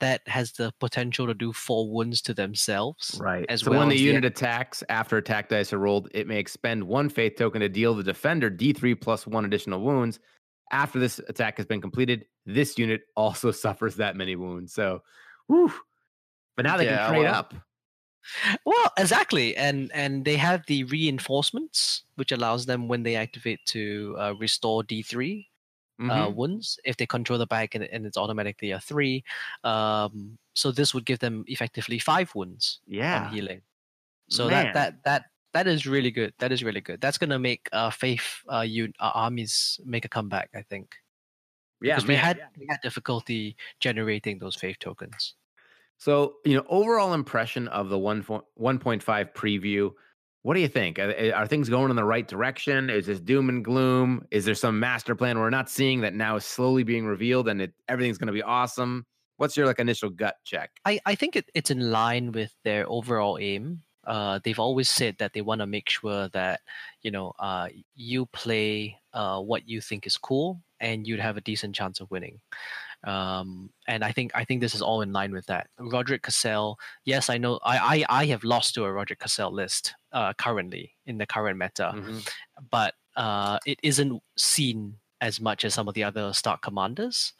that 0.00 0.26
has 0.26 0.52
the 0.52 0.72
potential 0.80 1.26
to 1.26 1.34
do 1.34 1.52
four 1.52 1.90
wounds 1.92 2.22
to 2.22 2.32
themselves. 2.32 3.18
right 3.20 3.44
as 3.50 3.60
so 3.62 3.70
well 3.70 3.80
when 3.80 3.88
the 3.90 3.94
as 3.96 4.00
the- 4.00 4.06
unit 4.06 4.24
attacks 4.24 4.82
after 4.88 5.16
attack 5.18 5.48
dice 5.50 5.72
are 5.72 5.78
rolled 5.78 6.08
it 6.14 6.26
may 6.26 6.38
expend 6.38 6.82
one 6.82 7.08
faith 7.10 7.34
token 7.36 7.60
to 7.60 7.68
deal 7.68 7.94
the 7.94 8.02
defender 8.02 8.48
d3 8.50 8.94
plus 8.94 9.26
one 9.26 9.44
additional 9.44 9.80
wounds 9.82 10.18
after 10.72 10.98
this 11.00 11.18
attack 11.28 11.56
has 11.58 11.66
been 11.66 11.80
completed 11.80 12.24
this 12.46 12.78
unit 12.78 13.02
also 13.16 13.50
suffers 13.64 13.96
that 13.96 14.14
many 14.16 14.34
wounds 14.36 14.72
so 14.72 15.02
whew. 15.48 15.72
but 16.56 16.64
now 16.64 16.76
they 16.78 16.84
Yeah, 16.86 16.98
can 17.04 17.10
trade 17.10 17.24
well, 17.24 17.34
up 17.34 17.54
Well, 18.64 18.92
exactly, 18.98 19.56
and 19.56 19.90
and 19.92 20.24
they 20.24 20.36
have 20.36 20.66
the 20.66 20.84
reinforcements, 20.84 22.04
which 22.16 22.32
allows 22.32 22.66
them 22.66 22.88
when 22.88 23.02
they 23.02 23.16
activate 23.16 23.64
to 23.66 24.16
uh, 24.18 24.34
restore 24.38 24.82
D 24.82 25.02
3 25.02 25.48
uh, 26.08 26.30
Mhm. 26.30 26.34
wounds 26.34 26.78
if 26.84 26.96
they 26.96 27.06
control 27.06 27.38
the 27.38 27.46
bag 27.46 27.74
and, 27.74 27.84
and 27.84 28.06
it's 28.06 28.16
automatically 28.16 28.70
a 28.70 28.80
three. 28.80 29.24
Um, 29.64 30.38
so 30.54 30.72
this 30.72 30.94
would 30.94 31.04
give 31.06 31.18
them 31.20 31.44
effectively 31.48 31.98
five 31.98 32.34
wounds 32.34 32.80
yeah 32.86 33.08
on 33.12 33.24
healing. 33.24 33.62
So 34.28 34.48
Man. 34.48 34.50
that 34.50 34.72
that 34.74 35.04
that 35.04 35.26
that 35.54 35.68
is 35.68 35.86
really 35.86 36.10
good. 36.12 36.34
That 36.40 36.52
is 36.52 36.64
really 36.64 36.80
good. 36.82 37.00
That's 37.00 37.18
gonna 37.18 37.38
make 37.40 37.68
uh, 37.72 37.90
faith 37.90 38.42
uh, 38.50 38.66
un- 38.68 38.94
uh, 39.00 39.12
armies 39.14 39.80
make 39.84 40.04
a 40.06 40.08
comeback. 40.10 40.50
I 40.54 40.62
think 40.62 40.96
yeah 41.80 42.00
because 42.00 42.06
we 42.06 42.16
man. 42.16 42.16
had 42.16 42.40
we 42.58 42.66
had 42.70 42.80
difficulty 42.82 43.56
generating 43.80 44.38
those 44.40 44.56
faith 44.56 44.78
tokens. 44.80 45.34
So 45.98 46.36
you 46.44 46.56
know 46.56 46.64
overall 46.68 47.12
impression 47.12 47.68
of 47.68 47.90
the 47.90 47.98
1 47.98 48.22
fo- 48.22 48.46
1.5 48.58 49.02
preview 49.34 49.90
what 50.42 50.54
do 50.54 50.60
you 50.60 50.68
think? 50.68 50.98
Are, 50.98 51.34
are 51.34 51.46
things 51.46 51.68
going 51.68 51.90
in 51.90 51.96
the 51.96 52.04
right 52.04 52.26
direction? 52.26 52.90
Is 52.90 53.06
this 53.06 53.20
doom 53.20 53.48
and 53.48 53.64
gloom? 53.64 54.24
Is 54.30 54.44
there 54.44 54.54
some 54.54 54.80
master 54.80 55.14
plan 55.14 55.38
we're 55.38 55.50
not 55.50 55.68
seeing 55.68 56.00
that 56.02 56.14
now 56.14 56.36
is 56.36 56.44
slowly 56.46 56.84
being 56.84 57.06
revealed 57.06 57.48
and 57.48 57.60
it, 57.60 57.74
everything's 57.88 58.18
going 58.18 58.28
to 58.28 58.32
be 58.32 58.42
awesome? 58.42 59.04
What's 59.36 59.56
your 59.56 59.66
like 59.66 59.78
initial 59.78 60.10
gut 60.10 60.36
check? 60.44 60.70
I, 60.84 61.00
I 61.06 61.16
think 61.16 61.36
it, 61.36 61.50
it's 61.54 61.70
in 61.70 61.90
line 61.90 62.32
with 62.32 62.54
their 62.64 62.88
overall 62.88 63.38
aim. 63.38 63.82
Uh, 64.06 64.40
they've 64.42 64.58
always 64.58 64.90
said 64.90 65.16
that 65.18 65.34
they 65.34 65.42
want 65.42 65.60
to 65.60 65.66
make 65.66 65.90
sure 65.90 66.28
that 66.30 66.60
you 67.02 67.10
know 67.10 67.34
uh, 67.38 67.68
you 67.94 68.24
play 68.26 68.98
uh, 69.12 69.38
what 69.40 69.68
you 69.68 69.82
think 69.82 70.06
is 70.06 70.16
cool, 70.16 70.62
and 70.80 71.06
you'd 71.06 71.20
have 71.20 71.36
a 71.36 71.42
decent 71.42 71.74
chance 71.74 72.00
of 72.00 72.10
winning. 72.10 72.40
Um, 73.04 73.70
and 73.86 74.02
I 74.04 74.10
think 74.12 74.32
I 74.34 74.44
think 74.44 74.60
this 74.60 74.74
is 74.74 74.82
all 74.82 75.02
in 75.02 75.12
line 75.12 75.32
with 75.32 75.46
that. 75.46 75.68
Rodrik 75.78 76.22
Cassel, 76.22 76.78
yes, 77.04 77.30
I 77.30 77.38
know 77.38 77.58
I 77.64 78.04
I, 78.08 78.22
I 78.22 78.26
have 78.26 78.42
lost 78.44 78.74
to 78.74 78.84
a 78.84 78.88
Rodrik 78.88 79.20
Cassel 79.20 79.52
list 79.52 79.94
uh, 80.12 80.32
currently 80.34 80.92
in 81.06 81.18
the 81.18 81.26
current 81.26 81.58
meta 81.58 81.92
Mhm. 81.94 82.28
but 82.70 82.94
uh, 83.16 83.58
it 83.66 83.78
isn't 83.82 84.22
seen 84.36 84.94
as 85.20 85.40
much 85.40 85.64
as 85.64 85.74
some 85.74 85.88
of 85.88 85.94
the 85.94 86.04
other 86.04 86.32
Stark 86.32 86.62
commanders. 86.62 87.32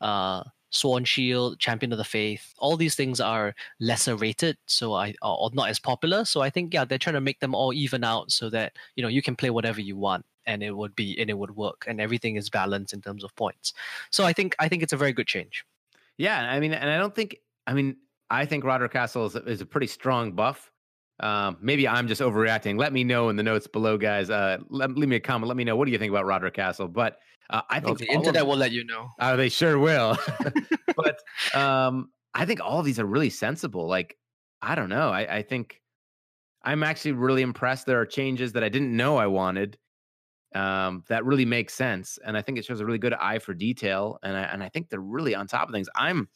Uh, 0.00 0.42
Sworn 0.70 1.04
Shield, 1.04 1.58
Champion 1.58 1.92
of 1.92 1.98
the 1.98 2.04
Faith, 2.04 2.54
all 2.58 2.76
these 2.76 2.94
things 2.94 3.20
are 3.20 3.54
lesser 3.80 4.16
rated, 4.16 4.56
so 4.66 4.94
I 4.94 5.14
or 5.22 5.50
not 5.52 5.68
as 5.68 5.78
popular. 5.78 6.24
So 6.24 6.40
I 6.42 6.50
think 6.50 6.74
yeah, 6.74 6.84
they're 6.84 6.98
trying 6.98 7.14
to 7.14 7.20
make 7.20 7.40
them 7.40 7.54
all 7.54 7.72
even 7.72 8.04
out 8.04 8.32
so 8.32 8.50
that 8.50 8.72
you 8.96 9.02
know 9.02 9.08
you 9.08 9.22
can 9.22 9.36
play 9.36 9.50
whatever 9.50 9.80
you 9.80 9.96
want 9.96 10.24
and 10.46 10.62
it 10.62 10.76
would 10.76 10.94
be 10.94 11.18
and 11.20 11.28
it 11.30 11.38
would 11.38 11.56
work 11.56 11.84
and 11.86 12.00
everything 12.00 12.36
is 12.36 12.50
balanced 12.50 12.92
in 12.92 13.00
terms 13.00 13.24
of 13.24 13.34
points. 13.36 13.72
So 14.10 14.24
I 14.24 14.32
think 14.32 14.54
I 14.58 14.68
think 14.68 14.82
it's 14.82 14.92
a 14.92 14.96
very 14.96 15.12
good 15.12 15.26
change. 15.26 15.64
Yeah, 16.18 16.40
I 16.50 16.60
mean, 16.60 16.72
and 16.72 16.90
I 16.90 16.98
don't 16.98 17.14
think. 17.14 17.38
I 17.66 17.74
mean, 17.74 17.96
I 18.30 18.46
think 18.46 18.64
Rodrik 18.64 18.92
Cassel 18.92 19.26
is, 19.26 19.34
is 19.34 19.60
a 19.60 19.66
pretty 19.66 19.88
strong 19.88 20.32
buff. 20.32 20.70
Um, 21.20 21.56
maybe 21.60 21.88
I'm 21.88 22.08
just 22.08 22.20
overreacting. 22.20 22.78
Let 22.78 22.92
me 22.92 23.04
know 23.04 23.28
in 23.28 23.36
the 23.36 23.42
notes 23.42 23.66
below, 23.66 23.96
guys. 23.96 24.28
Uh, 24.30 24.58
let, 24.68 24.90
leave 24.96 25.08
me 25.08 25.16
a 25.16 25.20
comment. 25.20 25.48
Let 25.48 25.56
me 25.56 25.64
know 25.64 25.76
what 25.76 25.86
do 25.86 25.92
you 25.92 25.98
think 25.98 26.10
about 26.10 26.26
Rodrik 26.26 26.54
Cassel. 26.54 26.88
But 26.88 27.18
uh, 27.50 27.62
I 27.70 27.78
Well, 27.78 27.94
think 27.94 27.98
the 28.00 28.08
of 28.10 28.16
internet 28.16 28.46
will 28.46 28.56
let 28.56 28.72
you 28.72 28.84
know. 28.84 29.08
Oh, 29.20 29.36
they 29.36 29.48
sure 29.48 29.78
will. 29.78 30.18
but 30.96 31.20
um, 31.54 32.10
I 32.34 32.44
think 32.44 32.60
all 32.60 32.80
of 32.80 32.84
these 32.84 32.98
are 32.98 33.06
really 33.06 33.30
sensible. 33.30 33.86
Like, 33.86 34.16
I 34.60 34.74
don't 34.74 34.88
know. 34.88 35.10
I, 35.10 35.36
I 35.36 35.42
think 35.42 35.80
I'm 36.62 36.82
actually 36.82 37.12
really 37.12 37.42
impressed. 37.42 37.86
There 37.86 38.00
are 38.00 38.06
changes 38.06 38.52
that 38.52 38.64
I 38.64 38.68
didn't 38.68 38.94
know 38.94 39.16
I 39.16 39.26
wanted 39.26 39.78
um, 40.54 41.04
that 41.08 41.24
really 41.24 41.44
make 41.44 41.70
sense, 41.70 42.18
and 42.24 42.36
I 42.36 42.42
think 42.42 42.58
it 42.58 42.64
shows 42.64 42.80
a 42.80 42.86
really 42.86 42.98
good 42.98 43.14
eye 43.14 43.38
for 43.38 43.54
detail. 43.54 44.18
And 44.22 44.36
I 44.36 44.42
and 44.42 44.62
I 44.62 44.68
think 44.68 44.88
they're 44.88 45.00
really 45.00 45.34
on 45.34 45.46
top 45.46 45.68
of 45.68 45.72
things. 45.72 45.88
I'm, 45.94 46.28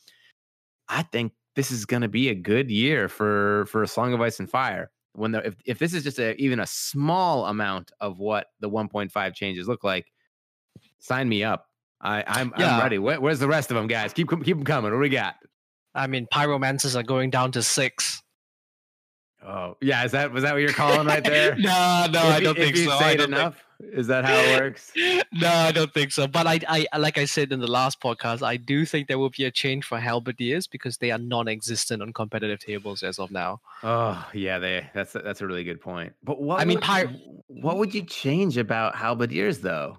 I 0.88 1.02
think 1.02 1.32
this 1.56 1.70
is 1.70 1.84
going 1.84 2.02
to 2.02 2.08
be 2.08 2.28
a 2.28 2.34
good 2.34 2.70
year 2.70 3.08
for 3.08 3.66
for 3.66 3.82
a 3.82 3.88
Song 3.88 4.12
of 4.12 4.20
Ice 4.20 4.38
and 4.40 4.48
Fire. 4.50 4.90
When 5.14 5.32
the 5.32 5.46
if 5.46 5.56
if 5.66 5.78
this 5.78 5.92
is 5.94 6.04
just 6.04 6.18
a, 6.18 6.40
even 6.40 6.60
a 6.60 6.66
small 6.66 7.46
amount 7.46 7.90
of 8.00 8.18
what 8.18 8.46
the 8.60 8.70
1.5 8.70 9.34
changes 9.34 9.66
look 9.68 9.82
like, 9.84 10.06
sign 10.98 11.28
me 11.28 11.42
up. 11.44 11.66
I, 12.00 12.24
I'm, 12.26 12.52
I'm 12.56 12.80
ready. 12.80 12.98
Where, 12.98 13.20
where's 13.20 13.40
the 13.40 13.48
rest 13.48 13.70
of 13.70 13.76
them, 13.76 13.86
guys? 13.86 14.12
Keep 14.14 14.30
keep 14.42 14.56
them 14.56 14.64
coming. 14.64 14.90
What 14.90 14.96
do 14.96 15.00
we 15.00 15.08
got? 15.10 15.34
I 15.94 16.06
mean, 16.06 16.26
pyromancers 16.32 16.94
are 16.98 17.02
going 17.02 17.28
down 17.30 17.52
to 17.52 17.62
six. 17.62 18.22
Oh, 19.46 19.76
yeah. 19.82 20.04
Is 20.04 20.12
that 20.12 20.32
was 20.32 20.42
that 20.44 20.52
what 20.52 20.62
you're 20.62 20.72
calling 20.72 21.06
right 21.06 21.22
there? 21.24 21.56
no, 21.56 22.06
no, 22.10 22.20
If 22.20 22.34
I 22.36 22.40
don't 22.40 22.56
if 22.56 22.64
think 22.64 22.76
you 22.76 22.84
so. 22.84 22.92
I 22.92 23.16
don't 23.16 23.26
think- 23.26 23.28
enough. 23.38 23.64
Is 23.92 24.06
that 24.08 24.24
how 24.24 24.36
it 24.36 24.60
works? 24.60 24.92
no, 25.32 25.48
I 25.48 25.72
don't 25.72 25.92
think 25.92 26.12
so. 26.12 26.26
But 26.26 26.46
I, 26.46 26.60
I, 26.68 26.98
like 26.98 27.18
I 27.18 27.24
said 27.24 27.52
in 27.52 27.60
the 27.60 27.70
last 27.70 28.00
podcast, 28.00 28.42
I 28.42 28.56
do 28.56 28.84
think 28.84 29.08
there 29.08 29.18
will 29.18 29.30
be 29.30 29.44
a 29.44 29.50
change 29.50 29.84
for 29.84 29.98
halberdiers 29.98 30.66
because 30.66 30.98
they 30.98 31.10
are 31.10 31.18
non-existent 31.18 32.02
on 32.02 32.12
competitive 32.12 32.60
tables 32.60 33.02
as 33.02 33.18
of 33.18 33.30
now. 33.30 33.60
Oh, 33.82 34.28
yeah. 34.34 34.58
They 34.58 34.88
that's 34.94 35.12
that's 35.12 35.40
a 35.40 35.46
really 35.46 35.64
good 35.64 35.80
point. 35.80 36.12
But 36.22 36.40
what 36.40 36.60
I 36.60 36.64
mean, 36.64 36.76
would- 36.76 36.84
pyro- 36.84 37.14
what 37.48 37.78
would 37.78 37.94
you 37.94 38.02
change 38.02 38.56
about 38.58 38.96
halberdiers 38.96 39.60
though? 39.60 39.98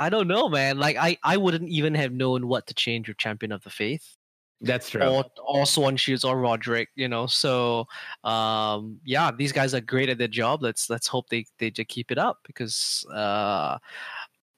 I 0.00 0.10
don't 0.10 0.28
know, 0.28 0.48
man. 0.48 0.78
Like 0.78 0.96
I, 0.96 1.18
I 1.24 1.36
wouldn't 1.36 1.68
even 1.68 1.94
have 1.96 2.12
known 2.12 2.46
what 2.46 2.66
to 2.68 2.74
change 2.74 3.08
with 3.08 3.18
Champion 3.18 3.50
of 3.50 3.64
the 3.64 3.70
Faith. 3.70 4.16
That's 4.60 4.90
true. 4.90 5.02
Or 5.02 5.24
or 5.46 5.66
Sworn 5.66 5.96
Shields 5.96 6.24
or 6.24 6.36
Rodrik, 6.36 6.88
you 6.96 7.08
know. 7.08 7.26
So 7.26 7.86
um 8.24 8.98
yeah, 9.04 9.30
these 9.30 9.52
guys 9.52 9.72
are 9.74 9.80
great 9.80 10.08
at 10.08 10.18
their 10.18 10.28
job. 10.28 10.62
Let's 10.62 10.90
let's 10.90 11.06
hope 11.06 11.28
they 11.28 11.46
they 11.58 11.70
just 11.70 11.88
keep 11.88 12.10
it 12.10 12.18
up 12.18 12.38
because 12.44 13.06
uh 13.12 13.78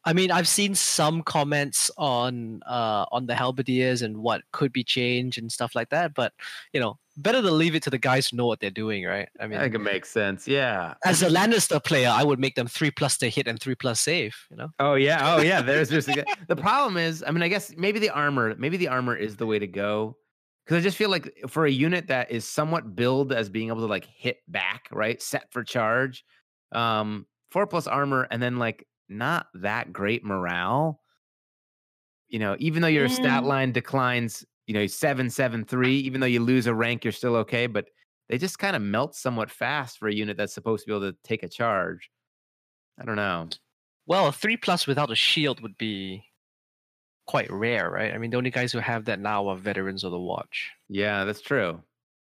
I 0.04 0.14
mean, 0.14 0.30
I've 0.30 0.48
seen 0.48 0.74
some 0.74 1.22
comments 1.22 1.90
on 1.98 2.62
uh, 2.66 3.04
on 3.12 3.26
the 3.26 3.34
halberdiers 3.34 4.02
and 4.02 4.16
what 4.18 4.42
could 4.52 4.72
be 4.72 4.82
changed 4.82 5.38
and 5.38 5.52
stuff 5.52 5.74
like 5.74 5.90
that. 5.90 6.14
But 6.14 6.32
you 6.72 6.80
know, 6.80 6.98
better 7.18 7.42
to 7.42 7.50
leave 7.50 7.74
it 7.74 7.82
to 7.82 7.90
the 7.90 7.98
guys 7.98 8.28
who 8.28 8.36
know 8.36 8.46
what 8.46 8.60
they're 8.60 8.70
doing, 8.70 9.04
right? 9.04 9.28
I 9.38 9.46
mean, 9.46 9.58
I 9.58 9.64
think 9.64 9.74
it 9.74 9.80
makes 9.80 10.08
sense. 10.08 10.48
Yeah. 10.48 10.94
As 11.04 11.22
a 11.22 11.28
Lannister 11.28 11.82
player, 11.84 12.08
I 12.08 12.24
would 12.24 12.38
make 12.38 12.54
them 12.54 12.66
three 12.66 12.90
plus 12.90 13.18
to 13.18 13.28
hit 13.28 13.46
and 13.46 13.60
three 13.60 13.74
plus 13.74 14.00
save. 14.00 14.34
You 14.50 14.56
know. 14.56 14.68
Oh 14.78 14.94
yeah. 14.94 15.34
Oh 15.34 15.42
yeah. 15.42 15.60
There's 15.60 15.90
just 15.90 16.08
the 16.48 16.56
problem 16.56 16.96
is, 16.96 17.22
I 17.26 17.30
mean, 17.30 17.42
I 17.42 17.48
guess 17.48 17.74
maybe 17.76 17.98
the 17.98 18.10
armor, 18.10 18.54
maybe 18.56 18.76
the 18.76 18.88
armor 18.88 19.16
is 19.16 19.36
the 19.36 19.46
way 19.46 19.58
to 19.58 19.66
go. 19.66 20.16
Because 20.64 20.78
I 20.78 20.82
just 20.82 20.96
feel 20.96 21.10
like 21.10 21.32
for 21.48 21.66
a 21.66 21.70
unit 21.70 22.06
that 22.08 22.30
is 22.30 22.46
somewhat 22.46 22.94
billed 22.94 23.32
as 23.32 23.48
being 23.48 23.68
able 23.68 23.80
to 23.80 23.86
like 23.86 24.04
hit 24.06 24.38
back, 24.46 24.88
right, 24.92 25.20
set 25.20 25.50
for 25.50 25.64
charge, 25.64 26.24
um, 26.70 27.26
four 27.50 27.66
plus 27.66 27.86
armor, 27.86 28.28
and 28.30 28.40
then 28.40 28.58
like 28.58 28.86
not 29.10 29.46
that 29.54 29.92
great 29.92 30.24
morale. 30.24 31.00
You 32.28 32.38
know, 32.38 32.56
even 32.58 32.80
though 32.80 32.88
your 32.88 33.08
mm. 33.08 33.12
stat 33.12 33.44
line 33.44 33.72
declines, 33.72 34.44
you 34.66 34.74
know, 34.74 34.86
seven, 34.86 35.28
seven, 35.28 35.64
three, 35.64 35.96
even 35.98 36.20
though 36.20 36.26
you 36.26 36.40
lose 36.40 36.66
a 36.66 36.74
rank, 36.74 37.04
you're 37.04 37.12
still 37.12 37.36
okay. 37.36 37.66
But 37.66 37.86
they 38.28 38.38
just 38.38 38.58
kind 38.58 38.76
of 38.76 38.82
melt 38.82 39.16
somewhat 39.16 39.50
fast 39.50 39.98
for 39.98 40.08
a 40.08 40.14
unit 40.14 40.36
that's 40.36 40.54
supposed 40.54 40.84
to 40.84 40.90
be 40.90 40.96
able 40.96 41.10
to 41.10 41.18
take 41.24 41.42
a 41.42 41.48
charge. 41.48 42.08
I 43.00 43.04
don't 43.04 43.16
know. 43.16 43.48
Well, 44.06 44.28
a 44.28 44.32
three 44.32 44.56
plus 44.56 44.86
without 44.86 45.10
a 45.10 45.16
shield 45.16 45.60
would 45.60 45.76
be 45.76 46.24
quite 47.26 47.50
rare, 47.50 47.90
right? 47.90 48.14
I 48.14 48.18
mean, 48.18 48.30
the 48.30 48.36
only 48.36 48.50
guys 48.50 48.72
who 48.72 48.78
have 48.78 49.04
that 49.06 49.20
now 49.20 49.48
are 49.48 49.56
veterans 49.56 50.04
of 50.04 50.12
the 50.12 50.18
watch. 50.18 50.70
Yeah, 50.88 51.24
that's 51.24 51.40
true. 51.40 51.82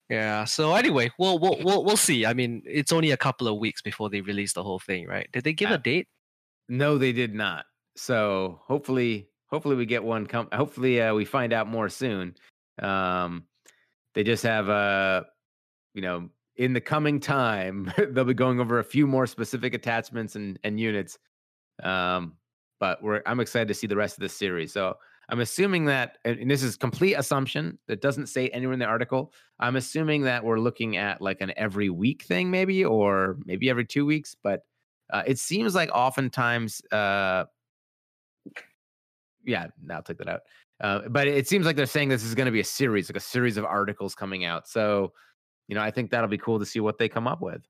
Yeah. 0.09 0.45
So 0.45 0.75
anyway, 0.75 1.11
we'll 1.19 1.39
we'll 1.39 1.59
we'll, 1.63 1.85
we'll 1.85 1.97
see. 1.97 2.27
I 2.27 2.35
mean, 2.35 2.63
it's 2.65 2.93
only 2.93 3.11
a 3.11 3.17
couple 3.17 3.49
of 3.49 3.59
weeks 3.59 3.83
before 3.83 4.09
they 4.09 4.21
release 4.21 4.53
the 4.53 4.63
whole 4.63 4.79
thing, 4.79 5.07
right? 5.07 5.29
Did 5.33 5.45
they 5.45 5.53
give 5.53 5.71
a 5.71 5.79
date? 5.79 6.09
No, 6.69 6.99
they 6.99 7.13
did 7.13 7.35
not. 7.35 7.65
So 7.97 8.61
hopefully, 8.65 9.29
hopefully 9.47 9.77
we 9.77 9.87
get 9.87 10.03
one. 10.03 10.27
Come. 10.27 10.49
Hopefully, 10.53 11.01
uh, 11.01 11.15
we 11.15 11.25
find 11.25 11.53
out 11.53 11.69
more 11.69 11.89
soon. 11.89 12.35
Um, 12.81 13.45
they 14.15 14.25
just 14.25 14.43
have 14.43 14.69
uh, 14.69 15.23
you 15.95 16.03
know, 16.03 16.29
in 16.57 16.73
the 16.73 16.81
coming 16.81 17.21
time, 17.21 17.93
they'll 18.11 18.25
be 18.25 18.35
going 18.35 18.61
over 18.61 18.79
a 18.79 18.85
few 18.85 19.07
more 19.07 19.27
specific 19.27 19.75
attachments 19.75 20.37
and 20.37 20.59
and 20.63 20.79
units. 20.79 21.19
Um, 21.83 22.35
but 22.79 23.03
we're 23.03 23.23
I'm 23.27 23.41
excited 23.41 23.69
to 23.69 23.75
see 23.75 23.87
the 23.87 23.97
rest 23.97 24.17
of 24.17 24.21
this 24.21 24.37
series. 24.37 24.73
So 24.73 24.95
I'm 25.29 25.41
assuming 25.41 25.87
that, 25.87 26.19
and 26.25 26.49
this 26.51 26.63
is 26.63 26.77
complete 26.77 27.15
assumption 27.15 27.79
that 27.89 28.01
doesn't 28.01 28.29
say 28.29 28.49
anywhere 28.49 28.75
in 28.75 28.79
the 28.79 28.87
article. 28.87 29.33
I'm 29.59 29.77
assuming 29.77 30.23
that 30.23 30.45
we're 30.45 30.61
looking 30.61 30.97
at 30.99 31.21
like 31.21 31.41
an 31.41 31.53
every 31.57 31.91
week 31.91 32.23
thing, 32.23 32.51
maybe, 32.51 32.85
or 32.85 33.39
maybe 33.45 33.69
every 33.69 33.85
two 33.85 34.07
weeks. 34.07 34.37
But 34.41 34.63
uh, 35.11 35.23
it 35.27 35.39
seems 35.39 35.75
like 35.75 35.91
oftentimes, 35.93 36.83
uh, 36.93 37.45
yeah, 39.45 39.67
now 39.85 40.01
take 40.01 40.19
that 40.19 40.29
out. 40.29 40.41
Uh, 40.81 41.09
but 41.09 41.27
it 41.27 41.49
seems 41.49 41.65
like 41.65 41.77
they're 41.77 41.87
saying 41.87 42.09
this 42.09 42.25
is 42.25 42.35
going 42.35 42.47
to 42.47 42.53
be 42.53 42.61
a 42.61 42.65
series, 42.65 43.09
like 43.09 43.17
a 43.17 43.21
series 43.21 43.57
of 43.57 43.65
articles 43.65 44.15
coming 44.15 44.45
out. 44.45 44.69
So, 44.69 45.13
you 45.69 45.75
know, 45.75 45.81
I 45.81 45.91
think 45.91 46.11
that'll 46.11 46.29
be 46.29 46.39
cool 46.39 46.59
to 46.59 46.67
see 46.67 46.81
what 46.81 46.99
they 46.99 47.09
come 47.09 47.27
up 47.27 47.41
with. 47.41 47.63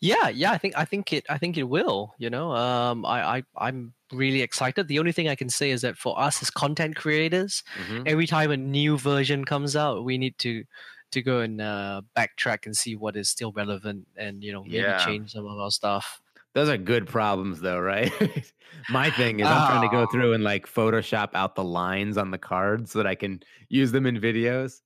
Yeah, 0.00 0.28
yeah, 0.28 0.52
I 0.52 0.58
think 0.58 0.76
I 0.76 0.84
think 0.84 1.12
it 1.12 1.24
I 1.30 1.38
think 1.38 1.56
it 1.56 1.62
will. 1.62 2.14
You 2.18 2.28
know, 2.28 2.52
um, 2.52 3.06
I, 3.06 3.38
I 3.38 3.42
I'm 3.56 3.94
really 4.12 4.42
excited. 4.42 4.88
The 4.88 4.98
only 4.98 5.12
thing 5.12 5.28
I 5.28 5.34
can 5.34 5.48
say 5.48 5.70
is 5.70 5.80
that 5.82 5.96
for 5.96 6.18
us 6.20 6.42
as 6.42 6.50
content 6.50 6.96
creators, 6.96 7.62
mm-hmm. 7.86 8.02
every 8.04 8.26
time 8.26 8.50
a 8.50 8.56
new 8.56 8.98
version 8.98 9.44
comes 9.44 9.76
out, 9.76 10.04
we 10.04 10.18
need 10.18 10.36
to 10.38 10.64
to 11.12 11.22
go 11.22 11.40
and 11.40 11.60
uh, 11.60 12.02
backtrack 12.16 12.66
and 12.66 12.76
see 12.76 12.94
what 12.94 13.16
is 13.16 13.28
still 13.28 13.52
relevant 13.52 14.06
and 14.16 14.44
you 14.44 14.52
know 14.52 14.62
maybe 14.62 14.78
yeah. 14.78 15.04
change 15.04 15.32
some 15.32 15.46
of 15.46 15.58
our 15.58 15.70
stuff. 15.70 16.20
Those 16.54 16.68
are 16.68 16.76
good 16.76 17.06
problems, 17.06 17.60
though, 17.60 17.78
right? 17.78 18.12
My 18.90 19.10
thing 19.10 19.40
is, 19.40 19.46
I'm 19.46 19.62
oh. 19.62 19.66
trying 19.66 19.88
to 19.88 19.96
go 19.96 20.06
through 20.06 20.32
and 20.32 20.42
like 20.42 20.66
Photoshop 20.66 21.30
out 21.34 21.54
the 21.54 21.64
lines 21.64 22.18
on 22.18 22.30
the 22.30 22.38
cards 22.38 22.90
so 22.90 22.98
that 22.98 23.06
I 23.06 23.14
can 23.14 23.42
use 23.68 23.92
them 23.92 24.06
in 24.06 24.20
videos. 24.20 24.80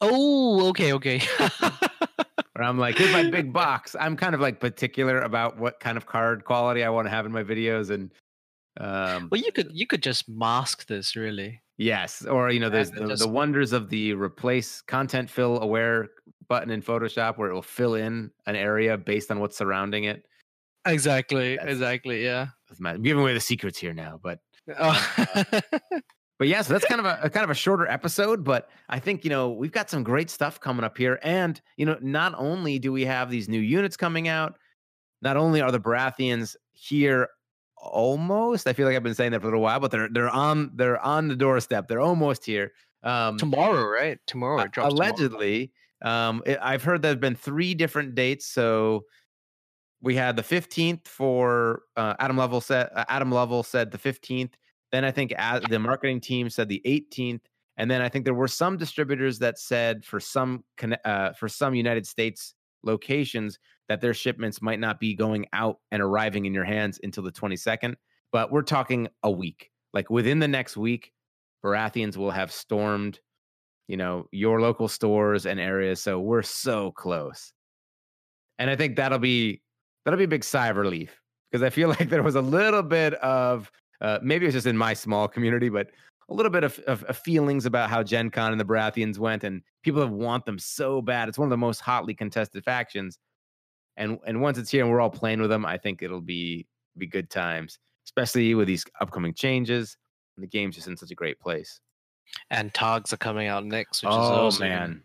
Oh, 0.00 0.68
okay, 0.68 0.92
okay. 0.92 1.20
Where 2.52 2.62
I'm 2.62 2.78
like, 2.78 2.98
here's 2.98 3.12
my 3.12 3.28
big 3.30 3.52
box. 3.52 3.96
I'm 3.98 4.16
kind 4.16 4.34
of 4.34 4.40
like 4.40 4.60
particular 4.60 5.20
about 5.20 5.58
what 5.58 5.80
kind 5.80 5.96
of 5.96 6.06
card 6.06 6.44
quality 6.44 6.84
I 6.84 6.88
want 6.88 7.06
to 7.06 7.10
have 7.10 7.26
in 7.26 7.32
my 7.32 7.42
videos, 7.42 7.90
and 7.90 8.12
um, 8.78 9.28
well, 9.30 9.40
you 9.40 9.50
could 9.50 9.70
you 9.72 9.86
could 9.88 10.02
just 10.02 10.28
mask 10.28 10.86
this, 10.86 11.16
really. 11.16 11.60
Yes, 11.78 12.24
or 12.24 12.50
you 12.50 12.60
know, 12.60 12.70
there's 12.70 12.92
the, 12.92 13.08
just... 13.08 13.22
the 13.22 13.28
wonders 13.28 13.72
of 13.72 13.90
the 13.90 14.14
replace 14.14 14.80
content 14.82 15.28
fill 15.28 15.60
aware 15.60 16.10
button 16.48 16.70
in 16.70 16.82
Photoshop 16.82 17.38
where 17.38 17.50
it 17.50 17.54
will 17.54 17.62
fill 17.62 17.94
in 17.94 18.30
an 18.46 18.54
area 18.54 18.96
based 18.96 19.30
on 19.30 19.40
what's 19.40 19.56
surrounding 19.56 20.04
it. 20.04 20.24
Exactly. 20.86 21.56
That's, 21.56 21.70
exactly. 21.70 22.24
Yeah. 22.24 22.48
I'm 22.84 23.02
giving 23.02 23.22
away 23.22 23.34
the 23.34 23.40
secrets 23.40 23.78
here 23.78 23.94
now, 23.94 24.20
but 24.22 24.40
oh. 24.78 25.14
uh, 25.34 25.60
but 26.38 26.48
yeah, 26.48 26.62
so 26.62 26.72
that's 26.72 26.84
kind 26.84 27.00
of 27.00 27.06
a, 27.06 27.20
a, 27.22 27.30
kind 27.30 27.44
of 27.44 27.50
a 27.50 27.54
shorter 27.54 27.86
episode, 27.86 28.42
but 28.42 28.68
I 28.88 28.98
think 28.98 29.24
you 29.24 29.30
know 29.30 29.50
we've 29.50 29.72
got 29.72 29.88
some 29.88 30.02
great 30.02 30.30
stuff 30.30 30.58
coming 30.58 30.84
up 30.84 30.98
here, 30.98 31.20
and 31.22 31.60
you 31.76 31.86
know 31.86 31.96
not 32.00 32.34
only 32.36 32.78
do 32.78 32.92
we 32.92 33.04
have 33.04 33.30
these 33.30 33.48
new 33.48 33.60
units 33.60 33.96
coming 33.96 34.26
out, 34.26 34.58
not 35.22 35.36
only 35.36 35.60
are 35.60 35.70
the 35.70 35.80
Baratheons 35.80 36.56
here 36.72 37.28
almost. 37.76 38.66
I 38.66 38.72
feel 38.72 38.86
like 38.86 38.96
I've 38.96 39.02
been 39.02 39.14
saying 39.14 39.32
that 39.32 39.40
for 39.40 39.46
a 39.46 39.50
little 39.50 39.62
while, 39.62 39.78
but 39.78 39.90
they're 39.90 40.08
they're 40.10 40.28
on 40.28 40.72
they're 40.74 40.98
on 40.98 41.28
the 41.28 41.36
doorstep. 41.36 41.86
They're 41.86 42.00
almost 42.00 42.44
here. 42.44 42.72
Um, 43.04 43.36
tomorrow, 43.38 43.86
right? 43.86 44.18
Tomorrow, 44.26 44.68
allegedly. 44.78 45.72
Tomorrow. 46.02 46.28
Um, 46.28 46.42
it, 46.44 46.58
I've 46.60 46.82
heard 46.82 47.00
there've 47.00 47.20
been 47.20 47.36
three 47.36 47.74
different 47.74 48.14
dates. 48.14 48.46
So 48.46 49.04
we 50.04 50.14
had 50.14 50.36
the 50.36 50.42
15th 50.42 51.08
for 51.08 51.82
uh, 51.96 52.14
Adam 52.20 52.36
Level 52.36 52.60
said 52.60 52.90
uh, 52.94 53.04
Adam 53.08 53.32
Level 53.32 53.62
said 53.62 53.90
the 53.90 53.98
15th. 53.98 54.52
Then 54.92 55.04
I 55.04 55.10
think 55.10 55.34
the 55.68 55.78
marketing 55.78 56.20
team 56.20 56.48
said 56.50 56.68
the 56.68 56.82
18th, 56.86 57.40
and 57.78 57.90
then 57.90 58.00
I 58.00 58.08
think 58.08 58.24
there 58.24 58.34
were 58.34 58.46
some 58.46 58.76
distributors 58.76 59.40
that 59.40 59.58
said 59.58 60.04
for 60.04 60.20
some 60.20 60.62
uh, 61.04 61.32
for 61.32 61.48
some 61.48 61.74
United 61.74 62.06
States 62.06 62.54
locations 62.84 63.58
that 63.88 64.00
their 64.00 64.14
shipments 64.14 64.62
might 64.62 64.78
not 64.78 65.00
be 65.00 65.14
going 65.14 65.46
out 65.52 65.78
and 65.90 66.02
arriving 66.02 66.44
in 66.44 66.54
your 66.54 66.64
hands 66.64 67.00
until 67.02 67.22
the 67.22 67.32
22nd. 67.32 67.94
But 68.30 68.52
we're 68.52 68.62
talking 68.62 69.08
a 69.22 69.30
week. 69.30 69.70
Like 69.92 70.10
within 70.10 70.38
the 70.38 70.48
next 70.48 70.76
week, 70.76 71.12
Baratheons 71.64 72.16
will 72.16 72.30
have 72.30 72.52
stormed, 72.52 73.20
you 73.88 73.96
know, 73.96 74.26
your 74.32 74.60
local 74.60 74.88
stores 74.88 75.46
and 75.46 75.58
areas. 75.58 76.00
So 76.02 76.20
we're 76.20 76.42
so 76.42 76.92
close. 76.92 77.52
And 78.58 78.70
I 78.70 78.76
think 78.76 78.96
that'll 78.96 79.18
be 79.18 79.62
that'll 80.04 80.18
be 80.18 80.24
a 80.24 80.28
big 80.28 80.44
sigh 80.44 80.68
of 80.68 80.76
relief 80.76 81.20
because 81.50 81.62
I 81.62 81.70
feel 81.70 81.88
like 82.00 82.08
there 82.08 82.22
was 82.22 82.34
a 82.34 82.40
little 82.40 82.82
bit 82.82 83.14
of 83.14 83.70
uh, 84.00 84.18
maybe 84.22 84.46
it's 84.46 84.54
just 84.54 84.66
in 84.66 84.76
my 84.76 84.94
small 84.94 85.28
community, 85.28 85.68
but 85.68 85.88
a 86.28 86.34
little 86.34 86.50
bit 86.50 86.64
of, 86.64 86.78
of, 86.80 87.04
of, 87.04 87.16
feelings 87.18 87.66
about 87.66 87.90
how 87.90 88.02
Gen 88.02 88.30
Con 88.30 88.50
and 88.50 88.60
the 88.60 88.64
Baratheons 88.64 89.18
went, 89.18 89.44
and 89.44 89.62
people 89.82 90.00
have 90.00 90.10
want 90.10 90.46
them 90.46 90.58
so 90.58 91.02
bad. 91.02 91.28
It's 91.28 91.38
one 91.38 91.46
of 91.46 91.50
the 91.50 91.58
most 91.58 91.80
hotly 91.80 92.14
contested 92.14 92.64
factions, 92.64 93.18
and 93.96 94.18
and 94.26 94.40
once 94.40 94.58
it's 94.58 94.70
here 94.70 94.82
and 94.82 94.90
we're 94.90 95.00
all 95.00 95.10
playing 95.10 95.40
with 95.40 95.50
them, 95.50 95.66
I 95.66 95.76
think 95.78 96.02
it'll 96.02 96.20
be 96.20 96.66
be 96.96 97.06
good 97.06 97.30
times, 97.30 97.78
especially 98.06 98.54
with 98.54 98.68
these 98.68 98.84
upcoming 99.00 99.34
changes. 99.34 99.96
And 100.36 100.42
the 100.42 100.48
game's 100.48 100.74
just 100.74 100.88
in 100.88 100.96
such 100.96 101.10
a 101.10 101.14
great 101.14 101.38
place. 101.38 101.80
And 102.50 102.72
Targs 102.72 103.12
are 103.12 103.18
coming 103.18 103.46
out 103.46 103.64
next, 103.64 104.02
which 104.02 104.10
oh, 104.12 104.48
is 104.48 104.54
awesome. 104.56 104.68
man. 104.68 105.02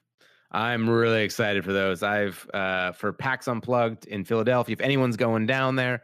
I'm 0.51 0.89
really 0.89 1.23
excited 1.23 1.63
for 1.63 1.73
those. 1.73 2.01
I've 2.01 2.49
uh, 2.53 2.91
for 2.93 3.13
PAX 3.13 3.47
Unplugged 3.47 4.05
in 4.07 4.23
Philadelphia. 4.23 4.73
If 4.73 4.81
anyone's 4.81 5.15
going 5.15 5.45
down 5.45 5.75
there, 5.75 6.01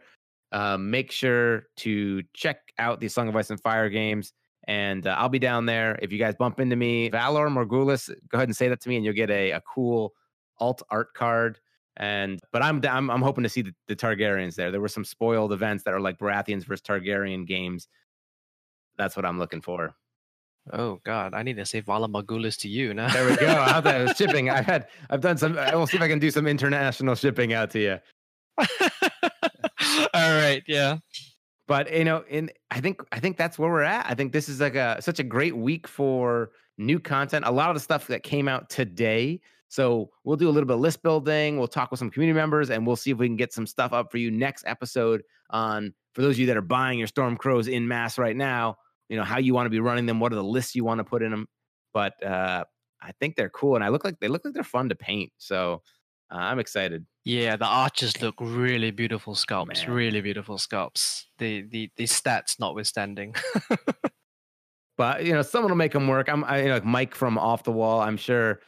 uh, 0.52 0.76
make 0.78 1.10
sure 1.10 1.64
to 1.78 2.22
check 2.32 2.58
out 2.78 3.00
the 3.00 3.08
Song 3.08 3.28
of 3.28 3.34
Ice 3.34 3.50
and 3.50 3.60
Fire 3.60 3.88
games. 3.88 4.32
And 4.68 5.06
uh, 5.06 5.16
I'll 5.18 5.28
be 5.28 5.38
down 5.38 5.66
there. 5.66 5.98
If 6.00 6.12
you 6.12 6.18
guys 6.18 6.34
bump 6.36 6.60
into 6.60 6.76
me, 6.76 7.10
Valar 7.10 7.48
Morghulis, 7.48 8.08
go 8.28 8.38
ahead 8.38 8.48
and 8.48 8.56
say 8.56 8.68
that 8.68 8.80
to 8.82 8.88
me, 8.88 8.96
and 8.96 9.04
you'll 9.04 9.14
get 9.14 9.30
a, 9.30 9.52
a 9.52 9.60
cool 9.62 10.12
alt 10.58 10.82
art 10.90 11.14
card. 11.14 11.58
And 11.96 12.40
but 12.52 12.62
I'm 12.62 12.80
I'm, 12.86 13.10
I'm 13.10 13.22
hoping 13.22 13.42
to 13.42 13.48
see 13.48 13.62
the, 13.62 13.74
the 13.88 13.96
Targaryens 13.96 14.54
there. 14.54 14.70
There 14.70 14.80
were 14.80 14.88
some 14.88 15.04
spoiled 15.04 15.52
events 15.52 15.82
that 15.84 15.94
are 15.94 16.00
like 16.00 16.18
Baratheons 16.18 16.64
versus 16.64 16.82
Targaryen 16.82 17.46
games. 17.46 17.88
That's 18.96 19.16
what 19.16 19.24
I'm 19.24 19.38
looking 19.38 19.60
for. 19.60 19.94
Oh 20.72 21.00
God, 21.04 21.34
I 21.34 21.42
need 21.42 21.56
to 21.56 21.64
say 21.64 21.80
Valar 21.82 22.10
Morghulis 22.10 22.58
to 22.60 22.68
you 22.68 22.92
now. 22.94 23.08
there 23.08 23.28
we 23.28 23.36
go. 23.36 23.46
Out 23.46 23.84
there 23.84 24.12
shipping. 24.14 24.50
I've 24.50 24.66
had 24.66 24.88
I've 25.10 25.20
done 25.20 25.38
some. 25.38 25.58
I 25.58 25.74
will 25.74 25.86
see 25.86 25.96
if 25.96 26.02
I 26.02 26.08
can 26.08 26.18
do 26.18 26.30
some 26.30 26.46
international 26.46 27.14
shipping 27.14 27.52
out 27.52 27.70
to 27.70 27.78
you. 27.80 27.98
All 30.14 30.32
right. 30.34 30.62
Yeah 30.66 30.98
but 31.68 31.92
you 31.92 32.04
know 32.04 32.22
in 32.28 32.48
i 32.70 32.80
think 32.80 33.02
i 33.10 33.18
think 33.18 33.36
that's 33.36 33.58
where 33.58 33.68
we're 33.68 33.82
at 33.82 34.06
i 34.08 34.14
think 34.14 34.32
this 34.32 34.48
is 34.48 34.60
like 34.60 34.76
a 34.76 35.02
such 35.02 35.18
a 35.18 35.24
great 35.24 35.56
week 35.56 35.88
for 35.88 36.52
new 36.78 37.00
content 37.00 37.44
a 37.44 37.50
lot 37.50 37.70
of 37.70 37.74
the 37.74 37.80
stuff 37.80 38.06
that 38.06 38.22
came 38.22 38.46
out 38.46 38.70
today 38.70 39.40
So 39.68 40.10
we'll 40.24 40.36
do 40.36 40.48
a 40.48 40.52
little 40.52 40.66
bit 40.66 40.74
of 40.74 40.80
list 40.80 41.02
building. 41.02 41.58
We'll 41.58 41.68
talk 41.68 41.90
with 41.90 41.98
some 41.98 42.10
community 42.10 42.36
members, 42.36 42.70
and 42.70 42.86
we'll 42.86 42.96
see 42.96 43.10
if 43.10 43.18
we 43.18 43.26
can 43.26 43.36
get 43.36 43.52
some 43.52 43.66
stuff 43.66 43.92
up 43.92 44.10
for 44.12 44.18
you 44.18 44.30
next 44.30 44.64
episode 44.66 45.22
on 45.50 45.92
for 46.14 46.22
those 46.22 46.36
of 46.36 46.38
you 46.38 46.46
that 46.46 46.56
are 46.56 46.62
buying 46.62 46.98
your 46.98 47.08
Storm 47.08 47.36
Crows 47.36 47.66
in 47.68 47.86
mass 47.88 48.16
right 48.16 48.36
now. 48.36 48.76
You 49.08 49.16
know 49.16 49.24
how 49.24 49.38
you 49.38 49.54
want 49.54 49.66
to 49.66 49.70
be 49.70 49.80
running 49.80 50.06
them. 50.06 50.20
What 50.20 50.32
are 50.32 50.36
the 50.36 50.44
lists 50.44 50.74
you 50.74 50.84
want 50.84 50.98
to 50.98 51.04
put 51.04 51.22
in 51.22 51.30
them? 51.30 51.46
But 51.92 52.22
uh, 52.24 52.64
I 53.00 53.12
think 53.20 53.36
they're 53.36 53.50
cool, 53.50 53.74
and 53.74 53.84
I 53.84 53.88
look 53.88 54.04
like 54.04 54.18
they 54.20 54.28
look 54.28 54.44
like 54.44 54.54
they're 54.54 54.64
fun 54.64 54.88
to 54.88 54.94
paint. 54.94 55.32
So 55.38 55.82
uh, 56.30 56.36
I'm 56.36 56.58
excited. 56.58 57.06
Yeah, 57.24 57.56
the 57.56 57.66
arches 57.66 58.20
look 58.20 58.34
really 58.40 58.90
beautiful 58.90 59.34
sculpts. 59.34 59.86
Man. 59.86 59.94
Really 59.94 60.20
beautiful 60.20 60.58
sculpts. 60.58 61.24
The 61.38 61.62
the 61.62 61.90
the 61.96 62.04
stats 62.04 62.58
notwithstanding. 62.58 63.34
but 64.96 65.24
you 65.24 65.32
know, 65.32 65.42
someone 65.42 65.70
will 65.70 65.76
make 65.76 65.92
them 65.92 66.08
work. 66.08 66.28
I'm, 66.28 66.44
I, 66.44 66.62
you 66.62 66.68
know, 66.68 66.74
like 66.74 66.84
Mike 66.84 67.14
from 67.14 67.38
Off 67.38 67.64
the 67.64 67.72
Wall. 67.72 68.00
I'm 68.00 68.16
sure 68.16 68.60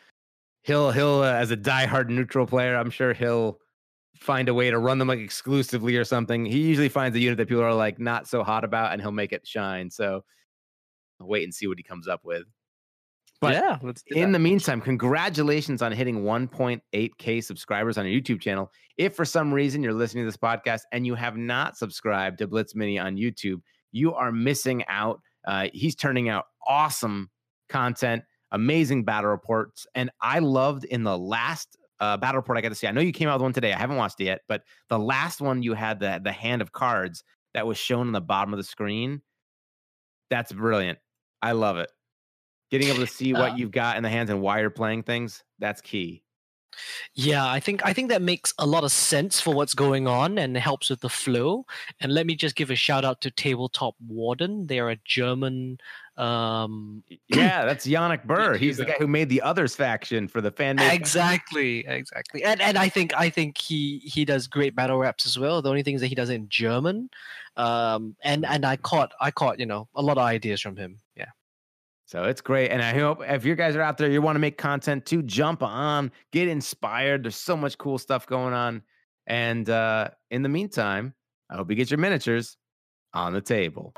he'll 0.63 0.91
he'll 0.93 1.23
uh, 1.23 1.33
as 1.33 1.51
a 1.51 1.57
diehard 1.57 2.09
neutral 2.09 2.47
player. 2.47 2.77
I'm 2.77 2.91
sure 2.91 3.13
he'll 3.13 3.59
find 4.21 4.49
a 4.49 4.55
way 4.55 4.71
to 4.71 4.79
run 4.79 4.99
them 4.99 5.09
like 5.09 5.19
exclusively 5.19 5.97
or 5.97 6.05
something. 6.05 6.45
He 6.45 6.61
usually 6.61 6.89
finds 6.89 7.17
a 7.17 7.21
unit 7.21 7.39
that 7.39 7.49
people 7.49 7.63
are 7.63 7.75
like 7.75 7.99
not 7.99 8.27
so 8.29 8.43
hot 8.43 8.65
about, 8.65 8.93
and 8.93 9.01
he'll 9.01 9.13
make 9.13 9.33
it 9.33 9.47
shine. 9.47 9.91
So 9.91 10.25
I'll 11.21 11.27
wait 11.27 11.45
and 11.45 11.55
see 11.55 11.67
what 11.67 11.79
he 11.79 11.83
comes 11.83 12.09
up 12.09 12.25
with. 12.25 12.45
But 13.41 13.55
yeah, 13.55 13.79
let's 13.83 14.03
do 14.03 14.17
in 14.17 14.33
that. 14.33 14.39
the 14.39 14.43
meantime, 14.43 14.81
congratulations 14.81 15.81
on 15.81 15.93
hitting 15.93 16.23
1.8k 16.23 17.45
subscribers 17.45 17.97
on 17.97 18.07
your 18.07 18.21
YouTube 18.21 18.41
channel. 18.41 18.73
If 18.97 19.15
for 19.15 19.25
some 19.25 19.55
reason 19.55 19.83
you're 19.83 19.93
listening 19.93 20.25
to 20.25 20.29
this 20.29 20.37
podcast 20.37 20.81
and 20.91 21.07
you 21.07 21.15
have 21.15 21.37
not 21.37 21.77
subscribed 21.77 22.39
to 22.39 22.49
Blitz 22.49 22.75
Mini 22.75 22.99
on 22.99 23.17
YouTube, 23.17 23.61
you 23.93 24.13
are 24.15 24.33
missing 24.33 24.85
out. 24.89 25.21
Uh, 25.47 25.69
he's 25.73 25.95
turning 25.95 26.29
out 26.29 26.47
awesome 26.67 27.31
content, 27.69 28.25
amazing 28.51 29.05
battle 29.05 29.31
reports, 29.31 29.87
and 29.95 30.11
I 30.21 30.41
loved 30.41 30.85
in 30.85 31.05
the 31.05 31.17
last 31.17 31.77
uh, 32.01 32.17
battle 32.17 32.39
report 32.39 32.59
I 32.59 32.61
got 32.61 32.71
to 32.71 32.75
see. 32.75 32.87
I 32.87 32.93
know 32.93 33.01
you 33.01 33.13
came 33.13 33.29
out 33.29 33.35
with 33.35 33.43
one 33.43 33.53
today. 33.53 33.73
I 33.73 33.79
haven't 33.79 33.97
watched 33.97 34.21
it 34.21 34.25
yet, 34.25 34.43
but 34.49 34.63
the 34.89 34.99
last 34.99 35.41
one 35.41 35.63
you 35.63 35.75
had 35.75 36.01
the 36.01 36.21
the 36.23 36.33
hand 36.33 36.63
of 36.63 36.73
cards 36.73 37.25
that 37.55 37.67
was 37.67 37.79
shown 37.79 38.07
on 38.07 38.13
the 38.13 38.21
bottom 38.21 38.53
of 38.53 38.59
the 38.59 38.65
screen. 38.65 39.23
That's 40.31 40.53
brilliant. 40.53 40.99
I 41.41 41.53
love 41.53 41.79
it. 41.79 41.91
Getting 42.71 42.89
able 42.89 43.01
to 43.01 43.07
see 43.07 43.33
what 43.33 43.53
Uh, 43.53 43.55
you've 43.57 43.71
got 43.71 43.97
in 43.97 44.03
the 44.03 44.11
hands 44.11 44.29
and 44.31 44.43
why 44.43 44.61
you're 44.61 44.71
playing 44.71 45.05
things, 45.05 45.43
that's 45.59 45.81
key. 45.81 46.23
Yeah, 47.15 47.49
I 47.51 47.61
think 47.61 47.85
I 47.85 47.93
think 47.93 48.11
that 48.11 48.23
makes 48.23 48.53
a 48.59 48.67
lot 48.67 48.85
of 48.85 48.93
sense 48.93 49.41
for 49.41 49.55
what's 49.55 49.75
going 49.75 50.07
on 50.07 50.39
and 50.39 50.57
helps 50.57 50.91
with 50.91 51.01
the 51.01 51.09
flow. 51.09 51.65
And 52.01 52.13
let 52.13 52.27
me 52.27 52.37
just 52.37 52.55
give 52.57 52.71
a 52.71 52.77
shout 52.77 53.05
out 53.05 53.21
to 53.23 53.31
Tabletop 53.31 53.97
Warden. 54.07 54.67
They 54.67 54.79
are 54.79 54.91
a 54.91 54.99
German 55.05 55.79
um 56.19 57.03
Yeah, 57.29 57.65
that's 57.65 57.87
Yannick 57.87 58.25
Burr. 58.25 58.57
He's 58.57 58.77
the 58.77 58.85
guy 58.87 58.97
who 58.99 59.07
made 59.07 59.29
the 59.29 59.41
others 59.41 59.75
faction 59.77 60.29
for 60.29 60.41
the 60.41 60.51
fan 60.51 60.79
exactly 60.79 61.87
exactly 61.87 62.43
and 62.45 62.61
and 62.61 62.77
i 62.77 62.89
think 62.89 63.15
i 63.17 63.31
think 63.31 63.57
he 63.57 63.99
he 64.01 64.25
does 64.25 64.47
great 64.47 64.75
battle 64.75 64.99
raps 64.99 65.27
as 65.27 65.39
well 65.39 65.63
the 65.63 65.69
only 65.69 65.83
thing 65.83 65.95
is 65.95 66.01
that 66.01 66.09
he 66.09 66.15
does 66.15 66.29
it 66.29 66.35
in 66.35 66.49
german 66.49 67.09
um 67.57 68.17
and 68.23 68.45
and 68.45 68.65
i 68.67 68.77
caught 68.77 69.13
i 69.21 69.31
caught 69.31 69.59
you 69.61 69.67
know 69.67 69.89
a 69.95 70.03
lot 70.03 70.19
of 70.19 70.25
ideas 70.25 70.61
from 70.61 70.77
him 70.77 70.99
yeah 71.17 71.31
So 72.07 72.25
it's 72.25 72.41
great. 72.41 72.71
And 72.71 72.81
I 72.81 72.99
hope 72.99 73.21
if 73.23 73.45
you 73.45 73.55
guys 73.55 73.77
are 73.77 73.83
out 73.83 73.99
there, 73.99 74.11
you 74.11 74.23
want 74.23 74.37
to 74.37 74.41
make 74.41 74.57
content 74.57 75.05
too, 75.05 75.23
jump 75.23 75.63
on, 75.63 76.11
get 76.33 76.49
inspired. 76.49 77.23
There's 77.23 77.37
so 77.37 77.55
much 77.55 77.77
cool 77.77 77.99
stuff 77.99 78.27
going 78.27 78.55
on. 78.55 78.83
And 79.27 79.69
uh, 79.69 80.09
in 80.31 80.43
the 80.43 80.49
meantime, 80.49 81.13
I 81.51 81.57
hope 81.57 81.69
you 81.69 81.77
get 81.77 81.91
your 81.91 81.99
miniatures 81.99 82.57
on 83.13 83.35
the 83.35 83.43
table. 83.43 83.93